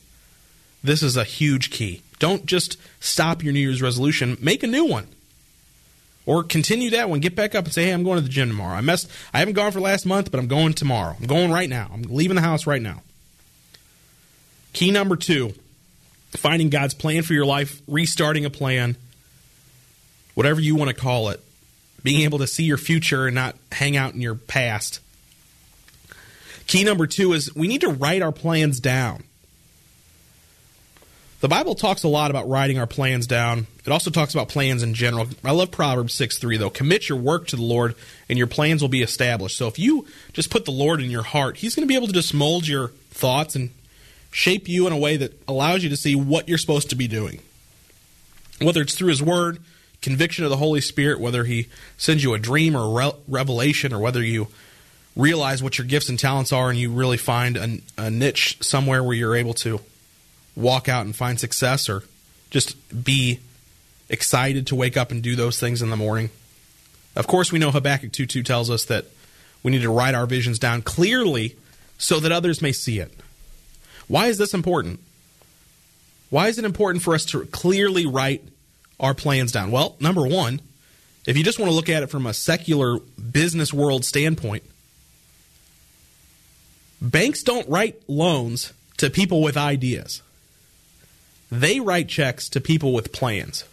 this 0.84 1.03
is 1.03 1.17
a 1.17 1.23
huge 1.23 1.71
key. 1.71 2.01
Don't 2.19 2.45
just 2.45 2.77
stop 2.99 3.43
your 3.43 3.53
New 3.53 3.60
Year's 3.60 3.82
resolution, 3.82 4.38
make 4.41 4.63
a 4.63 4.67
new 4.67 4.86
one. 4.86 5.08
Or 6.25 6.43
continue 6.43 6.91
that 6.91 7.10
one, 7.10 7.21
get 7.21 7.36
back 7.36 7.55
up 7.55 7.65
and 7.65 7.73
say, 7.73 7.86
hey, 7.86 7.91
I'm 7.91 8.03
going 8.03 8.17
to 8.17 8.21
the 8.21 8.29
gym 8.29 8.49
tomorrow. 8.49 8.75
I 8.75 8.82
messed 8.82 9.10
I 9.34 9.39
haven't 9.39 9.55
gone 9.55 9.71
for 9.71 9.79
last 9.79 10.05
month, 10.05 10.29
but 10.29 10.39
I'm 10.39 10.47
going 10.47 10.73
tomorrow. 10.73 11.15
I'm 11.19 11.25
going 11.25 11.51
right 11.51 11.69
now. 11.69 11.89
I'm 11.91 12.03
leaving 12.03 12.36
the 12.36 12.41
house 12.41 12.67
right 12.67 12.82
now. 12.82 13.01
Key 14.73 14.91
number 14.91 15.15
two 15.15 15.53
finding 16.32 16.69
God's 16.69 16.93
plan 16.93 17.23
for 17.23 17.34
your 17.34 17.45
life, 17.45 17.82
restarting 17.88 18.45
a 18.45 18.51
plan, 18.51 18.95
whatever 20.39 20.62
you 20.62 20.73
want 20.73 20.88
to 20.88 20.95
call 20.95 21.28
it, 21.28 21.41
being 22.02 22.19
mm-hmm. 22.19 22.23
able 22.23 22.38
to 22.38 22.47
see 22.47 22.63
your 22.63 22.78
future 22.78 23.25
and 23.25 23.36
not 23.36 23.58
hang 23.73 23.97
out 23.97 24.13
in 24.13 24.21
your 24.21 24.36
past. 24.36 25.02
Key 26.65 26.86
number 26.86 27.08
two 27.08 27.34
is 27.34 27.54
we 27.54 27.67
need 27.67 27.82
to 27.82 27.89
write 27.89 28.21
our 28.21 28.32
plans 28.32 28.80
down. 28.80 29.23
The 31.41 31.49
Bible 31.49 31.75
talks 31.75 32.04
a 32.04 32.08
lot 32.08 32.32
about 32.32 32.47
writing 32.47 32.80
our 32.80 32.88
plans 32.88 33.28
down. 33.28 33.67
It 33.86 33.91
also 33.91 34.12
talks 34.12 34.34
about 34.34 34.47
plans 34.47 34.82
in 34.82 34.93
general. 34.93 35.28
I 35.43 35.52
love 35.52 35.71
Proverbs 35.71 36.13
6 36.13 36.38
3, 36.38 36.56
though. 36.56 36.69
Commit 36.69 37.10
your 37.10 37.17
work 37.17 37.47
to 37.47 37.58
the 37.58 37.62
Lord, 37.62 37.95
and 38.30 38.38
your 38.38 38.47
plans 38.47 38.82
will 38.82 38.88
be 38.88 39.04
established. 39.04 39.58
So 39.58 39.67
if 39.67 39.78
you 39.78 40.08
just 40.32 40.49
put 40.49 40.63
the 40.63 40.71
Lord 40.71 41.02
in 41.02 41.12
your 41.12 41.23
heart, 41.23 41.58
He's 41.58 41.75
going 41.75 41.86
to 41.86 41.91
be 41.91 41.95
able 41.95 42.08
to 42.08 42.13
just 42.13 42.34
mold 42.34 42.65
your 42.65 42.93
thoughts 43.10 43.58
and 43.58 43.71
shape 44.32 44.69
you 44.69 44.88
in 44.88 44.93
a 44.93 44.97
way 44.97 45.17
that 45.17 45.34
allows 45.49 45.84
you 45.84 45.89
to 45.89 45.97
see 45.97 46.15
what 46.15 46.47
you're 46.47 46.58
supposed 46.58 46.91
to 46.91 46.95
be 46.95 47.10
doing. 47.10 47.41
Whether 48.62 48.84
it's 48.84 48.95
through 48.95 49.10
His 49.10 49.21
Word, 49.21 49.60
conviction 50.02 50.44
of 50.44 50.50
the 50.50 50.58
Holy 50.58 50.82
Spirit, 50.82 51.20
whether 51.20 51.44
He 51.44 51.68
sends 51.98 52.24
you 52.24 52.34
a 52.34 52.40
dream 52.40 52.76
or 52.76 52.98
re- 52.98 53.20
revelation, 53.28 53.94
or 53.94 54.00
whether 54.00 54.24
you 54.24 54.48
realize 55.16 55.62
what 55.62 55.78
your 55.78 55.86
gifts 55.86 56.10
and 56.10 56.18
talents 56.18 56.54
are 56.54 56.70
and 56.70 56.80
you 56.80 56.92
really 56.92 57.18
find 57.18 57.58
a, 57.58 57.78
a 57.98 58.10
niche 58.10 58.58
somewhere 58.62 59.04
where 59.04 59.16
you're 59.16 59.36
able 59.36 59.54
to 59.54 59.82
walk 60.56 60.88
out 60.88 61.06
and 61.06 61.16
find 61.16 61.40
success 61.40 61.90
or 61.90 62.04
just 62.50 62.76
be 63.04 63.40
excited 64.10 64.68
to 64.68 64.76
wake 64.76 64.98
up 64.98 65.12
and 65.12 65.22
do 65.22 65.36
those 65.36 65.60
things 65.60 65.82
in 65.82 65.90
the 65.90 65.98
morning. 65.98 66.30
Of 67.16 67.28
course, 67.28 67.52
we 67.52 67.60
know 67.60 67.72
Habakkuk 67.72 68.12
2 68.12 68.26
2 68.26 68.44
tells 68.44 68.70
us 68.70 68.86
that 68.86 69.06
we 69.64 69.72
need 69.72 69.82
to 69.82 69.92
write 69.92 70.16
our 70.16 70.26
visions 70.26 70.58
down 70.58 70.82
clearly 70.82 71.56
so 71.98 72.20
that 72.20 72.32
others 72.32 72.62
may 72.62 72.72
see 72.72 73.00
it. 73.00 73.14
Why 74.08 74.28
is 74.28 74.38
this 74.38 74.54
important? 74.54 75.00
Why 76.30 76.48
is 76.48 76.58
it 76.58 76.66
important 76.66 77.04
for 77.04 77.14
us 77.14 77.26
to 77.26 77.46
clearly 77.48 78.06
write 78.06 78.44
our 79.00 79.14
plans 79.14 79.52
down? 79.52 79.72
Well, 79.72 79.96
number 80.00 80.28
one, 80.28 80.62
if 81.26 81.38
you 81.38 81.44
just 81.44 81.60
want 81.60 81.70
to 81.70 81.76
look 81.76 81.90
at 81.90 82.04
it 82.04 82.08
from 82.08 82.26
a 82.26 82.34
secular 82.34 83.00
business 83.00 83.74
world 83.74 84.06
standpoint, 84.06 84.64
banks 87.02 87.44
don't 87.44 87.68
write 87.70 88.02
loans 88.08 88.74
to 88.98 89.10
people 89.10 89.42
with 89.42 89.58
ideas. 89.58 90.22
They 91.52 91.80
write 91.80 92.08
checks 92.08 92.50
to 92.50 92.62
people 92.62 92.94
with 92.94 93.12
plans. 93.12 93.64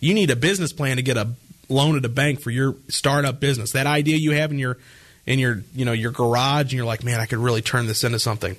You 0.00 0.14
need 0.14 0.30
a 0.30 0.36
business 0.36 0.72
plan 0.72 0.96
to 0.96 1.02
get 1.02 1.16
a 1.16 1.28
loan 1.68 1.96
at 1.96 2.04
a 2.04 2.08
bank 2.08 2.40
for 2.40 2.50
your 2.50 2.76
startup 2.88 3.40
business. 3.40 3.72
That 3.72 3.86
idea 3.86 4.16
you 4.16 4.32
have 4.32 4.50
in 4.50 4.58
your 4.58 4.78
in 5.26 5.38
your 5.38 5.62
you 5.74 5.84
know 5.84 5.92
your 5.92 6.12
garage 6.12 6.64
and 6.64 6.72
you're 6.72 6.86
like, 6.86 7.04
man, 7.04 7.20
I 7.20 7.26
could 7.26 7.38
really 7.38 7.62
turn 7.62 7.86
this 7.86 8.04
into 8.04 8.18
something. 8.18 8.56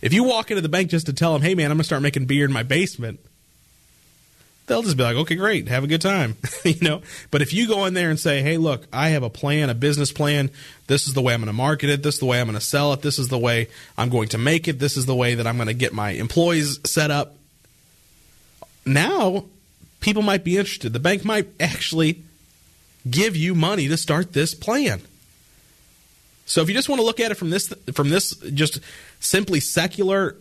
If 0.00 0.12
you 0.12 0.24
walk 0.24 0.50
into 0.50 0.60
the 0.60 0.68
bank 0.68 0.90
just 0.90 1.06
to 1.06 1.12
tell 1.12 1.32
them, 1.32 1.42
hey 1.42 1.54
man, 1.54 1.70
I'm 1.70 1.76
gonna 1.76 1.84
start 1.84 2.02
making 2.02 2.26
beer 2.26 2.44
in 2.44 2.52
my 2.52 2.62
basement, 2.62 3.20
they'll 4.68 4.82
just 4.82 4.96
be 4.96 5.02
like, 5.02 5.16
okay, 5.16 5.34
great, 5.34 5.68
have 5.68 5.84
a 5.84 5.86
good 5.86 6.00
time, 6.00 6.36
you 6.64 6.80
know. 6.80 7.02
But 7.30 7.42
if 7.42 7.52
you 7.52 7.66
go 7.66 7.86
in 7.86 7.94
there 7.94 8.10
and 8.10 8.20
say, 8.20 8.42
hey, 8.42 8.56
look, 8.56 8.86
I 8.92 9.08
have 9.10 9.22
a 9.22 9.30
plan, 9.30 9.70
a 9.70 9.74
business 9.74 10.12
plan. 10.12 10.50
This 10.86 11.08
is 11.08 11.14
the 11.14 11.22
way 11.22 11.34
I'm 11.34 11.40
going 11.40 11.48
to 11.48 11.52
market 11.52 11.90
it. 11.90 12.02
This 12.02 12.14
is 12.14 12.20
the 12.20 12.26
way 12.26 12.40
I'm 12.40 12.46
going 12.46 12.58
to 12.58 12.64
sell 12.64 12.92
it. 12.92 13.02
This 13.02 13.18
is 13.18 13.28
the 13.28 13.38
way 13.38 13.68
I'm 13.96 14.08
going 14.08 14.28
to 14.28 14.38
make 14.38 14.68
it. 14.68 14.78
This 14.78 14.96
is 14.96 15.06
the 15.06 15.14
way 15.14 15.34
that 15.34 15.46
I'm 15.46 15.56
going 15.56 15.68
to 15.68 15.74
get 15.74 15.92
my 15.92 16.10
employees 16.10 16.78
set 16.88 17.10
up. 17.10 17.34
Now, 18.86 19.46
people 20.00 20.22
might 20.22 20.44
be 20.44 20.56
interested. 20.56 20.92
The 20.92 21.00
bank 21.00 21.24
might 21.24 21.48
actually 21.60 22.22
give 23.08 23.36
you 23.36 23.54
money 23.54 23.88
to 23.88 23.96
start 23.96 24.32
this 24.32 24.54
plan. 24.54 25.02
So 26.46 26.62
if 26.62 26.68
you 26.68 26.74
just 26.74 26.88
want 26.88 27.00
to 27.00 27.04
look 27.04 27.20
at 27.20 27.30
it 27.30 27.34
from 27.34 27.50
this 27.50 27.72
from 27.92 28.08
this 28.08 28.34
just 28.34 28.80
simply 29.20 29.60
secular 29.60 30.36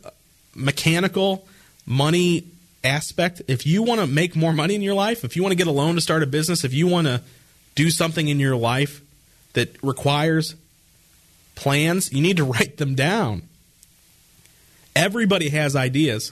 mechanical 0.56 1.46
money 1.86 2.46
aspect, 2.88 3.42
if 3.48 3.66
you 3.66 3.84
want 3.84 4.02
to 4.02 4.08
make 4.08 4.36
more 4.36 4.54
money 4.54 4.76
in 4.76 4.82
your 4.82 4.96
life, 4.96 5.24
if 5.24 5.36
you 5.36 5.44
want 5.44 5.52
to 5.52 5.58
get 5.58 5.68
a 5.68 5.72
loan 5.72 5.96
to 5.96 6.02
start 6.02 6.24
a 6.24 6.28
business, 6.28 6.64
if 6.64 6.74
you 6.74 6.88
want 6.88 7.08
to 7.08 7.22
do 7.76 7.92
something 7.92 8.28
in 8.28 8.40
your 8.40 8.56
life 8.56 9.02
that 9.54 9.78
requires 9.84 10.56
plans, 11.56 12.12
you 12.12 12.22
need 12.22 12.38
to 12.38 12.44
write 12.44 12.78
them 12.78 12.96
down. 12.96 13.44
Everybody 14.96 15.50
has 15.50 15.76
ideas, 15.76 16.32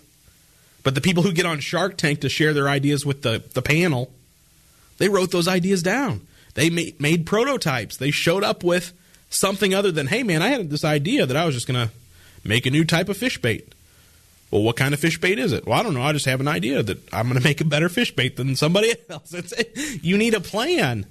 but 0.84 0.96
the 0.96 1.02
people 1.02 1.22
who 1.24 1.34
get 1.34 1.46
on 1.46 1.60
Shark 1.60 1.98
Tank 1.98 2.22
to 2.22 2.30
share 2.30 2.54
their 2.54 2.68
ideas 2.68 3.06
with 3.06 3.22
the, 3.22 3.44
the 3.54 3.62
panel, 3.62 4.12
they 4.98 5.10
wrote 5.10 5.32
those 5.32 5.48
ideas 5.48 5.84
down. 5.84 6.26
They 6.56 6.70
made, 6.70 7.00
made 7.00 7.26
prototypes. 7.26 7.98
They 7.98 8.12
showed 8.12 8.44
up 8.44 8.64
with 8.64 8.94
something 9.30 9.74
other 9.74 9.92
than, 9.92 10.08
hey 10.08 10.24
man, 10.24 10.42
I 10.42 10.48
had 10.48 10.70
this 10.70 10.86
idea 10.86 11.26
that 11.26 11.38
I 11.38 11.46
was 11.46 11.54
just 11.54 11.68
going 11.68 11.88
to 11.88 11.94
make 12.44 12.66
a 12.66 12.72
new 12.72 12.86
type 12.86 13.10
of 13.10 13.18
fish 13.18 13.40
bait. 13.40 13.75
Well, 14.56 14.64
what 14.64 14.78
kind 14.78 14.94
of 14.94 15.02
fish 15.02 15.20
bait 15.20 15.38
is 15.38 15.52
it? 15.52 15.66
Well, 15.66 15.78
I 15.78 15.84
don't 15.84 15.94
know. 15.94 16.02
I 16.02 16.14
just 16.14 16.28
have 16.28 16.40
an 16.40 16.48
idea 16.48 16.82
that 16.82 17.14
I'm 17.14 17.28
going 17.28 17.38
to 17.38 17.44
make 17.44 17.60
a 17.60 17.66
better 17.66 17.90
fish 17.90 18.16
bait 18.16 18.38
than 18.38 18.56
somebody 18.56 18.96
else. 19.10 19.36
You 20.02 20.18
need 20.18 20.34
a 20.34 20.40
plan. 20.40 21.06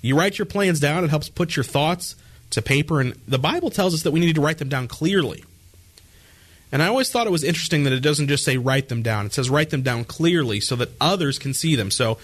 You 0.00 0.16
write 0.18 0.38
your 0.38 0.46
plans 0.46 0.80
down. 0.80 1.04
It 1.04 1.10
helps 1.10 1.28
put 1.28 1.56
your 1.56 1.64
thoughts 1.64 2.16
to 2.48 2.62
paper. 2.62 3.02
And 3.02 3.12
the 3.28 3.38
Bible 3.38 3.68
tells 3.68 3.92
us 3.92 4.04
that 4.04 4.12
we 4.12 4.20
need 4.20 4.36
to 4.36 4.40
write 4.40 4.56
them 4.56 4.70
down 4.70 4.88
clearly. 4.88 5.44
And 6.72 6.82
I 6.82 6.86
always 6.86 7.10
thought 7.10 7.26
it 7.26 7.30
was 7.30 7.44
interesting 7.44 7.84
that 7.84 7.92
it 7.92 8.00
doesn't 8.00 8.28
just 8.28 8.46
say 8.46 8.56
write 8.56 8.88
them 8.88 9.02
down. 9.02 9.26
It 9.26 9.34
says 9.34 9.50
write 9.50 9.68
them 9.68 9.82
down 9.82 10.04
clearly 10.04 10.58
so 10.60 10.74
that 10.76 10.88
others 11.02 11.38
can 11.38 11.52
see 11.52 11.76
them. 11.76 11.90
So 11.90 12.16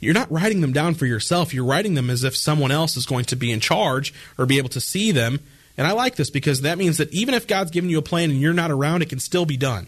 you're 0.00 0.12
not 0.12 0.28
writing 0.28 0.60
them 0.60 0.72
down 0.72 0.94
for 0.94 1.06
yourself. 1.06 1.54
You're 1.54 1.64
writing 1.64 1.94
them 1.94 2.10
as 2.10 2.24
if 2.24 2.36
someone 2.36 2.72
else 2.72 2.96
is 2.96 3.06
going 3.06 3.26
to 3.26 3.36
be 3.36 3.52
in 3.52 3.60
charge 3.60 4.12
or 4.36 4.44
be 4.44 4.58
able 4.58 4.70
to 4.70 4.80
see 4.80 5.12
them. 5.12 5.38
And 5.76 5.86
I 5.86 5.92
like 5.92 6.16
this 6.16 6.30
because 6.30 6.60
that 6.62 6.78
means 6.78 6.98
that 6.98 7.12
even 7.12 7.34
if 7.34 7.46
God's 7.46 7.70
given 7.70 7.90
you 7.90 7.98
a 7.98 8.02
plan 8.02 8.30
and 8.30 8.40
you're 8.40 8.52
not 8.52 8.70
around, 8.70 9.02
it 9.02 9.08
can 9.08 9.18
still 9.18 9.44
be 9.44 9.56
done. 9.56 9.86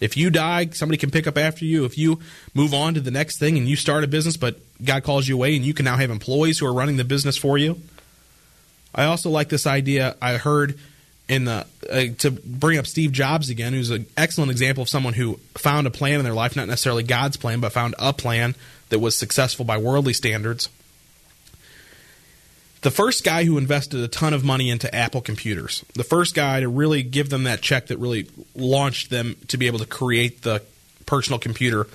If 0.00 0.16
you 0.16 0.30
die, 0.30 0.68
somebody 0.72 0.98
can 0.98 1.10
pick 1.10 1.26
up 1.26 1.36
after 1.36 1.64
you. 1.64 1.84
If 1.84 1.98
you 1.98 2.20
move 2.54 2.72
on 2.72 2.94
to 2.94 3.00
the 3.00 3.10
next 3.10 3.38
thing 3.38 3.58
and 3.58 3.68
you 3.68 3.76
start 3.76 4.04
a 4.04 4.06
business, 4.06 4.36
but 4.36 4.60
God 4.84 5.02
calls 5.02 5.26
you 5.26 5.34
away 5.34 5.56
and 5.56 5.64
you 5.64 5.74
can 5.74 5.84
now 5.84 5.96
have 5.96 6.10
employees 6.10 6.58
who 6.58 6.66
are 6.66 6.72
running 6.72 6.96
the 6.96 7.04
business 7.04 7.36
for 7.36 7.58
you. 7.58 7.80
I 8.94 9.04
also 9.04 9.30
like 9.30 9.48
this 9.48 9.66
idea 9.66 10.16
I 10.22 10.34
heard 10.34 10.78
in 11.28 11.44
the 11.44 11.66
uh, 11.90 12.04
to 12.18 12.30
bring 12.30 12.78
up 12.78 12.86
Steve 12.86 13.12
Jobs 13.12 13.50
again, 13.50 13.72
who's 13.72 13.90
an 13.90 14.06
excellent 14.16 14.50
example 14.50 14.82
of 14.82 14.88
someone 14.88 15.14
who 15.14 15.36
found 15.56 15.86
a 15.86 15.90
plan 15.90 16.18
in 16.18 16.24
their 16.24 16.34
life, 16.34 16.56
not 16.56 16.68
necessarily 16.68 17.02
God's 17.02 17.36
plan, 17.36 17.60
but 17.60 17.72
found 17.72 17.94
a 17.98 18.12
plan 18.12 18.54
that 18.88 18.98
was 18.98 19.16
successful 19.16 19.64
by 19.64 19.76
worldly 19.76 20.14
standards. 20.14 20.68
The 22.80 22.90
first 22.92 23.24
guy 23.24 23.44
who 23.44 23.58
invested 23.58 24.00
a 24.00 24.08
ton 24.08 24.32
of 24.32 24.44
money 24.44 24.70
into 24.70 24.92
Apple 24.94 25.20
computers, 25.20 25.84
the 25.94 26.04
first 26.04 26.34
guy 26.34 26.60
to 26.60 26.68
really 26.68 27.02
give 27.02 27.28
them 27.28 27.44
that 27.44 27.60
check 27.60 27.88
that 27.88 27.98
really 27.98 28.28
launched 28.54 29.10
them 29.10 29.36
to 29.48 29.56
be 29.56 29.66
able 29.66 29.80
to 29.80 29.86
create 29.86 30.42
the 30.42 30.62
personal 31.04 31.40
computer, 31.40 31.88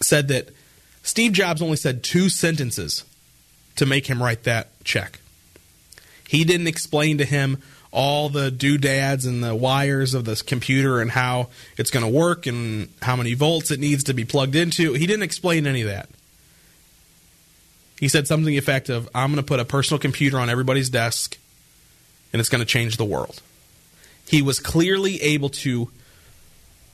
said 0.00 0.28
that 0.28 0.48
Steve 1.02 1.32
Jobs 1.32 1.60
only 1.60 1.76
said 1.76 2.02
two 2.02 2.28
sentences 2.28 3.04
to 3.76 3.84
make 3.84 4.06
him 4.06 4.22
write 4.22 4.44
that 4.44 4.68
check. 4.84 5.20
He 6.26 6.44
didn't 6.44 6.66
explain 6.66 7.18
to 7.18 7.24
him 7.24 7.58
all 7.90 8.30
the 8.30 8.50
doodads 8.50 9.26
and 9.26 9.44
the 9.44 9.54
wires 9.54 10.14
of 10.14 10.24
this 10.24 10.40
computer 10.40 11.00
and 11.00 11.10
how 11.10 11.48
it's 11.76 11.90
going 11.90 12.04
to 12.04 12.10
work 12.10 12.46
and 12.46 12.88
how 13.02 13.16
many 13.16 13.34
volts 13.34 13.70
it 13.70 13.78
needs 13.78 14.04
to 14.04 14.14
be 14.14 14.24
plugged 14.24 14.56
into. 14.56 14.94
He 14.94 15.06
didn't 15.06 15.24
explain 15.24 15.66
any 15.66 15.82
of 15.82 15.88
that. 15.88 16.08
He 18.02 18.08
said 18.08 18.26
something 18.26 18.46
to 18.46 18.50
the 18.50 18.58
effect 18.58 18.88
of, 18.88 19.08
I'm 19.14 19.30
going 19.30 19.36
to 19.36 19.46
put 19.46 19.60
a 19.60 19.64
personal 19.64 20.00
computer 20.00 20.36
on 20.40 20.50
everybody's 20.50 20.90
desk 20.90 21.38
and 22.32 22.40
it's 22.40 22.48
going 22.48 22.58
to 22.58 22.66
change 22.66 22.96
the 22.96 23.04
world. 23.04 23.40
He 24.26 24.42
was 24.42 24.58
clearly 24.58 25.22
able 25.22 25.50
to 25.50 25.88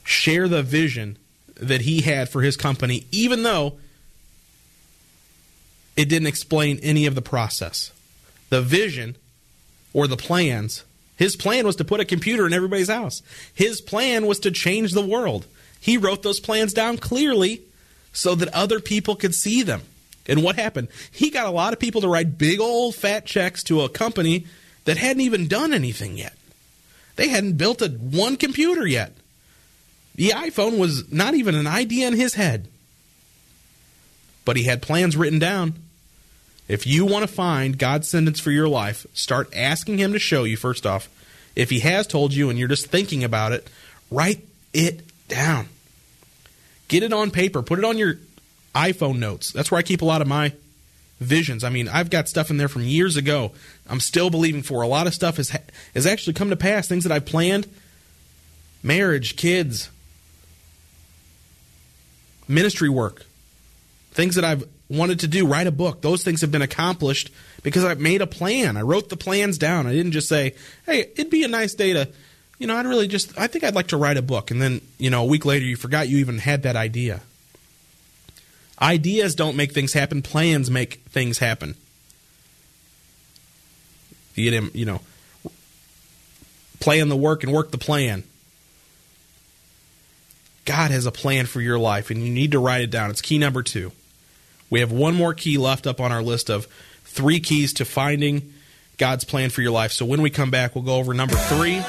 share 0.04 0.48
the 0.48 0.62
vision 0.62 1.16
that 1.54 1.80
he 1.80 2.02
had 2.02 2.28
for 2.28 2.42
his 2.42 2.59
company, 2.59 3.06
even 3.11 3.42
though 3.42 3.78
it 5.96 6.11
didn't 6.11 6.28
explain 6.28 6.78
any 6.82 7.06
of 7.06 7.14
the 7.14 7.22
process. 7.22 7.90
The 8.50 8.61
vision 8.61 9.16
or 9.94 10.09
the 10.09 10.18
plans, 10.18 10.84
his 11.16 11.36
plan 11.36 11.64
was 11.64 11.76
to 11.76 11.86
put 11.86 12.00
a 12.00 12.04
computer 12.04 12.46
in 12.46 12.52
everybody's 12.52 12.90
house. 12.90 13.22
His 13.54 13.80
plan 13.80 14.26
was 14.26 14.40
to 14.40 14.50
change 14.50 14.92
the 14.92 15.06
world. 15.06 15.46
He 15.80 15.96
wrote 15.96 16.22
those 16.22 16.38
plans 16.38 16.74
down 16.74 16.98
clearly 16.98 17.62
so 18.12 18.34
that 18.34 18.52
other 18.52 18.78
people 18.78 19.16
could 19.16 19.34
see 19.34 19.62
them. 19.62 19.80
And 20.29 20.43
what 20.43 20.57
happened? 20.57 20.89
He 21.11 21.31
got 21.31 21.47
a 21.47 21.51
lot 21.51 21.72
of 21.72 21.79
people 21.79 22.03
to 22.03 22.09
write 22.09 22.37
big 22.37 22.61
old 22.61 22.95
fat 22.95 23.24
checks 23.24 23.62
to 23.64 23.81
a 23.81 23.89
company 23.89 24.47
that 24.85 24.99
hadn't 24.99 25.22
even 25.22 25.49
done 25.49 25.72
anything 25.72 26.18
yet. 26.18 26.35
They 27.16 27.29
hadn't 27.29 27.57
built 27.57 27.83
a 27.83 27.89
one 27.89 28.37
computer 28.37 28.87
yet. 28.87 29.12
The 30.14 30.31
iPhone 30.31 30.79
was 30.79 31.11
not 31.11 31.35
even 31.35 31.55
an 31.55 31.66
idea 31.66 32.07
in 32.09 32.14
his 32.14 32.35
head. 32.35 32.68
But 34.45 34.57
he 34.57 34.64
had 34.64 34.83
plans 34.83 35.16
written 35.16 35.39
down. 35.39 35.74
If 36.68 36.87
you 36.87 37.07
want 37.07 37.22
to 37.22 37.33
find 37.33 37.79
God's 37.79 38.09
sentence 38.09 38.41
for 38.41 38.51
your 38.51 38.68
life, 38.68 39.07
start 39.14 39.51
asking 39.57 39.99
him 39.99 40.12
to 40.12 40.18
show 40.18 40.45
you 40.45 40.57
first 40.57 40.87
off. 40.87 41.09
If 41.57 41.70
he 41.70 41.81
has 41.81 42.07
told 42.07 42.35
you 42.35 42.51
and 42.51 42.59
you're 42.59 42.68
just 42.68 42.87
thinking 42.87 43.24
about 43.24 43.53
it, 43.53 43.68
write 44.11 44.47
it 44.72 45.03
down. 45.29 45.68
Get 46.89 47.03
it 47.03 47.12
on 47.12 47.31
paper, 47.31 47.62
put 47.62 47.79
it 47.79 47.85
on 47.85 47.99
your 47.99 48.18
iPhone 48.79 49.18
notes. 49.18 49.51
That's 49.51 49.70
where 49.70 49.79
I 49.79 49.83
keep 49.83 50.03
a 50.03 50.05
lot 50.05 50.22
of 50.22 50.29
my 50.29 50.53
visions. 51.20 51.64
I 51.64 51.68
mean, 51.68 51.89
I've 51.89 52.11
got 52.11 52.29
stuff 52.29 52.49
in 52.51 52.59
there 52.59 52.68
from 52.68 52.83
years 52.83 53.16
ago. 53.16 53.51
I'm 53.89 53.99
still 53.99 54.31
believing 54.31 54.62
for. 54.62 54.83
A 54.83 54.87
lot 54.87 55.07
of 55.09 55.14
stuff 55.14 55.37
has 55.39 55.51
has 55.95 56.07
actually 56.07 56.35
come 56.35 56.51
to 56.51 56.57
pass. 56.57 56.87
Things 56.87 57.05
that 57.05 57.12
I've 57.12 57.26
planned, 57.26 57.66
marriage, 58.83 59.37
kids, 59.37 59.91
ministry 62.47 62.89
work, 62.89 63.26
things 64.12 64.37
that 64.37 64.45
I've 64.45 64.64
wanted 64.89 65.20
to 65.20 65.29
do, 65.29 65.47
write 65.47 65.66
a 65.66 65.72
book. 65.72 66.01
Those 66.01 66.22
things 66.22 66.41
have 66.41 66.53
been 66.53 66.62
accomplished 66.62 67.31
because 67.62 67.85
I've 67.85 68.01
made 68.01 68.22
a 68.22 68.26
plan. 68.26 68.76
I 68.76 68.83
wrote 68.83 69.09
the 69.09 69.16
plans 69.16 69.59
down. 69.59 69.87
I 69.87 69.93
didn't 69.93 70.12
just 70.12 70.29
say, 70.29 70.55
"Hey, 70.87 71.01
it'd 71.16 71.31
be 71.31 71.43
a 71.43 71.49
nice 71.49 71.74
day 71.74 71.93
to." 71.95 72.09
You 72.61 72.66
know, 72.66 72.76
I'd 72.76 72.87
really 72.87 73.07
just, 73.07 73.39
I 73.39 73.47
think 73.47 73.62
I'd 73.62 73.76
like 73.76 73.87
to 73.89 73.97
write 73.97 74.16
a 74.16 74.22
book. 74.22 74.51
And 74.51 74.61
then, 74.61 74.81
you 74.99 75.11
know, 75.11 75.22
a 75.22 75.26
week 75.26 75.45
later, 75.45 75.64
you 75.64 75.76
forgot 75.76 76.09
you 76.09 76.18
even 76.18 76.39
had 76.39 76.64
that 76.64 76.74
idea. 76.74 77.20
Ideas 78.81 79.35
don't 79.35 79.57
make 79.57 79.72
things 79.72 79.93
happen. 79.93 80.22
Plans 80.22 80.70
make 80.70 80.95
things 81.09 81.39
happen. 81.39 81.74
You 84.35 84.70
you 84.72 84.85
know, 84.85 85.01
plan 86.79 87.09
the 87.09 87.16
work 87.16 87.43
and 87.43 87.53
work 87.53 87.72
the 87.72 87.79
plan. 87.79 88.22
God 90.64 90.91
has 90.91 91.07
a 91.07 91.11
plan 91.11 91.47
for 91.47 91.61
your 91.61 91.79
life, 91.79 92.11
and 92.11 92.22
you 92.22 92.33
need 92.33 92.53
to 92.53 92.59
write 92.59 92.83
it 92.83 92.91
down. 92.91 93.11
It's 93.11 93.22
key 93.22 93.39
number 93.39 93.62
two. 93.62 93.91
We 94.70 94.81
have 94.81 94.93
one 94.93 95.14
more 95.14 95.35
key 95.35 95.59
left 95.59 95.87
up 95.87 96.01
on 96.01 96.12
our 96.12 96.22
list 96.22 96.51
of 96.51 96.66
three 97.05 97.41
keys 97.41 97.72
to 97.74 97.85
finding 97.85 98.53
God's 98.99 99.24
plan 99.24 99.51
for 99.51 99.62
your 99.62 99.72
life. 99.72 99.93
So 99.93 100.05
when 100.05 100.22
we 100.22 100.31
come 100.31 100.51
back, 100.51 100.74
we'll 100.74 100.85
go 100.85 100.97
over 100.97 101.14
number 101.14 101.37
three. 101.37 101.83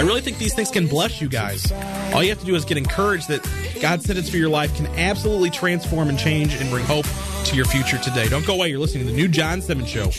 I 0.00 0.02
really 0.02 0.22
think 0.22 0.38
these 0.38 0.54
things 0.54 0.70
can 0.70 0.86
bless 0.86 1.20
you 1.20 1.28
guys. 1.28 1.70
All 2.14 2.22
you 2.22 2.30
have 2.30 2.40
to 2.40 2.46
do 2.46 2.54
is 2.54 2.64
get 2.64 2.78
encouraged 2.78 3.28
that 3.28 3.46
God's 3.82 4.06
sentence 4.06 4.30
for 4.30 4.38
your 4.38 4.48
life 4.48 4.74
can 4.74 4.86
absolutely 4.98 5.50
transform 5.50 6.08
and 6.08 6.18
change 6.18 6.54
and 6.54 6.70
bring 6.70 6.86
hope 6.86 7.04
to 7.44 7.54
your 7.54 7.66
future 7.66 7.98
today. 7.98 8.26
Don't 8.26 8.46
go 8.46 8.54
away. 8.54 8.70
You're 8.70 8.78
listening 8.78 9.04
to 9.04 9.10
the 9.12 9.16
new 9.16 9.28
John 9.28 9.60
Simmons 9.60 9.90
Show. 9.90 10.10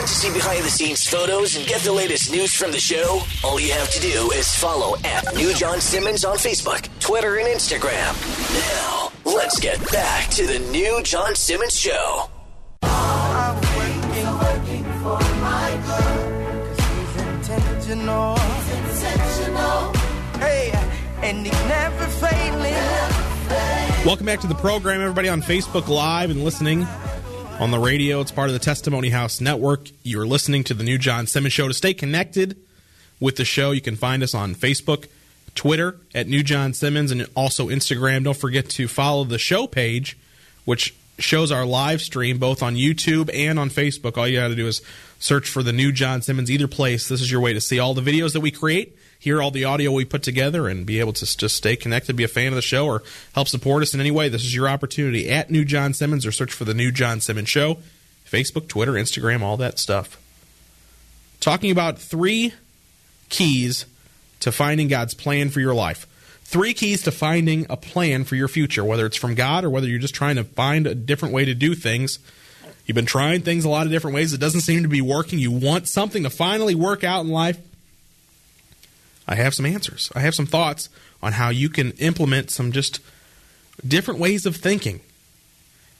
Want 0.00 0.08
to 0.08 0.16
see 0.16 0.32
behind 0.32 0.64
the 0.64 0.70
scenes 0.70 1.06
photos 1.06 1.56
and 1.56 1.66
get 1.66 1.82
the 1.82 1.92
latest 1.92 2.32
news 2.32 2.54
from 2.54 2.72
the 2.72 2.80
show? 2.80 3.20
All 3.44 3.60
you 3.60 3.70
have 3.72 3.90
to 3.90 4.00
do 4.00 4.30
is 4.30 4.48
follow 4.54 4.96
at 5.04 5.34
New 5.34 5.52
John 5.52 5.78
Simmons 5.78 6.24
on 6.24 6.38
Facebook, 6.38 6.88
Twitter, 7.00 7.36
and 7.36 7.46
Instagram. 7.46 8.16
Now, 8.70 9.12
let's 9.30 9.60
get 9.60 9.78
back 9.92 10.30
to 10.30 10.46
the 10.46 10.58
New 10.70 11.02
John 11.02 11.34
Simmons 11.34 11.78
Show. 11.78 12.30
I'm 12.80 13.56
working, 13.56 14.38
working 14.38 14.84
for 15.02 15.20
my 15.42 15.78
good. 15.84 16.80
He's 16.80 17.16
intentional. 17.22 18.38
He's 18.38 19.02
intentional. 19.02 19.92
Hey, 20.38 20.72
and 21.22 21.44
he's 21.44 21.52
never 21.68 22.06
failing. 22.06 22.72
Welcome 24.06 24.24
back 24.24 24.40
to 24.40 24.46
the 24.46 24.54
program, 24.54 25.02
everybody 25.02 25.28
on 25.28 25.42
Facebook 25.42 25.88
Live 25.88 26.30
and 26.30 26.42
listening 26.42 26.86
on 27.60 27.70
the 27.70 27.78
radio. 27.78 28.22
It's 28.22 28.32
part 28.32 28.48
of 28.48 28.54
the 28.54 28.58
Testimony 28.58 29.10
House 29.10 29.38
Network. 29.38 29.90
You're 30.02 30.26
listening 30.26 30.64
to 30.64 30.74
the 30.74 30.82
new 30.82 30.96
John 30.96 31.26
Simmons 31.26 31.52
Show. 31.52 31.68
To 31.68 31.74
stay 31.74 31.92
connected 31.92 32.56
with 33.20 33.36
the 33.36 33.44
show, 33.44 33.72
you 33.72 33.82
can 33.82 33.96
find 33.96 34.22
us 34.22 34.34
on 34.34 34.54
Facebook, 34.54 35.08
Twitter 35.54 35.96
at 36.14 36.26
New 36.26 36.42
John 36.42 36.72
Simmons, 36.72 37.10
and 37.10 37.26
also 37.36 37.68
Instagram. 37.68 38.24
Don't 38.24 38.36
forget 38.36 38.70
to 38.70 38.88
follow 38.88 39.24
the 39.24 39.38
show 39.38 39.66
page, 39.66 40.16
which 40.64 40.94
shows 41.18 41.52
our 41.52 41.66
live 41.66 42.00
stream 42.00 42.38
both 42.38 42.62
on 42.62 42.76
YouTube 42.76 43.28
and 43.34 43.58
on 43.58 43.68
Facebook. 43.68 44.16
All 44.16 44.26
you 44.26 44.40
got 44.40 44.48
to 44.48 44.56
do 44.56 44.66
is 44.66 44.80
search 45.18 45.46
for 45.46 45.62
the 45.62 45.72
new 45.72 45.92
John 45.92 46.22
Simmons, 46.22 46.50
either 46.50 46.66
place. 46.66 47.08
This 47.08 47.20
is 47.20 47.30
your 47.30 47.42
way 47.42 47.52
to 47.52 47.60
see 47.60 47.78
all 47.78 47.92
the 47.92 48.00
videos 48.00 48.32
that 48.32 48.40
we 48.40 48.50
create, 48.50 48.96
hear 49.20 49.40
all 49.40 49.52
the 49.52 49.64
audio 49.64 49.92
we 49.92 50.04
put 50.04 50.24
together, 50.24 50.66
and 50.66 50.84
be 50.84 50.98
able 50.98 51.12
to 51.12 51.36
just 51.36 51.54
stay 51.54 51.76
connected, 51.76 52.16
be 52.16 52.24
a 52.24 52.28
fan 52.28 52.48
of 52.48 52.56
the 52.56 52.62
show, 52.62 52.86
or 52.86 53.04
help 53.34 53.46
support 53.46 53.82
us 53.82 53.94
in 53.94 54.00
any 54.00 54.10
way. 54.10 54.28
This 54.28 54.42
is 54.42 54.54
your 54.54 54.68
opportunity 54.68 55.30
at 55.30 55.50
New 55.50 55.64
John 55.64 55.94
Simmons, 55.94 56.26
or 56.26 56.32
search 56.32 56.52
for 56.52 56.64
the 56.64 56.74
new 56.74 56.90
John 56.90 57.20
Simmons 57.20 57.48
Show. 57.48 57.78
Facebook, 58.28 58.68
Twitter, 58.68 58.92
Instagram, 58.92 59.42
all 59.42 59.56
that 59.56 59.78
stuff. 59.78 60.18
Talking 61.40 61.70
about 61.70 61.98
three 61.98 62.54
keys 63.28 63.86
to 64.40 64.52
finding 64.52 64.88
God's 64.88 65.14
plan 65.14 65.50
for 65.50 65.60
your 65.60 65.74
life. 65.74 66.06
Three 66.44 66.74
keys 66.74 67.02
to 67.02 67.12
finding 67.12 67.66
a 67.68 67.76
plan 67.76 68.24
for 68.24 68.36
your 68.36 68.48
future, 68.48 68.84
whether 68.84 69.06
it's 69.06 69.16
from 69.16 69.34
God 69.34 69.64
or 69.64 69.70
whether 69.70 69.86
you're 69.86 69.98
just 69.98 70.14
trying 70.14 70.36
to 70.36 70.44
find 70.44 70.86
a 70.86 70.94
different 70.94 71.34
way 71.34 71.44
to 71.44 71.54
do 71.54 71.74
things. 71.74 72.18
You've 72.86 72.96
been 72.96 73.06
trying 73.06 73.42
things 73.42 73.64
a 73.64 73.68
lot 73.68 73.86
of 73.86 73.92
different 73.92 74.16
ways. 74.16 74.32
It 74.32 74.40
doesn't 74.40 74.62
seem 74.62 74.82
to 74.82 74.88
be 74.88 75.00
working. 75.00 75.38
You 75.38 75.52
want 75.52 75.86
something 75.86 76.24
to 76.24 76.30
finally 76.30 76.74
work 76.74 77.04
out 77.04 77.20
in 77.20 77.30
life. 77.30 77.58
I 79.30 79.36
have 79.36 79.54
some 79.54 79.64
answers. 79.64 80.10
I 80.14 80.20
have 80.20 80.34
some 80.34 80.44
thoughts 80.44 80.88
on 81.22 81.32
how 81.32 81.50
you 81.50 81.68
can 81.68 81.92
implement 81.92 82.50
some 82.50 82.72
just 82.72 83.00
different 83.86 84.18
ways 84.18 84.44
of 84.44 84.56
thinking. 84.56 85.00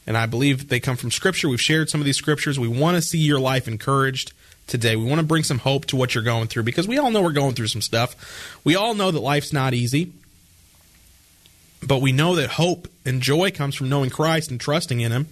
And 0.05 0.19
I 0.19 0.27
believe 0.27 0.69
they 0.69 0.81
come 0.81 0.97
from 0.97 1.13
Scripture. 1.13 1.49
We've 1.49 1.61
shared 1.61 1.89
some 1.89 2.01
of 2.01 2.05
these 2.05 2.17
Scriptures. 2.17 2.59
We 2.59 2.67
want 2.67 2.97
to 2.97 3.03
see 3.03 3.19
your 3.19 3.39
life 3.39 3.69
encouraged 3.69 4.33
today. 4.67 4.97
We 4.97 5.05
want 5.05 5.21
to 5.21 5.27
bring 5.27 5.45
some 5.45 5.61
hope 5.61 5.87
to 5.87 5.97
what 5.97 6.13
you're 6.13 6.25
going 6.25 6.49
through 6.49 6.65
because 6.65 6.89
we 6.89 6.99
all 6.99 7.13
know 7.13 7.23
we're 7.23 7.31
going 7.31 7.55
through 7.55 7.69
some 7.69 7.83
stuff. 7.83 8.59
We 8.65 8.75
all 8.75 8.95
know 8.95 9.13
that 9.13 9.21
life's 9.21 9.53
not 9.53 9.75
easy. 9.75 10.13
But 11.87 12.03
we 12.03 12.13
know 12.13 12.35
that 12.35 12.51
hope 12.51 12.89
and 13.07 13.23
joy 13.23 13.53
comes 13.53 13.77
from 13.77 13.89
knowing 13.89 14.11
Christ 14.11 14.51
and 14.51 14.61
trusting 14.61 15.01
in 15.01 15.13
Him 15.13 15.29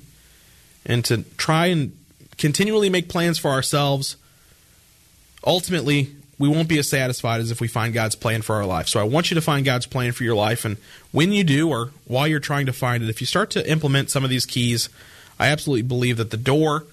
and 0.87 1.05
to 1.07 1.25
try 1.37 1.67
and 1.67 1.93
continually 2.39 2.89
make 2.89 3.09
plans 3.09 3.39
for 3.39 3.51
ourselves. 3.51 4.17
Ultimately, 5.45 6.15
we 6.39 6.49
won't 6.49 6.69
be 6.69 6.79
as 6.79 6.89
satisfied 6.89 7.41
as 7.41 7.51
if 7.51 7.61
we 7.61 7.69
find 7.69 7.93
God's 7.93 8.15
plan 8.15 8.43
for 8.43 8.57
our 8.57 8.65
life. 8.65 8.89
So 8.89 9.01
I 9.01 9.05
want 9.05 9.31
you 9.31 9.35
to 9.35 9.41
find 9.41 9.65
God's 9.65 9.87
plan 9.87 10.13
for 10.13 10.23
your 10.23 10.37
life. 10.37 10.65
And 10.65 10.77
when 11.11 11.33
you 11.33 11.43
do, 11.43 11.69
or 11.69 11.91
while 12.07 12.29
you're 12.29 12.39
trying 12.39 12.67
to 12.67 12.73
find 12.73 13.03
it, 13.03 13.09
if 13.09 13.21
you 13.21 13.27
start 13.27 13.51
to 13.51 13.71
implement 13.71 14.11
some 14.11 14.23
of 14.23 14.31
these 14.31 14.47
keys, 14.47 14.89
I 15.39 15.49
absolutely 15.49 15.83
believe 15.83 16.17
that 16.19 16.31
the 16.31 16.37
door 16.37 16.85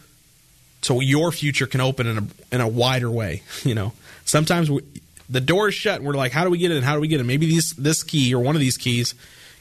to 0.82 1.02
your 1.02 1.32
future 1.32 1.68
can 1.68 1.82
open 1.82 2.08
in 2.08 2.18
a, 2.18 2.56
in 2.56 2.62
a 2.62 2.68
wider 2.68 3.10
way. 3.10 3.43
You 3.64 3.76
know, 3.76 3.93
sometimes 4.26 4.70
we, 4.70 4.82
the 5.30 5.41
door 5.41 5.70
is 5.70 5.76
shut 5.76 5.98
and 5.98 6.06
we're 6.06 6.14
like, 6.14 6.32
how 6.32 6.43
do 6.43 6.50
we 6.50 6.58
get 6.58 6.72
in? 6.72 6.84
How 6.84 6.96
do 6.96 7.02
we 7.02 7.08
get 7.08 7.20
in? 7.20 7.28
Maybe 7.28 7.46
these, 7.48 7.72
this 7.78 8.04
key 8.04 8.34
or 8.34 8.43
one 8.43 8.56
of 8.56 8.62
these 8.62 8.78
keys 8.78 9.16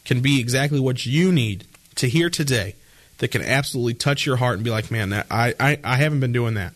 can 0.04 0.20
be 0.20 0.40
exactly 0.40 0.80
what 0.80 1.06
you 1.06 1.32
need 1.32 1.64
to 1.96 2.08
hear 2.08 2.28
today 2.28 2.74
that 3.18 3.28
can 3.28 3.42
absolutely 3.42 3.94
touch 3.94 4.26
your 4.26 4.36
heart 4.36 4.56
and 4.56 4.64
be 4.64 4.70
like, 4.70 4.90
man, 4.90 5.10
that, 5.10 5.26
I, 5.30 5.54
I, 5.58 5.78
I 5.84 5.96
haven't 5.96 6.20
been 6.20 6.32
doing 6.32 6.54
that. 6.54 6.74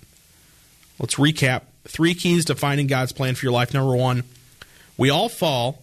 Let's 0.99 1.17
recap 1.17 1.63
three 1.89 2.14
keys 2.14 2.45
to 2.47 2.55
finding 2.55 2.86
God's 2.86 3.12
plan 3.12 3.34
for 3.34 3.45
your 3.45 3.53
life. 3.53 3.74
Number 3.74 3.97
one, 3.97 4.22
we 4.97 5.11
all 5.11 5.28
fall, 5.28 5.82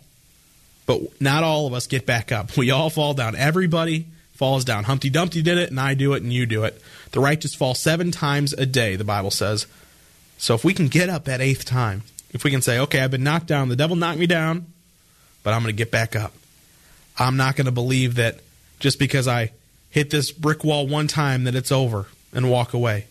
but 0.85 1.01
not 1.19 1.43
all 1.43 1.67
of 1.67 1.73
us 1.73 1.87
get 1.87 2.05
back 2.05 2.31
up. 2.31 2.55
We 2.57 2.71
all 2.71 2.89
fall 2.89 3.13
down. 3.13 3.35
Everybody 3.35 4.05
falls 4.33 4.65
down. 4.65 4.83
Humpty 4.83 5.09
Dumpty 5.09 5.41
did 5.41 5.57
it, 5.57 5.69
and 5.69 5.79
I 5.79 5.93
do 5.93 6.13
it, 6.13 6.23
and 6.23 6.31
you 6.31 6.45
do 6.45 6.63
it. 6.63 6.81
The 7.11 7.19
righteous 7.19 7.55
fall 7.55 7.73
seven 7.73 8.11
times 8.11 8.53
a 8.53 8.65
day, 8.65 8.95
the 8.95 9.03
Bible 9.03 9.31
says. 9.31 9.67
So 10.37 10.53
if 10.53 10.63
we 10.63 10.73
can 10.73 10.87
get 10.87 11.09
up 11.09 11.25
that 11.25 11.41
eighth 11.41 11.65
time, 11.65 12.03
if 12.31 12.43
we 12.43 12.51
can 12.51 12.61
say, 12.61 12.79
okay, 12.79 12.99
I've 12.99 13.11
been 13.11 13.23
knocked 13.23 13.47
down, 13.47 13.69
the 13.69 13.75
devil 13.75 13.95
knocked 13.95 14.19
me 14.19 14.27
down, 14.27 14.65
but 15.43 15.53
I'm 15.53 15.61
going 15.61 15.73
to 15.73 15.77
get 15.77 15.91
back 15.91 16.15
up. 16.15 16.33
I'm 17.17 17.37
not 17.37 17.55
going 17.55 17.65
to 17.65 17.71
believe 17.71 18.15
that 18.15 18.39
just 18.79 18.99
because 18.99 19.27
I 19.27 19.51
hit 19.89 20.09
this 20.09 20.31
brick 20.31 20.65
wall 20.65 20.85
one 20.85 21.07
time 21.07 21.45
that 21.45 21.55
it's 21.55 21.71
over 21.71 22.07
and 22.33 22.51
walk 22.51 22.73
away. 22.73 23.05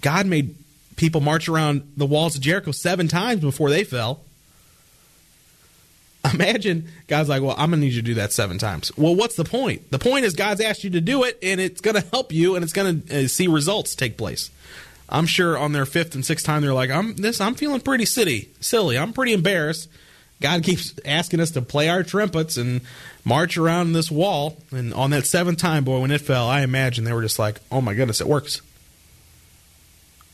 God 0.00 0.26
made 0.26 0.56
people 0.96 1.20
march 1.20 1.48
around 1.48 1.92
the 1.96 2.06
walls 2.06 2.36
of 2.36 2.40
Jericho 2.40 2.72
seven 2.72 3.08
times 3.08 3.40
before 3.40 3.70
they 3.70 3.84
fell. 3.84 4.20
Imagine 6.32 6.88
God's 7.06 7.28
like, 7.28 7.42
well, 7.42 7.54
I'm 7.58 7.70
going 7.70 7.80
to 7.80 7.86
need 7.86 7.92
you 7.92 8.00
to 8.00 8.06
do 8.06 8.14
that 8.14 8.32
seven 8.32 8.58
times. 8.58 8.96
Well, 8.96 9.14
what's 9.14 9.36
the 9.36 9.44
point? 9.44 9.90
The 9.90 9.98
point 9.98 10.24
is 10.24 10.34
God's 10.34 10.60
asked 10.60 10.84
you 10.84 10.90
to 10.90 11.00
do 11.00 11.24
it, 11.24 11.38
and 11.42 11.60
it's 11.60 11.80
going 11.80 12.00
to 12.00 12.08
help 12.12 12.32
you, 12.32 12.54
and 12.54 12.62
it's 12.62 12.72
going 12.72 13.02
to 13.02 13.24
uh, 13.24 13.28
see 13.28 13.46
results 13.46 13.94
take 13.94 14.16
place. 14.16 14.50
I'm 15.08 15.26
sure 15.26 15.58
on 15.58 15.72
their 15.72 15.86
fifth 15.86 16.14
and 16.14 16.24
sixth 16.24 16.46
time, 16.46 16.62
they're 16.62 16.72
like, 16.72 16.90
I'm 16.90 17.16
this. 17.16 17.40
I'm 17.40 17.54
feeling 17.54 17.80
pretty 17.80 18.06
silly. 18.06 18.48
Silly. 18.60 18.96
I'm 18.96 19.12
pretty 19.12 19.32
embarrassed. 19.34 19.88
God 20.40 20.62
keeps 20.62 20.94
asking 21.04 21.40
us 21.40 21.52
to 21.52 21.62
play 21.62 21.88
our 21.88 22.02
trumpets 22.02 22.56
and 22.56 22.80
march 23.24 23.56
around 23.56 23.92
this 23.92 24.10
wall. 24.10 24.56
And 24.70 24.92
on 24.94 25.10
that 25.10 25.26
seventh 25.26 25.58
time, 25.58 25.84
boy, 25.84 26.00
when 26.00 26.10
it 26.10 26.20
fell, 26.20 26.48
I 26.48 26.62
imagine 26.62 27.04
they 27.04 27.12
were 27.12 27.22
just 27.22 27.38
like, 27.38 27.60
"Oh 27.70 27.80
my 27.80 27.94
goodness, 27.94 28.20
it 28.20 28.26
works." 28.26 28.60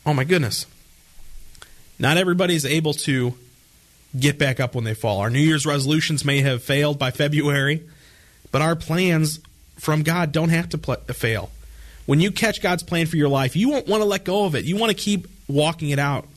Oh 0.05 0.13
my 0.13 0.23
goodness. 0.23 0.65
Not 1.99 2.17
everybody's 2.17 2.65
able 2.65 2.93
to 2.93 3.35
get 4.17 4.37
back 4.37 4.59
up 4.59 4.75
when 4.75 4.83
they 4.83 4.93
fall. 4.93 5.19
Our 5.19 5.29
New 5.29 5.39
Year's 5.39 5.65
resolutions 5.65 6.25
may 6.25 6.41
have 6.41 6.63
failed 6.63 6.97
by 6.97 7.11
February, 7.11 7.83
but 8.51 8.61
our 8.61 8.75
plans 8.75 9.39
from 9.77 10.03
God 10.03 10.31
don't 10.31 10.49
have 10.49 10.69
to 10.69 10.77
pl- 10.77 10.95
fail. 11.13 11.51
When 12.05 12.19
you 12.19 12.31
catch 12.31 12.61
God's 12.61 12.83
plan 12.83 13.05
for 13.05 13.17
your 13.17 13.29
life, 13.29 13.55
you 13.55 13.69
won't 13.69 13.87
want 13.87 14.01
to 14.01 14.05
let 14.05 14.25
go 14.25 14.45
of 14.45 14.55
it. 14.55 14.65
You 14.65 14.75
want 14.75 14.89
to 14.89 14.95
keep 14.95 15.27
walking 15.47 15.89
it 15.91 15.99
out. 15.99 16.27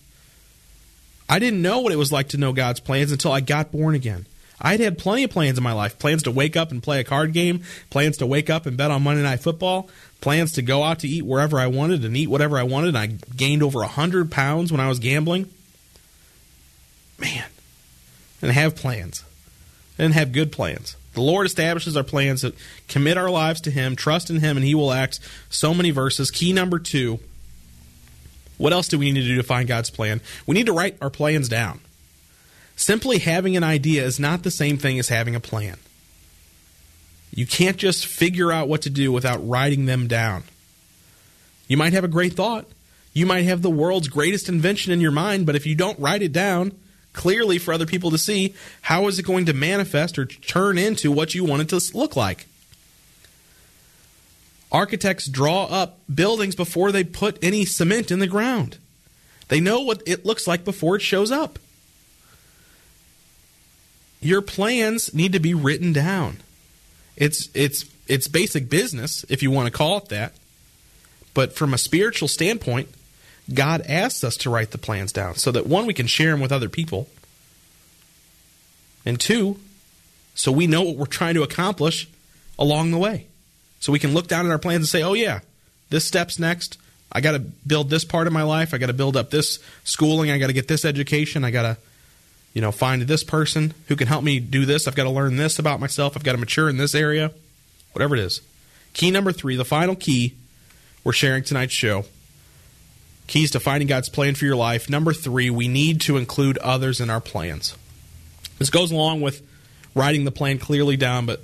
I 1.29 1.39
didn't 1.39 1.63
know 1.63 1.81
what 1.81 1.93
it 1.93 1.97
was 1.97 2.13
like 2.13 2.29
to 2.29 2.37
know 2.37 2.53
God's 2.53 2.81
plans 2.81 3.11
until 3.11 3.33
I 3.33 3.41
got 3.41 3.73
born 3.73 3.95
again. 3.95 4.27
I'd 4.61 4.81
had 4.81 4.99
plenty 4.99 5.25
of 5.25 5.31
plans 5.31 5.59
in 5.59 5.65
my 5.65 5.73
life 5.73 5.99
plans 5.99 6.23
to 6.25 6.31
wake 6.31 6.57
up 6.57 6.71
and 6.71 6.83
play 6.83 7.01
a 7.01 7.05
card 7.05 7.33
game, 7.33 7.63
plans 7.91 8.17
to 8.19 8.27
wake 8.27 8.49
up 8.49 8.67
and 8.67 8.77
bet 8.77 8.91
on 8.91 9.03
Monday 9.03 9.23
Night 9.23 9.41
Football, 9.41 9.89
plans 10.21 10.53
to 10.53 10.63
go 10.63 10.83
out 10.83 11.01
to 11.01 11.09
eat 11.09 11.25
wherever 11.25 11.59
I 11.59 11.67
wanted 11.67 12.05
and 12.05 12.17
eat 12.17 12.29
whatever 12.29 12.57
I 12.59 12.63
wanted. 12.63 12.89
And 12.89 12.99
I 12.99 13.07
gained 13.07 13.63
over 13.63 13.81
100 13.81 14.31
pounds 14.31 14.71
when 14.71 14.81
I 14.81 14.89
was 14.89 14.99
gambling. 14.99 15.51
Man, 17.19 17.47
and 18.43 18.53
have 18.53 18.77
plans 18.77 19.25
and 19.99 20.15
have 20.15 20.33
good 20.33 20.53
plans. 20.53 20.97
The 21.15 21.21
Lord 21.21 21.47
establishes 21.47 21.97
our 21.97 22.03
plans 22.03 22.43
that 22.43 22.55
commit 22.89 23.17
our 23.17 23.31
lives 23.31 23.61
to 23.63 23.71
Him, 23.71 23.95
trust 23.95 24.31
in 24.31 24.41
Him, 24.41 24.57
and 24.57 24.67
He 24.67 24.75
will 24.75 24.93
act. 24.93 25.21
So 25.49 25.73
many 25.73 25.91
verses. 25.91 26.31
Key 26.31 26.53
number 26.53 26.79
two. 26.79 27.21
What 28.59 28.73
else 28.73 28.89
do 28.89 28.99
we 28.99 29.11
need 29.11 29.21
to 29.21 29.27
do 29.27 29.37
to 29.37 29.43
find 29.43 29.69
God's 29.69 29.91
plan? 29.91 30.21
We 30.47 30.55
need 30.55 30.67
to 30.67 30.73
write 30.73 30.97
our 31.01 31.11
plans 31.11 31.49
down. 31.49 31.81
Simply 32.77 33.19
having 33.19 33.57
an 33.57 33.65
idea 33.65 34.05
is 34.05 34.19
not 34.19 34.43
the 34.43 34.51
same 34.51 34.79
thing 34.79 34.99
as 34.99 35.09
having 35.09 35.35
a 35.35 35.41
plan. 35.41 35.77
You 37.33 37.47
can't 37.47 37.77
just 37.77 38.07
figure 38.07 38.53
out 38.53 38.69
what 38.69 38.83
to 38.83 38.91
do 38.91 39.13
without 39.13 39.47
writing 39.47 39.87
them 39.87 40.07
down. 40.07 40.45
You 41.67 41.77
might 41.77 41.93
have 41.93 42.05
a 42.05 42.09
great 42.09 42.35
thought. 42.35 42.67
You 43.13 43.27
might 43.27 43.43
have 43.43 43.63
the 43.63 43.71
world's 43.71 44.09
greatest 44.09 44.49
invention 44.49 44.93
in 44.93 45.01
your 45.01 45.13
mind, 45.13 45.47
but 45.47 45.57
if 45.57 45.67
you 45.67 45.75
don't 45.75 45.99
write 45.99 46.23
it 46.23 46.33
down 46.33 46.73
clearly 47.13 47.59
for 47.59 47.73
other 47.73 47.87
people 47.87 48.11
to 48.11 48.19
see, 48.19 48.55
how 48.83 49.07
is 49.07 49.19
it 49.19 49.25
going 49.25 49.47
to 49.47 49.53
manifest 49.53 50.19
or 50.19 50.27
turn 50.27 50.77
into 50.77 51.11
what 51.13 51.35
you 51.35 51.45
want 51.45 51.63
it 51.63 51.69
to 51.69 51.97
look 51.97 52.17
like? 52.17 52.47
Architects 54.71 55.29
draw 55.29 55.65
up 55.67 56.01
buildings 56.13 56.57
before 56.57 56.91
they 56.91 57.05
put 57.05 57.43
any 57.43 57.65
cement 57.65 58.11
in 58.11 58.19
the 58.19 58.27
ground. 58.27 58.79
They 59.47 59.61
know 59.61 59.81
what 59.81 60.03
it 60.07 60.27
looks 60.27 60.49
like 60.49 60.65
before 60.65 60.97
it 60.97 61.03
shows 61.03 61.31
up. 61.31 61.61
Your 64.25 64.41
plans 64.41 65.13
need 65.13 65.35
to 65.35 65.39
be 65.39 65.53
written 65.53 65.93
down. 65.93 66.39
It's 67.15 67.51
it's 67.55 67.85
it's 68.09 68.27
basic 68.27 68.71
business 68.71 69.25
if 69.29 69.43
you 69.43 69.51
want 69.51 69.67
to 69.67 69.71
call 69.71 69.99
it 69.99 70.09
that. 70.09 70.33
But 71.35 71.55
from 71.55 71.75
a 71.75 71.79
spiritual 71.79 72.29
standpoint, 72.29 72.89
God 73.53 73.83
asks 73.87 74.25
us 74.25 74.39
to 74.39 74.51
write 74.51 74.71
the 74.71 74.79
plans 74.79 75.13
down 75.13 75.35
so 75.35 75.53
that 75.53 75.67
one 75.67 75.85
we 75.85 75.93
can 75.93 76.07
share 76.07 76.31
them 76.31 76.41
with 76.41 76.53
other 76.53 76.71
people. 76.71 77.09
And 79.05 79.21
two, 79.21 79.59
so 80.35 80.51
we 80.51 80.67
know 80.67 80.83
what 80.83 80.97
we're 80.97 81.07
trying 81.07 81.35
to 81.35 81.43
accomplish 81.43 82.09
along 82.59 82.93
the 82.93 82.99
way. 82.99 83.27
So 83.79 83.93
we 83.93 83.99
can 83.99 84.15
look 84.15 84.27
down 84.27 84.47
at 84.47 84.53
our 84.53 84.59
plans 84.59 84.81
and 84.81 84.89
say, 84.89 85.03
"Oh 85.03 85.13
yeah, 85.13 85.41
this 85.91 86.07
step's 86.07 86.39
next. 86.39 86.79
I 87.13 87.21
got 87.21 87.33
to 87.33 87.41
build 87.41 87.91
this 87.91 88.07
part 88.07 88.27
of 88.27 88.33
my 88.33 88.43
life. 88.43 88.73
I 88.73 88.79
got 88.79 88.87
to 88.87 88.95
build 88.95 89.19
up 89.19 89.31
this 89.31 89.59
schooling. 89.85 90.31
I 90.31 90.39
got 90.39 90.47
to 90.47 90.55
get 90.55 90.67
this 90.67 90.87
education. 90.87 91.45
I 91.45 91.51
got 91.51 91.63
to 91.63 91.77
you 92.55 92.61
know, 92.61 92.73
find 92.73 93.03
this 93.03 93.25
person 93.25 93.75
who 93.89 93.97
can 93.97 94.07
help 94.07 94.25
me 94.25 94.41
do 94.41 94.65
this. 94.65 94.89
I've 94.89 94.95
got 94.95 95.05
to 95.05 95.11
learn 95.11 95.37
this 95.37 95.59
about 95.59 95.81
myself. 95.81 96.17
I've 96.17 96.25
got 96.25 96.33
to 96.33 96.39
mature 96.39 96.69
in 96.69 96.77
this 96.77 96.95
area. 96.95 97.33
Whatever 97.93 98.15
it 98.15 98.21
is. 98.21 98.41
Key 98.95 99.11
number 99.11 99.33
three, 99.33 99.57
the 99.57 99.65
final 99.65 99.97
key 99.97 100.35
we're 101.03 101.13
sharing 101.13 101.43
tonight's 101.43 101.73
show. 101.73 102.05
Keys 103.27 103.51
to 103.51 103.61
finding 103.61 103.89
God's 103.89 104.09
plan 104.09 104.35
for 104.35 104.45
your 104.45 104.57
life. 104.57 104.89
Number 104.89 105.13
three, 105.13 105.51
we 105.51 105.69
need 105.69 106.01
to 106.03 106.17
include 106.17 106.57
others 106.59 107.01
in 107.01 107.11
our 107.11 107.21
plans. 107.21 107.77
This 108.59 108.71
goes 108.71 108.91
along 108.91 109.21
with 109.21 109.43
writing 109.95 110.25
the 110.25 110.31
plan 110.31 110.59
clearly 110.59 110.97
down, 110.97 111.27
but 111.27 111.41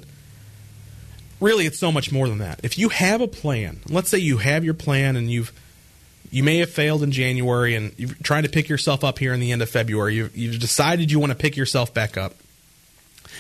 really 1.41 1.67
it's 1.67 1.79
so 1.79 1.91
much 1.91 2.13
more 2.13 2.29
than 2.29 2.39
that. 2.39 2.61
If 2.63 2.79
you 2.79 2.91
have 2.91 3.21
a 3.21 3.29
plan, 3.29 3.81
let's 3.89 4.11
say 4.11 4.19
you 4.19 4.39
have 4.39 4.65
your 4.65 4.75
plan 4.75 5.17
and 5.17 5.31
you've 5.31 5.53
you 6.31 6.43
may 6.43 6.59
have 6.59 6.71
failed 6.71 7.03
in 7.03 7.11
January 7.11 7.75
and 7.75 7.93
you're 7.97 8.11
trying 8.23 8.45
to 8.45 8.49
pick 8.49 8.69
yourself 8.69 9.03
up 9.03 9.19
here 9.19 9.35
in 9.35 9.41
the 9.41 9.53
end 9.53 9.63
of 9.63 9.71
February. 9.71 10.15
You've, 10.15 10.37
you've 10.37 10.61
decided 10.61 11.11
you 11.11 11.19
want 11.19 11.33
to 11.33 11.39
pick 11.39 11.57
yourself 11.57 11.93
back 11.93 12.17
up. 12.17 12.35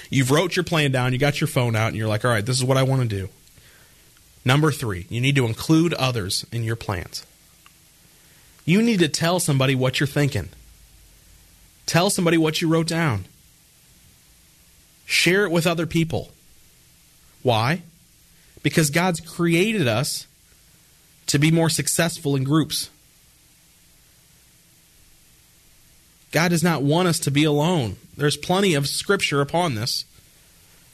You've 0.08 0.30
wrote 0.30 0.56
your 0.56 0.64
plan 0.64 0.90
down, 0.90 1.12
you 1.12 1.18
got 1.18 1.40
your 1.40 1.48
phone 1.48 1.76
out, 1.76 1.88
and 1.88 1.96
you're 1.96 2.08
like, 2.08 2.24
all 2.24 2.30
right, 2.30 2.44
this 2.44 2.58
is 2.58 2.64
what 2.64 2.76
I 2.76 2.82
want 2.82 3.02
to 3.02 3.08
do. 3.08 3.28
Number 4.44 4.72
three, 4.72 5.06
you 5.08 5.20
need 5.20 5.36
to 5.36 5.46
include 5.46 5.94
others 5.94 6.44
in 6.50 6.64
your 6.64 6.76
plans. 6.76 7.24
You 8.64 8.82
need 8.82 9.00
to 9.00 9.08
tell 9.08 9.38
somebody 9.38 9.74
what 9.74 10.00
you're 10.00 10.06
thinking. 10.06 10.48
Tell 11.86 12.10
somebody 12.10 12.38
what 12.38 12.60
you 12.60 12.68
wrote 12.68 12.88
down. 12.88 13.26
Share 15.06 15.44
it 15.44 15.50
with 15.50 15.66
other 15.66 15.86
people. 15.86 16.30
Why? 17.42 17.82
Because 18.62 18.90
God's 18.90 19.20
created 19.20 19.88
us 19.88 20.26
to 21.30 21.38
be 21.38 21.52
more 21.52 21.70
successful 21.70 22.34
in 22.34 22.42
groups. 22.42 22.90
God 26.32 26.48
does 26.48 26.64
not 26.64 26.82
want 26.82 27.06
us 27.06 27.20
to 27.20 27.30
be 27.30 27.44
alone. 27.44 27.98
There's 28.16 28.36
plenty 28.36 28.74
of 28.74 28.88
scripture 28.88 29.40
upon 29.40 29.76
this. 29.76 30.04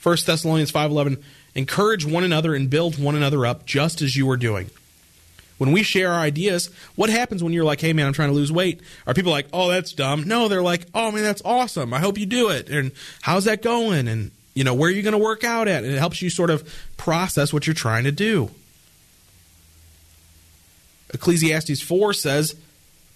1 0.03 0.27
Thessalonians 0.27 0.71
5:11 0.71 1.17
encourage 1.55 2.05
one 2.05 2.23
another 2.23 2.53
and 2.53 2.69
build 2.69 2.99
one 2.99 3.15
another 3.15 3.47
up 3.47 3.65
just 3.65 3.99
as 4.03 4.15
you 4.15 4.29
are 4.29 4.37
doing. 4.37 4.69
When 5.57 5.71
we 5.71 5.81
share 5.81 6.13
our 6.13 6.19
ideas, 6.19 6.69
what 6.93 7.09
happens 7.09 7.43
when 7.43 7.51
you're 7.51 7.65
like, 7.65 7.81
"Hey 7.81 7.91
man, 7.91 8.05
I'm 8.05 8.13
trying 8.13 8.29
to 8.29 8.35
lose 8.35 8.51
weight?" 8.51 8.79
Are 9.07 9.15
people 9.15 9.31
like, 9.31 9.47
"Oh, 9.51 9.69
that's 9.69 9.91
dumb?" 9.91 10.27
No, 10.27 10.47
they're 10.47 10.61
like, 10.61 10.85
"Oh 10.93 11.11
man, 11.11 11.23
that's 11.23 11.41
awesome. 11.43 11.95
I 11.95 11.99
hope 11.99 12.19
you 12.19 12.27
do 12.27 12.49
it." 12.49 12.69
And 12.69 12.91
how's 13.21 13.45
that 13.45 13.63
going? 13.63 14.07
And 14.07 14.29
you 14.53 14.63
know, 14.63 14.75
where 14.75 14.89
are 14.89 14.93
you 14.93 15.01
going 15.01 15.13
to 15.13 15.17
work 15.17 15.43
out 15.43 15.67
at? 15.67 15.83
And 15.83 15.91
it 15.91 15.97
helps 15.97 16.21
you 16.21 16.29
sort 16.29 16.51
of 16.51 16.71
process 16.95 17.51
what 17.51 17.65
you're 17.65 17.73
trying 17.73 18.03
to 18.03 18.11
do. 18.11 18.51
Ecclesiastes 21.13 21.81
4 21.81 22.13
says, 22.13 22.55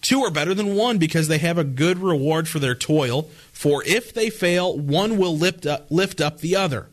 Two 0.02 0.24
are 0.24 0.32
better 0.32 0.54
than 0.54 0.76
one 0.76 0.98
because 0.98 1.28
they 1.28 1.38
have 1.38 1.58
a 1.58 1.64
good 1.64 2.00
reward 2.00 2.48
for 2.48 2.58
their 2.58 2.74
toil. 2.74 3.30
For 3.52 3.84
if 3.86 4.14
they 4.14 4.30
fail, 4.30 4.76
one 4.78 5.18
will 5.18 5.38
lift 5.38 5.66
up, 5.66 5.86
lift 5.92 6.20
up 6.20 6.40
the 6.40 6.56
other. 6.56 6.88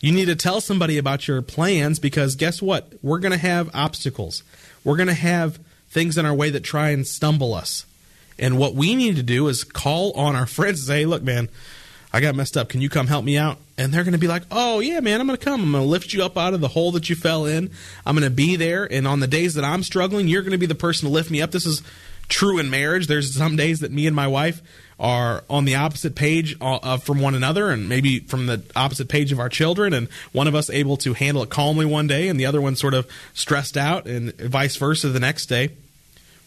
You 0.00 0.12
need 0.12 0.26
to 0.26 0.36
tell 0.36 0.60
somebody 0.60 0.98
about 0.98 1.26
your 1.26 1.42
plans 1.42 1.98
because 1.98 2.36
guess 2.36 2.62
what? 2.62 2.92
We're 3.02 3.18
going 3.18 3.32
to 3.32 3.38
have 3.38 3.70
obstacles. 3.74 4.42
We're 4.84 4.96
going 4.96 5.08
to 5.08 5.14
have 5.14 5.58
things 5.88 6.18
in 6.18 6.26
our 6.26 6.34
way 6.34 6.50
that 6.50 6.60
try 6.60 6.90
and 6.90 7.06
stumble 7.06 7.54
us. 7.54 7.86
And 8.38 8.58
what 8.58 8.74
we 8.74 8.94
need 8.94 9.16
to 9.16 9.22
do 9.22 9.48
is 9.48 9.64
call 9.64 10.12
on 10.12 10.36
our 10.36 10.46
friends 10.46 10.80
and 10.80 10.88
say, 10.88 11.00
hey, 11.00 11.06
look, 11.06 11.22
man, 11.22 11.48
I 12.14 12.20
got 12.20 12.36
messed 12.36 12.56
up. 12.56 12.68
Can 12.68 12.80
you 12.80 12.88
come 12.88 13.08
help 13.08 13.24
me 13.24 13.36
out? 13.36 13.58
And 13.76 13.92
they're 13.92 14.04
going 14.04 14.12
to 14.12 14.18
be 14.18 14.28
like, 14.28 14.44
oh, 14.52 14.78
yeah, 14.78 15.00
man, 15.00 15.20
I'm 15.20 15.26
going 15.26 15.36
to 15.36 15.44
come. 15.44 15.60
I'm 15.60 15.72
going 15.72 15.82
to 15.82 15.90
lift 15.90 16.12
you 16.12 16.24
up 16.24 16.38
out 16.38 16.54
of 16.54 16.60
the 16.60 16.68
hole 16.68 16.92
that 16.92 17.10
you 17.10 17.16
fell 17.16 17.44
in. 17.44 17.72
I'm 18.06 18.14
going 18.14 18.22
to 18.22 18.30
be 18.30 18.54
there. 18.54 18.84
And 18.84 19.08
on 19.08 19.18
the 19.18 19.26
days 19.26 19.54
that 19.54 19.64
I'm 19.64 19.82
struggling, 19.82 20.28
you're 20.28 20.42
going 20.42 20.52
to 20.52 20.58
be 20.58 20.66
the 20.66 20.76
person 20.76 21.08
to 21.08 21.12
lift 21.12 21.28
me 21.28 21.42
up. 21.42 21.50
This 21.50 21.66
is 21.66 21.82
true 22.28 22.60
in 22.60 22.70
marriage. 22.70 23.08
There's 23.08 23.34
some 23.34 23.56
days 23.56 23.80
that 23.80 23.90
me 23.90 24.06
and 24.06 24.14
my 24.14 24.28
wife 24.28 24.62
are 25.00 25.42
on 25.50 25.64
the 25.64 25.74
opposite 25.74 26.14
page 26.14 26.56
uh, 26.60 26.98
from 26.98 27.20
one 27.20 27.34
another 27.34 27.70
and 27.70 27.88
maybe 27.88 28.20
from 28.20 28.46
the 28.46 28.62
opposite 28.76 29.08
page 29.08 29.32
of 29.32 29.40
our 29.40 29.48
children 29.48 29.92
and 29.92 30.08
one 30.30 30.46
of 30.46 30.54
us 30.54 30.70
able 30.70 30.96
to 30.96 31.14
handle 31.14 31.42
it 31.42 31.50
calmly 31.50 31.84
one 31.84 32.06
day 32.06 32.28
and 32.28 32.38
the 32.38 32.46
other 32.46 32.60
one 32.60 32.76
sort 32.76 32.94
of 32.94 33.04
stressed 33.32 33.76
out 33.76 34.06
and 34.06 34.32
vice 34.36 34.76
versa 34.76 35.08
the 35.08 35.18
next 35.18 35.46
day 35.46 35.68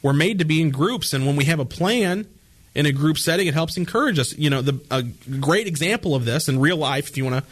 we're 0.02 0.14
made 0.14 0.40
to 0.40 0.46
be 0.46 0.62
in 0.62 0.72
groups 0.72 1.12
and 1.14 1.28
when 1.28 1.36
we 1.36 1.44
have 1.44 1.60
a 1.60 1.66
plan 1.66 2.26
in 2.78 2.86
a 2.86 2.92
group 2.92 3.18
setting. 3.18 3.48
It 3.48 3.56
helps 3.56 3.76
encourage 3.76 4.20
us. 4.20 4.38
You 4.38 4.52
know, 4.52 4.62
the 4.62 4.80
a 4.92 5.02
great 5.02 5.66
example 5.66 6.14
of 6.16 6.26
this 6.26 6.48
in 6.48 6.60
real 6.60 6.78
life, 6.78 7.10
if 7.10 7.18
you 7.18 7.26
want 7.26 7.44
to 7.44 7.52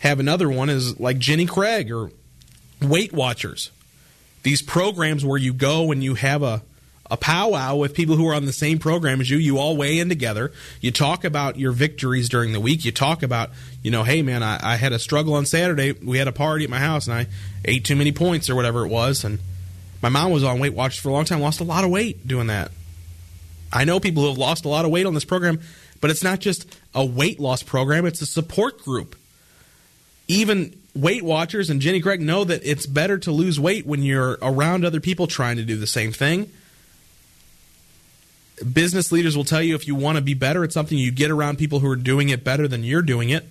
have 0.00 0.18
another 0.18 0.50
one, 0.50 0.68
is 0.68 0.98
like 0.98 1.18
Jenny 1.18 1.46
Craig 1.46 1.90
or 1.90 2.10
Weight 2.82 3.12
Watchers. 3.12 3.70
These 4.42 4.60
programs 4.60 5.24
where 5.24 5.38
you 5.38 5.52
go 5.52 5.92
and 5.92 6.02
you 6.02 6.14
have 6.16 6.42
a 6.42 6.62
a 7.12 7.16
powwow 7.16 7.74
with 7.74 7.92
people 7.94 8.14
who 8.14 8.28
are 8.28 8.34
on 8.34 8.44
the 8.44 8.52
same 8.52 8.78
program 8.78 9.20
as 9.20 9.28
you. 9.28 9.36
You 9.36 9.58
all 9.58 9.76
weigh 9.76 9.98
in 9.98 10.08
together. 10.08 10.52
You 10.80 10.92
talk 10.92 11.24
about 11.24 11.58
your 11.58 11.72
victories 11.72 12.28
during 12.28 12.52
the 12.52 12.60
week. 12.60 12.84
You 12.84 12.92
talk 12.92 13.24
about, 13.24 13.50
you 13.82 13.90
know, 13.90 14.04
hey 14.04 14.22
man, 14.22 14.44
I, 14.44 14.60
I 14.62 14.76
had 14.76 14.92
a 14.92 14.98
struggle 14.98 15.34
on 15.34 15.44
Saturday. 15.44 15.92
We 15.92 16.18
had 16.18 16.28
a 16.28 16.32
party 16.32 16.64
at 16.64 16.70
my 16.70 16.78
house 16.78 17.08
and 17.08 17.16
I 17.16 17.26
ate 17.64 17.84
too 17.84 17.96
many 17.96 18.12
points 18.12 18.48
or 18.48 18.54
whatever 18.54 18.84
it 18.84 18.88
was. 18.88 19.24
And 19.24 19.40
my 20.00 20.08
mom 20.08 20.30
was 20.30 20.44
on 20.44 20.60
Weight 20.60 20.72
Watchers 20.74 21.00
for 21.00 21.08
a 21.08 21.12
long 21.12 21.24
time, 21.24 21.40
lost 21.40 21.60
a 21.60 21.64
lot 21.64 21.82
of 21.82 21.90
weight 21.90 22.26
doing 22.26 22.46
that. 22.46 22.70
I 23.72 23.84
know 23.84 24.00
people 24.00 24.22
who 24.22 24.28
have 24.28 24.38
lost 24.38 24.64
a 24.64 24.68
lot 24.68 24.84
of 24.84 24.90
weight 24.90 25.06
on 25.06 25.14
this 25.14 25.24
program, 25.24 25.60
but 26.00 26.10
it's 26.10 26.24
not 26.24 26.40
just 26.40 26.66
a 26.94 27.04
weight 27.04 27.38
loss 27.38 27.62
program, 27.62 28.06
it's 28.06 28.20
a 28.20 28.26
support 28.26 28.82
group. 28.82 29.16
Even 30.28 30.76
Weight 30.94 31.22
Watchers 31.22 31.70
and 31.70 31.80
Jenny 31.80 32.00
Craig 32.00 32.20
know 32.20 32.44
that 32.44 32.62
it's 32.64 32.86
better 32.86 33.18
to 33.18 33.30
lose 33.30 33.60
weight 33.60 33.86
when 33.86 34.02
you're 34.02 34.38
around 34.42 34.84
other 34.84 35.00
people 35.00 35.26
trying 35.26 35.56
to 35.56 35.64
do 35.64 35.76
the 35.76 35.86
same 35.86 36.12
thing 36.12 36.50
business 38.60 39.10
leaders 39.10 39.36
will 39.36 39.44
tell 39.44 39.62
you 39.62 39.74
if 39.74 39.86
you 39.86 39.94
want 39.94 40.16
to 40.16 40.22
be 40.22 40.34
better 40.34 40.64
at 40.64 40.72
something, 40.72 40.96
you 40.96 41.10
get 41.10 41.30
around 41.30 41.58
people 41.58 41.80
who 41.80 41.90
are 41.90 41.96
doing 41.96 42.28
it 42.28 42.44
better 42.44 42.68
than 42.68 42.84
you're 42.84 43.02
doing 43.02 43.30
it. 43.30 43.46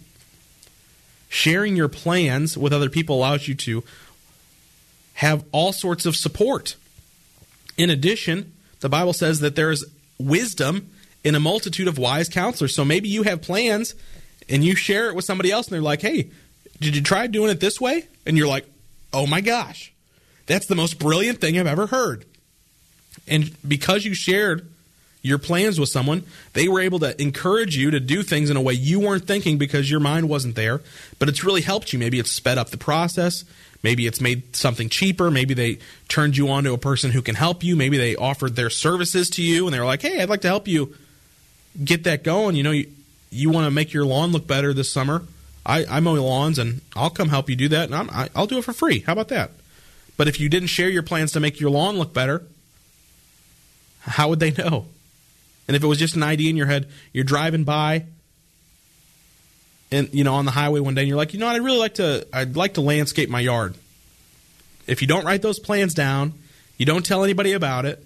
Sharing 1.29 1.75
your 1.75 1.87
plans 1.87 2.57
with 2.57 2.73
other 2.73 2.89
people 2.89 3.17
allows 3.17 3.47
you 3.47 3.55
to 3.55 3.83
have 5.15 5.43
all 5.51 5.73
sorts 5.73 6.05
of 6.05 6.15
support. 6.15 6.75
In 7.77 7.89
addition, 7.89 8.53
the 8.79 8.89
Bible 8.89 9.13
says 9.13 9.39
that 9.41 9.55
there's 9.55 9.85
wisdom 10.19 10.91
in 11.23 11.35
a 11.35 11.39
multitude 11.39 11.87
of 11.87 11.97
wise 11.97 12.29
counselors. 12.29 12.75
So 12.75 12.85
maybe 12.85 13.09
you 13.09 13.23
have 13.23 13.41
plans 13.41 13.95
and 14.47 14.63
you 14.63 14.75
share 14.75 15.09
it 15.09 15.15
with 15.15 15.25
somebody 15.25 15.51
else 15.51 15.67
and 15.67 15.75
they're 15.75 15.81
like, 15.81 16.01
hey, 16.01 16.29
did 16.79 16.95
you 16.95 17.01
try 17.01 17.27
doing 17.27 17.49
it 17.49 17.59
this 17.59 17.79
way? 17.79 18.07
And 18.25 18.37
you're 18.37 18.47
like, 18.47 18.65
oh 19.11 19.27
my 19.27 19.41
gosh, 19.41 19.91
that's 20.45 20.65
the 20.65 20.75
most 20.75 20.99
brilliant 20.99 21.41
thing 21.41 21.57
I've 21.59 21.67
ever 21.67 21.87
heard. 21.87 22.25
And 23.27 23.55
because 23.67 24.05
you 24.05 24.13
shared 24.13 24.67
your 25.21 25.37
plans 25.37 25.79
with 25.79 25.89
someone, 25.89 26.23
they 26.53 26.67
were 26.67 26.79
able 26.79 26.99
to 26.99 27.19
encourage 27.21 27.75
you 27.75 27.91
to 27.91 27.99
do 27.99 28.23
things 28.23 28.49
in 28.49 28.57
a 28.57 28.61
way 28.61 28.73
you 28.73 28.99
weren't 28.99 29.25
thinking 29.25 29.57
because 29.57 29.91
your 29.91 29.99
mind 29.99 30.29
wasn't 30.29 30.55
there, 30.55 30.81
but 31.17 31.27
it's 31.27 31.43
really 31.43 31.61
helped 31.61 31.91
you. 31.91 31.99
Maybe 31.99 32.19
it's 32.19 32.31
sped 32.31 32.57
up 32.57 32.69
the 32.69 32.77
process. 32.77 33.43
Maybe 33.83 34.07
it's 34.07 34.19
made 34.21 34.55
something 34.55 34.89
cheaper. 34.89 35.31
Maybe 35.31 35.53
they 35.53 35.79
turned 36.07 36.37
you 36.37 36.49
on 36.49 36.63
to 36.65 36.73
a 36.73 36.77
person 36.77 37.11
who 37.11 37.21
can 37.21 37.35
help 37.35 37.63
you. 37.63 37.75
Maybe 37.75 37.97
they 37.97 38.15
offered 38.15 38.55
their 38.55 38.69
services 38.69 39.29
to 39.31 39.41
you 39.41 39.65
and 39.65 39.73
they 39.73 39.79
were 39.79 39.85
like, 39.85 40.01
hey, 40.01 40.21
I'd 40.21 40.29
like 40.29 40.41
to 40.41 40.47
help 40.47 40.67
you 40.67 40.95
get 41.81 42.03
that 42.03 42.23
going. 42.23 42.55
You 42.55 42.63
know, 42.63 42.71
you, 42.71 42.89
you 43.29 43.49
want 43.49 43.65
to 43.65 43.71
make 43.71 43.93
your 43.93 44.05
lawn 44.05 44.31
look 44.31 44.47
better 44.47 44.73
this 44.73 44.91
summer. 44.91 45.23
I, 45.65 45.85
I 45.89 45.99
mow 45.99 46.13
lawns 46.13 46.59
and 46.59 46.81
I'll 46.95 47.09
come 47.09 47.29
help 47.29 47.49
you 47.49 47.55
do 47.55 47.69
that 47.69 47.85
and 47.85 47.95
I'm, 47.95 48.09
I, 48.09 48.29
I'll 48.35 48.47
do 48.47 48.57
it 48.57 48.63
for 48.63 48.73
free. 48.73 48.99
How 48.99 49.13
about 49.13 49.29
that? 49.29 49.51
But 50.17 50.27
if 50.27 50.39
you 50.39 50.49
didn't 50.49 50.67
share 50.67 50.89
your 50.89 51.03
plans 51.03 51.31
to 51.33 51.39
make 51.39 51.59
your 51.59 51.69
lawn 51.69 51.97
look 51.97 52.13
better, 52.13 52.43
how 54.01 54.29
would 54.29 54.39
they 54.39 54.51
know? 54.51 54.87
And 55.69 55.75
if 55.75 55.83
it 55.83 55.87
was 55.87 55.99
just 55.99 56.15
an 56.15 56.23
idea 56.23 56.49
in 56.49 56.57
your 56.57 56.65
head, 56.65 56.89
you're 57.13 57.23
driving 57.23 57.63
by 57.63 58.05
and 59.91 60.09
you 60.11 60.23
know 60.23 60.33
on 60.33 60.45
the 60.45 60.51
highway 60.51 60.79
one 60.79 60.95
day 60.95 61.01
and 61.01 61.07
you're 61.07 61.15
like, 61.15 61.31
"You 61.31 61.39
know 61.39 61.45
what? 61.45 61.55
I'd 61.55 61.61
really 61.61 61.77
like 61.77 61.93
to 61.95 62.25
I'd 62.33 62.55
like 62.55 62.73
to 62.73 62.81
landscape 62.81 63.29
my 63.29 63.39
yard." 63.39 63.75
If 64.87 65.03
you 65.03 65.07
don't 65.07 65.25
write 65.25 65.43
those 65.43 65.59
plans 65.59 65.93
down, 65.93 66.33
you 66.79 66.87
don't 66.87 67.05
tell 67.05 67.23
anybody 67.23 67.51
about 67.51 67.85
it. 67.85 68.03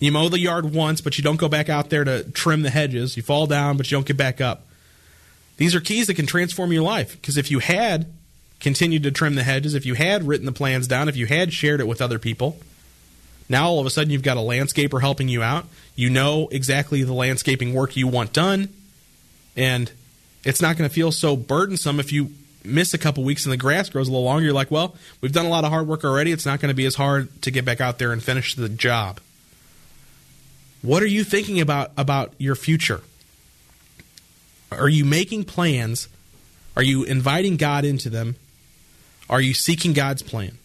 You 0.00 0.10
mow 0.10 0.28
the 0.28 0.40
yard 0.40 0.74
once, 0.74 1.00
but 1.00 1.16
you 1.16 1.22
don't 1.22 1.36
go 1.36 1.48
back 1.48 1.68
out 1.68 1.90
there 1.90 2.02
to 2.02 2.24
trim 2.32 2.62
the 2.62 2.70
hedges. 2.70 3.16
You 3.16 3.22
fall 3.22 3.46
down, 3.46 3.76
but 3.76 3.88
you 3.88 3.96
don't 3.96 4.06
get 4.08 4.16
back 4.16 4.40
up. 4.40 4.66
These 5.58 5.76
are 5.76 5.80
keys 5.80 6.08
that 6.08 6.14
can 6.14 6.26
transform 6.26 6.72
your 6.72 6.82
life 6.82 7.12
because 7.12 7.36
if 7.36 7.52
you 7.52 7.60
had 7.60 8.12
continued 8.58 9.04
to 9.04 9.12
trim 9.12 9.36
the 9.36 9.44
hedges, 9.44 9.74
if 9.74 9.86
you 9.86 9.94
had 9.94 10.26
written 10.26 10.44
the 10.44 10.50
plans 10.50 10.88
down, 10.88 11.08
if 11.08 11.16
you 11.16 11.26
had 11.26 11.52
shared 11.52 11.78
it 11.78 11.86
with 11.86 12.02
other 12.02 12.18
people, 12.18 12.58
now 13.48 13.68
all 13.68 13.80
of 13.80 13.86
a 13.86 13.90
sudden 13.90 14.10
you've 14.10 14.22
got 14.22 14.36
a 14.36 14.40
landscaper 14.40 15.00
helping 15.00 15.28
you 15.28 15.42
out. 15.42 15.66
You 15.96 16.10
know 16.10 16.48
exactly 16.50 17.02
the 17.02 17.12
landscaping 17.12 17.74
work 17.74 17.96
you 17.96 18.08
want 18.08 18.32
done, 18.32 18.68
and 19.56 19.90
it's 20.44 20.60
not 20.60 20.76
going 20.76 20.88
to 20.88 20.94
feel 20.94 21.12
so 21.12 21.36
burdensome 21.36 22.00
if 22.00 22.12
you 22.12 22.30
miss 22.64 22.94
a 22.94 22.98
couple 22.98 23.22
weeks 23.24 23.44
and 23.44 23.52
the 23.52 23.56
grass 23.56 23.88
grows 23.90 24.08
a 24.08 24.10
little 24.10 24.24
longer. 24.24 24.44
You're 24.44 24.54
like, 24.54 24.70
well, 24.70 24.96
we've 25.20 25.32
done 25.32 25.46
a 25.46 25.50
lot 25.50 25.64
of 25.64 25.70
hard 25.70 25.86
work 25.86 26.04
already. 26.04 26.32
It's 26.32 26.46
not 26.46 26.60
going 26.60 26.70
to 26.70 26.74
be 26.74 26.86
as 26.86 26.94
hard 26.94 27.42
to 27.42 27.50
get 27.50 27.64
back 27.64 27.80
out 27.80 27.98
there 27.98 28.12
and 28.12 28.22
finish 28.22 28.54
the 28.54 28.68
job. 28.68 29.20
What 30.82 31.02
are 31.02 31.06
you 31.06 31.24
thinking 31.24 31.60
about 31.60 31.92
about 31.96 32.34
your 32.38 32.54
future? 32.54 33.02
Are 34.70 34.88
you 34.88 35.04
making 35.04 35.44
plans? 35.44 36.08
Are 36.76 36.82
you 36.82 37.04
inviting 37.04 37.56
God 37.56 37.84
into 37.84 38.10
them? 38.10 38.36
Are 39.30 39.40
you 39.40 39.54
seeking 39.54 39.92
God's 39.92 40.22
plan? 40.22 40.58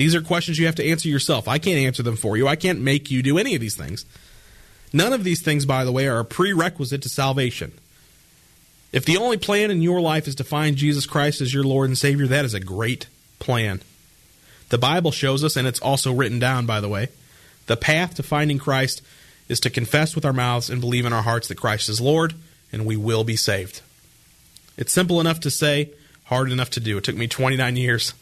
These 0.00 0.14
are 0.14 0.22
questions 0.22 0.58
you 0.58 0.64
have 0.64 0.76
to 0.76 0.90
answer 0.90 1.10
yourself. 1.10 1.46
I 1.46 1.58
can't 1.58 1.76
answer 1.76 2.02
them 2.02 2.16
for 2.16 2.34
you. 2.34 2.48
I 2.48 2.56
can't 2.56 2.80
make 2.80 3.10
you 3.10 3.22
do 3.22 3.36
any 3.36 3.54
of 3.54 3.60
these 3.60 3.76
things. 3.76 4.06
None 4.94 5.12
of 5.12 5.24
these 5.24 5.42
things, 5.42 5.66
by 5.66 5.84
the 5.84 5.92
way, 5.92 6.08
are 6.08 6.20
a 6.20 6.24
prerequisite 6.24 7.02
to 7.02 7.10
salvation. 7.10 7.72
If 8.92 9.04
the 9.04 9.18
only 9.18 9.36
plan 9.36 9.70
in 9.70 9.82
your 9.82 10.00
life 10.00 10.26
is 10.26 10.36
to 10.36 10.42
find 10.42 10.76
Jesus 10.76 11.04
Christ 11.04 11.42
as 11.42 11.52
your 11.52 11.64
Lord 11.64 11.90
and 11.90 11.98
Savior, 11.98 12.26
that 12.28 12.46
is 12.46 12.54
a 12.54 12.60
great 12.60 13.08
plan. 13.40 13.82
The 14.70 14.78
Bible 14.78 15.10
shows 15.10 15.44
us, 15.44 15.54
and 15.54 15.68
it's 15.68 15.80
also 15.80 16.14
written 16.14 16.38
down, 16.38 16.64
by 16.64 16.80
the 16.80 16.88
way, 16.88 17.08
the 17.66 17.76
path 17.76 18.14
to 18.14 18.22
finding 18.22 18.56
Christ 18.56 19.02
is 19.50 19.60
to 19.60 19.68
confess 19.68 20.14
with 20.14 20.24
our 20.24 20.32
mouths 20.32 20.70
and 20.70 20.80
believe 20.80 21.04
in 21.04 21.12
our 21.12 21.24
hearts 21.24 21.48
that 21.48 21.60
Christ 21.60 21.90
is 21.90 22.00
Lord, 22.00 22.32
and 22.72 22.86
we 22.86 22.96
will 22.96 23.22
be 23.22 23.36
saved. 23.36 23.82
It's 24.78 24.94
simple 24.94 25.20
enough 25.20 25.40
to 25.40 25.50
say, 25.50 25.90
hard 26.24 26.50
enough 26.50 26.70
to 26.70 26.80
do. 26.80 26.96
It 26.96 27.04
took 27.04 27.16
me 27.16 27.28
29 27.28 27.76
years. 27.76 28.14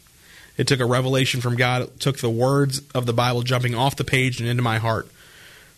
It 0.59 0.67
took 0.67 0.81
a 0.81 0.85
revelation 0.85 1.39
from 1.39 1.55
God. 1.55 1.83
It 1.83 1.99
took 2.01 2.17
the 2.17 2.29
words 2.29 2.81
of 2.93 3.05
the 3.05 3.13
Bible 3.13 3.43
jumping 3.43 3.75
off 3.75 3.95
the 3.95 4.03
page 4.03 4.41
and 4.41 4.49
into 4.49 4.61
my 4.61 4.77
heart 4.77 5.07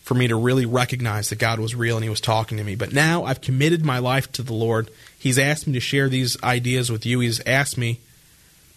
for 0.02 0.14
me 0.14 0.26
to 0.26 0.34
really 0.34 0.66
recognize 0.66 1.30
that 1.30 1.38
God 1.38 1.60
was 1.60 1.76
real 1.76 1.96
and 1.96 2.02
He 2.02 2.10
was 2.10 2.20
talking 2.20 2.58
to 2.58 2.64
me. 2.64 2.74
But 2.74 2.92
now 2.92 3.22
I've 3.22 3.40
committed 3.40 3.84
my 3.84 4.00
life 4.00 4.32
to 4.32 4.42
the 4.42 4.52
Lord. 4.52 4.90
He's 5.16 5.38
asked 5.38 5.68
me 5.68 5.74
to 5.74 5.80
share 5.80 6.08
these 6.08 6.42
ideas 6.42 6.90
with 6.90 7.06
you. 7.06 7.20
He's 7.20 7.40
asked 7.46 7.78
me 7.78 8.00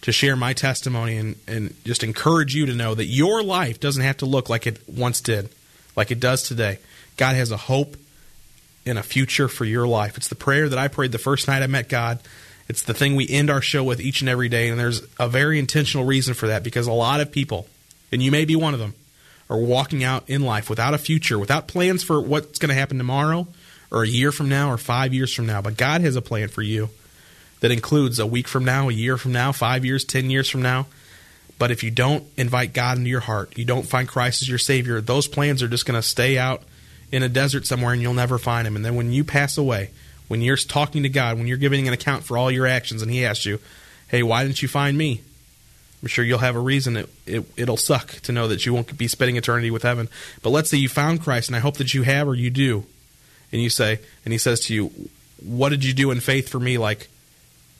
to 0.02 0.12
share 0.12 0.36
my 0.36 0.52
testimony 0.52 1.16
and, 1.16 1.34
and 1.48 1.74
just 1.84 2.04
encourage 2.04 2.54
you 2.54 2.66
to 2.66 2.74
know 2.74 2.94
that 2.94 3.06
your 3.06 3.42
life 3.42 3.80
doesn't 3.80 4.04
have 4.04 4.18
to 4.18 4.26
look 4.26 4.48
like 4.48 4.64
it 4.64 4.78
once 4.88 5.20
did, 5.20 5.48
like 5.96 6.12
it 6.12 6.20
does 6.20 6.44
today. 6.44 6.78
God 7.16 7.34
has 7.34 7.50
a 7.50 7.56
hope 7.56 7.96
and 8.86 8.96
a 8.96 9.02
future 9.02 9.48
for 9.48 9.64
your 9.64 9.88
life. 9.88 10.16
It's 10.16 10.28
the 10.28 10.36
prayer 10.36 10.68
that 10.68 10.78
I 10.78 10.86
prayed 10.86 11.10
the 11.10 11.18
first 11.18 11.48
night 11.48 11.64
I 11.64 11.66
met 11.66 11.88
God. 11.88 12.20
It's 12.68 12.82
the 12.82 12.94
thing 12.94 13.14
we 13.14 13.28
end 13.28 13.48
our 13.48 13.62
show 13.62 13.84
with 13.84 14.00
each 14.00 14.20
and 14.20 14.28
every 14.28 14.48
day, 14.48 14.68
and 14.68 14.78
there's 14.78 15.02
a 15.18 15.28
very 15.28 15.58
intentional 15.58 16.04
reason 16.04 16.34
for 16.34 16.48
that 16.48 16.62
because 16.62 16.86
a 16.86 16.92
lot 16.92 17.20
of 17.20 17.30
people, 17.30 17.68
and 18.10 18.22
you 18.22 18.30
may 18.30 18.44
be 18.44 18.56
one 18.56 18.74
of 18.74 18.80
them, 18.80 18.94
are 19.48 19.58
walking 19.58 20.02
out 20.02 20.28
in 20.28 20.42
life 20.42 20.68
without 20.68 20.94
a 20.94 20.98
future, 20.98 21.38
without 21.38 21.68
plans 21.68 22.02
for 22.02 22.20
what's 22.20 22.58
going 22.58 22.70
to 22.70 22.74
happen 22.74 22.98
tomorrow, 22.98 23.46
or 23.92 24.02
a 24.02 24.08
year 24.08 24.32
from 24.32 24.48
now, 24.48 24.70
or 24.70 24.76
five 24.76 25.14
years 25.14 25.32
from 25.32 25.46
now. 25.46 25.62
But 25.62 25.76
God 25.76 26.00
has 26.00 26.16
a 26.16 26.22
plan 26.22 26.48
for 26.48 26.62
you 26.62 26.88
that 27.60 27.70
includes 27.70 28.18
a 28.18 28.26
week 28.26 28.48
from 28.48 28.64
now, 28.64 28.88
a 28.88 28.92
year 28.92 29.16
from 29.16 29.32
now, 29.32 29.52
five 29.52 29.84
years, 29.84 30.04
ten 30.04 30.28
years 30.30 30.48
from 30.48 30.62
now. 30.62 30.86
But 31.58 31.70
if 31.70 31.82
you 31.82 31.90
don't 31.90 32.24
invite 32.36 32.72
God 32.72 32.98
into 32.98 33.08
your 33.08 33.20
heart, 33.20 33.56
you 33.56 33.64
don't 33.64 33.86
find 33.86 34.08
Christ 34.08 34.42
as 34.42 34.48
your 34.48 34.58
Savior, 34.58 35.00
those 35.00 35.28
plans 35.28 35.62
are 35.62 35.68
just 35.68 35.86
going 35.86 36.00
to 36.00 36.06
stay 36.06 36.36
out 36.36 36.62
in 37.12 37.22
a 37.22 37.28
desert 37.28 37.66
somewhere 37.66 37.92
and 37.92 38.02
you'll 38.02 38.12
never 38.12 38.38
find 38.38 38.66
Him. 38.66 38.76
And 38.76 38.84
then 38.84 38.96
when 38.96 39.12
you 39.12 39.24
pass 39.24 39.56
away, 39.56 39.90
when 40.28 40.40
you're 40.40 40.56
talking 40.56 41.02
to 41.02 41.08
God, 41.08 41.38
when 41.38 41.46
you're 41.46 41.56
giving 41.56 41.86
an 41.86 41.94
account 41.94 42.24
for 42.24 42.36
all 42.36 42.50
your 42.50 42.66
actions, 42.66 43.02
and 43.02 43.10
He 43.10 43.24
asks 43.24 43.46
you, 43.46 43.60
"Hey, 44.08 44.22
why 44.22 44.44
didn't 44.44 44.62
you 44.62 44.68
find 44.68 44.96
me?" 44.96 45.22
I'm 46.02 46.08
sure 46.08 46.24
you'll 46.24 46.38
have 46.38 46.56
a 46.56 46.60
reason. 46.60 46.96
It, 46.96 47.08
it 47.26 47.44
it'll 47.56 47.76
suck 47.76 48.20
to 48.22 48.32
know 48.32 48.48
that 48.48 48.66
you 48.66 48.74
won't 48.74 48.96
be 48.96 49.08
spending 49.08 49.36
eternity 49.36 49.70
with 49.70 49.82
heaven. 49.82 50.08
But 50.42 50.50
let's 50.50 50.70
say 50.70 50.76
you 50.76 50.88
found 50.88 51.22
Christ, 51.22 51.48
and 51.48 51.56
I 51.56 51.60
hope 51.60 51.78
that 51.78 51.94
you 51.94 52.02
have 52.02 52.28
or 52.28 52.34
you 52.34 52.50
do, 52.50 52.84
and 53.52 53.62
you 53.62 53.70
say, 53.70 54.00
and 54.24 54.32
He 54.32 54.38
says 54.38 54.60
to 54.66 54.74
you, 54.74 54.92
"What 55.42 55.70
did 55.70 55.84
you 55.84 55.92
do 55.92 56.10
in 56.10 56.20
faith 56.20 56.48
for 56.48 56.60
me?" 56.60 56.78
Like 56.78 57.08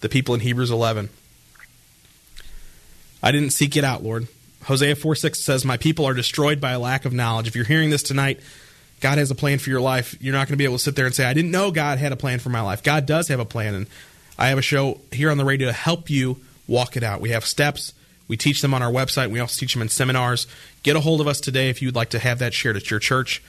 the 0.01 0.09
people 0.09 0.34
in 0.34 0.40
Hebrews 0.40 0.70
11. 0.70 1.09
I 3.22 3.32
didn't 3.32 3.51
seek 3.51 3.76
it 3.76 3.84
out, 3.84 4.05
Lord. 4.05 4.28
Hosea 4.64 4.97
4 4.97 5.14
6 5.14 5.40
says, 5.40 5.64
My 5.64 5.76
people 5.76 6.07
are 6.07 6.14
destroyed 6.14 6.61
by 6.61 6.72
a 6.72 6.78
lack 6.78 7.05
of 7.05 7.12
knowledge. 7.12 7.47
If 7.47 7.57
you're 7.57 7.64
hearing 7.64 7.90
this 7.90 8.03
tonight, 8.03 8.40
God 9.01 9.18
has 9.18 9.30
a 9.30 9.34
plan 9.34 9.59
for 9.59 9.70
your 9.70 9.80
life. 9.80 10.16
You're 10.20 10.32
not 10.32 10.49
going 10.49 10.55
to 10.55 10.57
be 10.57 10.64
able 10.64 10.78
to 10.78 10.82
sit 10.82 10.97
there 10.97 11.07
and 11.07 11.14
say, 11.14 11.24
I 11.24 11.34
didn't 11.34 11.51
know 11.51 11.70
God 11.70 11.99
had 11.99 12.12
a 12.12 12.16
plan 12.16 12.38
for 12.38 12.49
my 12.49 12.61
life. 12.61 12.82
God 12.82 13.07
does 13.07 13.28
have 13.28 13.40
a 13.40 13.44
plan. 13.44 13.74
And 13.74 13.86
I 14.38 14.49
have 14.49 14.59
a 14.59 14.62
show 14.62 15.01
here 15.12 15.30
on 15.30 15.38
the 15.38 15.44
radio 15.44 15.68
to 15.68 15.72
help 15.72 16.09
you 16.09 16.38
walk 16.66 16.97
it 16.97 17.03
out. 17.03 17.20
We 17.20 17.30
have 17.30 17.44
steps. 17.44 17.92
We 18.28 18.36
teach 18.36 18.62
them 18.62 18.74
on 18.74 18.82
our 18.82 18.90
website. 18.90 19.30
We 19.30 19.40
also 19.40 19.59
teach 19.59 19.74
them 19.74 19.82
in 19.82 19.88
seminars. 19.88 20.47
Get 20.82 20.97
a 20.97 21.01
hold 21.01 21.20
of 21.20 21.28
us 21.28 21.40
today 21.40 21.68
if 21.68 21.80
you'd 21.82 21.94
like 21.94 22.11
to 22.11 22.18
have 22.18 22.38
that 22.40 22.55
shared 22.55 22.76
at 22.76 22.90
your 22.90 23.01
church. 23.01 23.42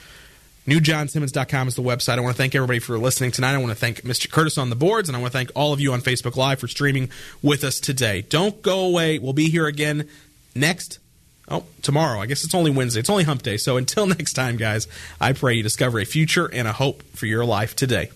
NewJohnSimmons.com 0.68 1.70
is 1.70 1.76
the 1.76 1.82
website. 1.82 2.18
I 2.18 2.20
want 2.20 2.36
to 2.36 2.38
thank 2.38 2.54
everybody 2.54 2.80
for 2.80 2.98
listening 2.98 3.32
tonight. 3.32 3.54
I 3.54 3.58
want 3.58 3.70
to 3.70 3.76
thank 3.76 4.02
Mr. 4.02 4.30
Curtis 4.30 4.58
on 4.58 4.70
the 4.70 4.76
boards, 4.76 5.08
and 5.08 5.16
I 5.16 5.22
want 5.22 5.32
to 5.32 5.38
thank 5.38 5.50
all 5.56 5.72
of 5.72 5.80
you 5.80 5.94
on 5.94 6.02
Facebook 6.02 6.36
Live 6.36 6.60
for 6.60 6.68
streaming 6.68 7.10
with 7.42 7.64
us 7.64 7.80
today. 7.80 8.22
Don't 8.22 8.62
go 8.62 8.82
away. 8.82 9.18
We'll 9.18 9.32
be 9.32 9.50
here 9.50 9.66
again 9.66 10.10
next 10.54 11.00
Oh, 11.50 11.64
tomorrow. 11.82 12.20
I 12.20 12.26
guess 12.26 12.44
it's 12.44 12.54
only 12.54 12.72
Wednesday. 12.72 13.00
It's 13.00 13.10
only 13.10 13.24
hump 13.24 13.42
day. 13.42 13.58
So 13.58 13.78
until 13.78 14.06
next 14.18 14.34
time, 14.34 14.58
guys, 14.58 14.88
I 15.20 15.34
pray 15.34 15.56
you 15.56 15.64
discover 15.64 16.00
a 16.00 16.06
future 16.06 16.48
and 16.48 16.68
a 16.68 16.74
hope 16.74 17.04
for 17.16 17.26
your 17.26 17.46
life 17.46 17.76
today. 17.76 18.10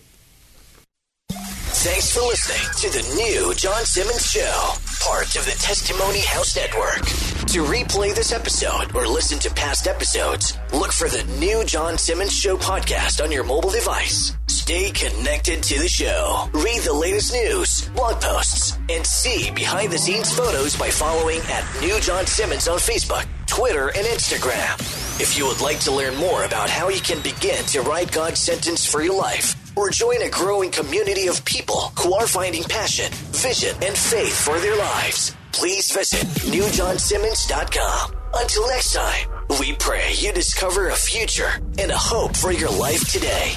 Thanks 1.74 2.12
for 2.14 2.20
listening 2.20 2.92
to 2.92 2.98
the 2.98 3.14
new 3.16 3.54
John 3.54 3.84
Simmons 3.84 4.30
Show. 4.30 4.72
part 5.02 5.34
of 5.34 5.44
the 5.44 5.56
Testimony 5.58 6.20
House 6.20 6.54
Network. 6.54 7.00
To 7.48 7.64
replay 7.64 8.14
this 8.14 8.30
episode 8.32 8.94
or 8.94 9.06
listen 9.08 9.38
to 9.40 9.50
past 9.54 9.88
episodes, 9.88 10.56
look 10.72 10.92
for 10.92 11.08
the 11.08 11.24
new 11.40 11.64
John 11.64 11.98
Simmons 11.98 12.32
Show 12.36 12.56
podcast 12.56 13.22
on 13.22 13.32
your 13.32 13.42
mobile 13.42 13.70
device. 13.70 14.36
Stay 14.46 14.90
connected 14.92 15.62
to 15.64 15.78
the 15.80 15.88
show. 15.88 16.48
Read 16.52 16.82
the 16.82 16.92
latest 16.92 17.32
news, 17.32 17.88
blog 17.96 18.20
posts, 18.20 18.78
and 18.88 19.04
see 19.04 19.50
behind 19.50 19.90
the 19.90 19.98
scenes 19.98 20.32
photos 20.32 20.76
by 20.76 20.88
following 20.90 21.40
at 21.50 21.64
New 21.80 21.98
John 22.00 22.26
Simmons 22.26 22.68
on 22.68 22.78
Facebook, 22.78 23.26
Twitter, 23.46 23.88
and 23.88 24.06
Instagram. 24.06 24.78
If 25.20 25.36
you 25.36 25.46
would 25.46 25.60
like 25.60 25.80
to 25.80 25.90
learn 25.92 26.14
more 26.16 26.44
about 26.44 26.70
how 26.70 26.90
you 26.90 27.00
can 27.00 27.20
begin 27.22 27.64
to 27.66 27.80
write 27.82 28.12
God's 28.12 28.38
sentence 28.38 28.86
for 28.86 29.02
your 29.02 29.16
life, 29.16 29.56
or 29.76 29.90
join 29.90 30.22
a 30.22 30.30
growing 30.30 30.70
community 30.70 31.28
of 31.28 31.44
people 31.44 31.92
who 31.98 32.14
are 32.14 32.26
finding 32.26 32.62
passion, 32.64 33.10
vision, 33.32 33.74
and 33.82 33.96
faith 33.96 34.44
for 34.44 34.58
their 34.60 34.76
lives, 34.76 35.34
please 35.52 35.90
visit 35.92 36.26
newjohnsimmons.com. 36.50 38.12
Until 38.34 38.68
next 38.68 38.92
time, 38.94 39.28
we 39.60 39.74
pray 39.74 40.12
you 40.14 40.32
discover 40.32 40.88
a 40.88 40.94
future 40.94 41.60
and 41.78 41.90
a 41.90 41.96
hope 41.96 42.36
for 42.36 42.52
your 42.52 42.70
life 42.70 43.10
today. 43.10 43.52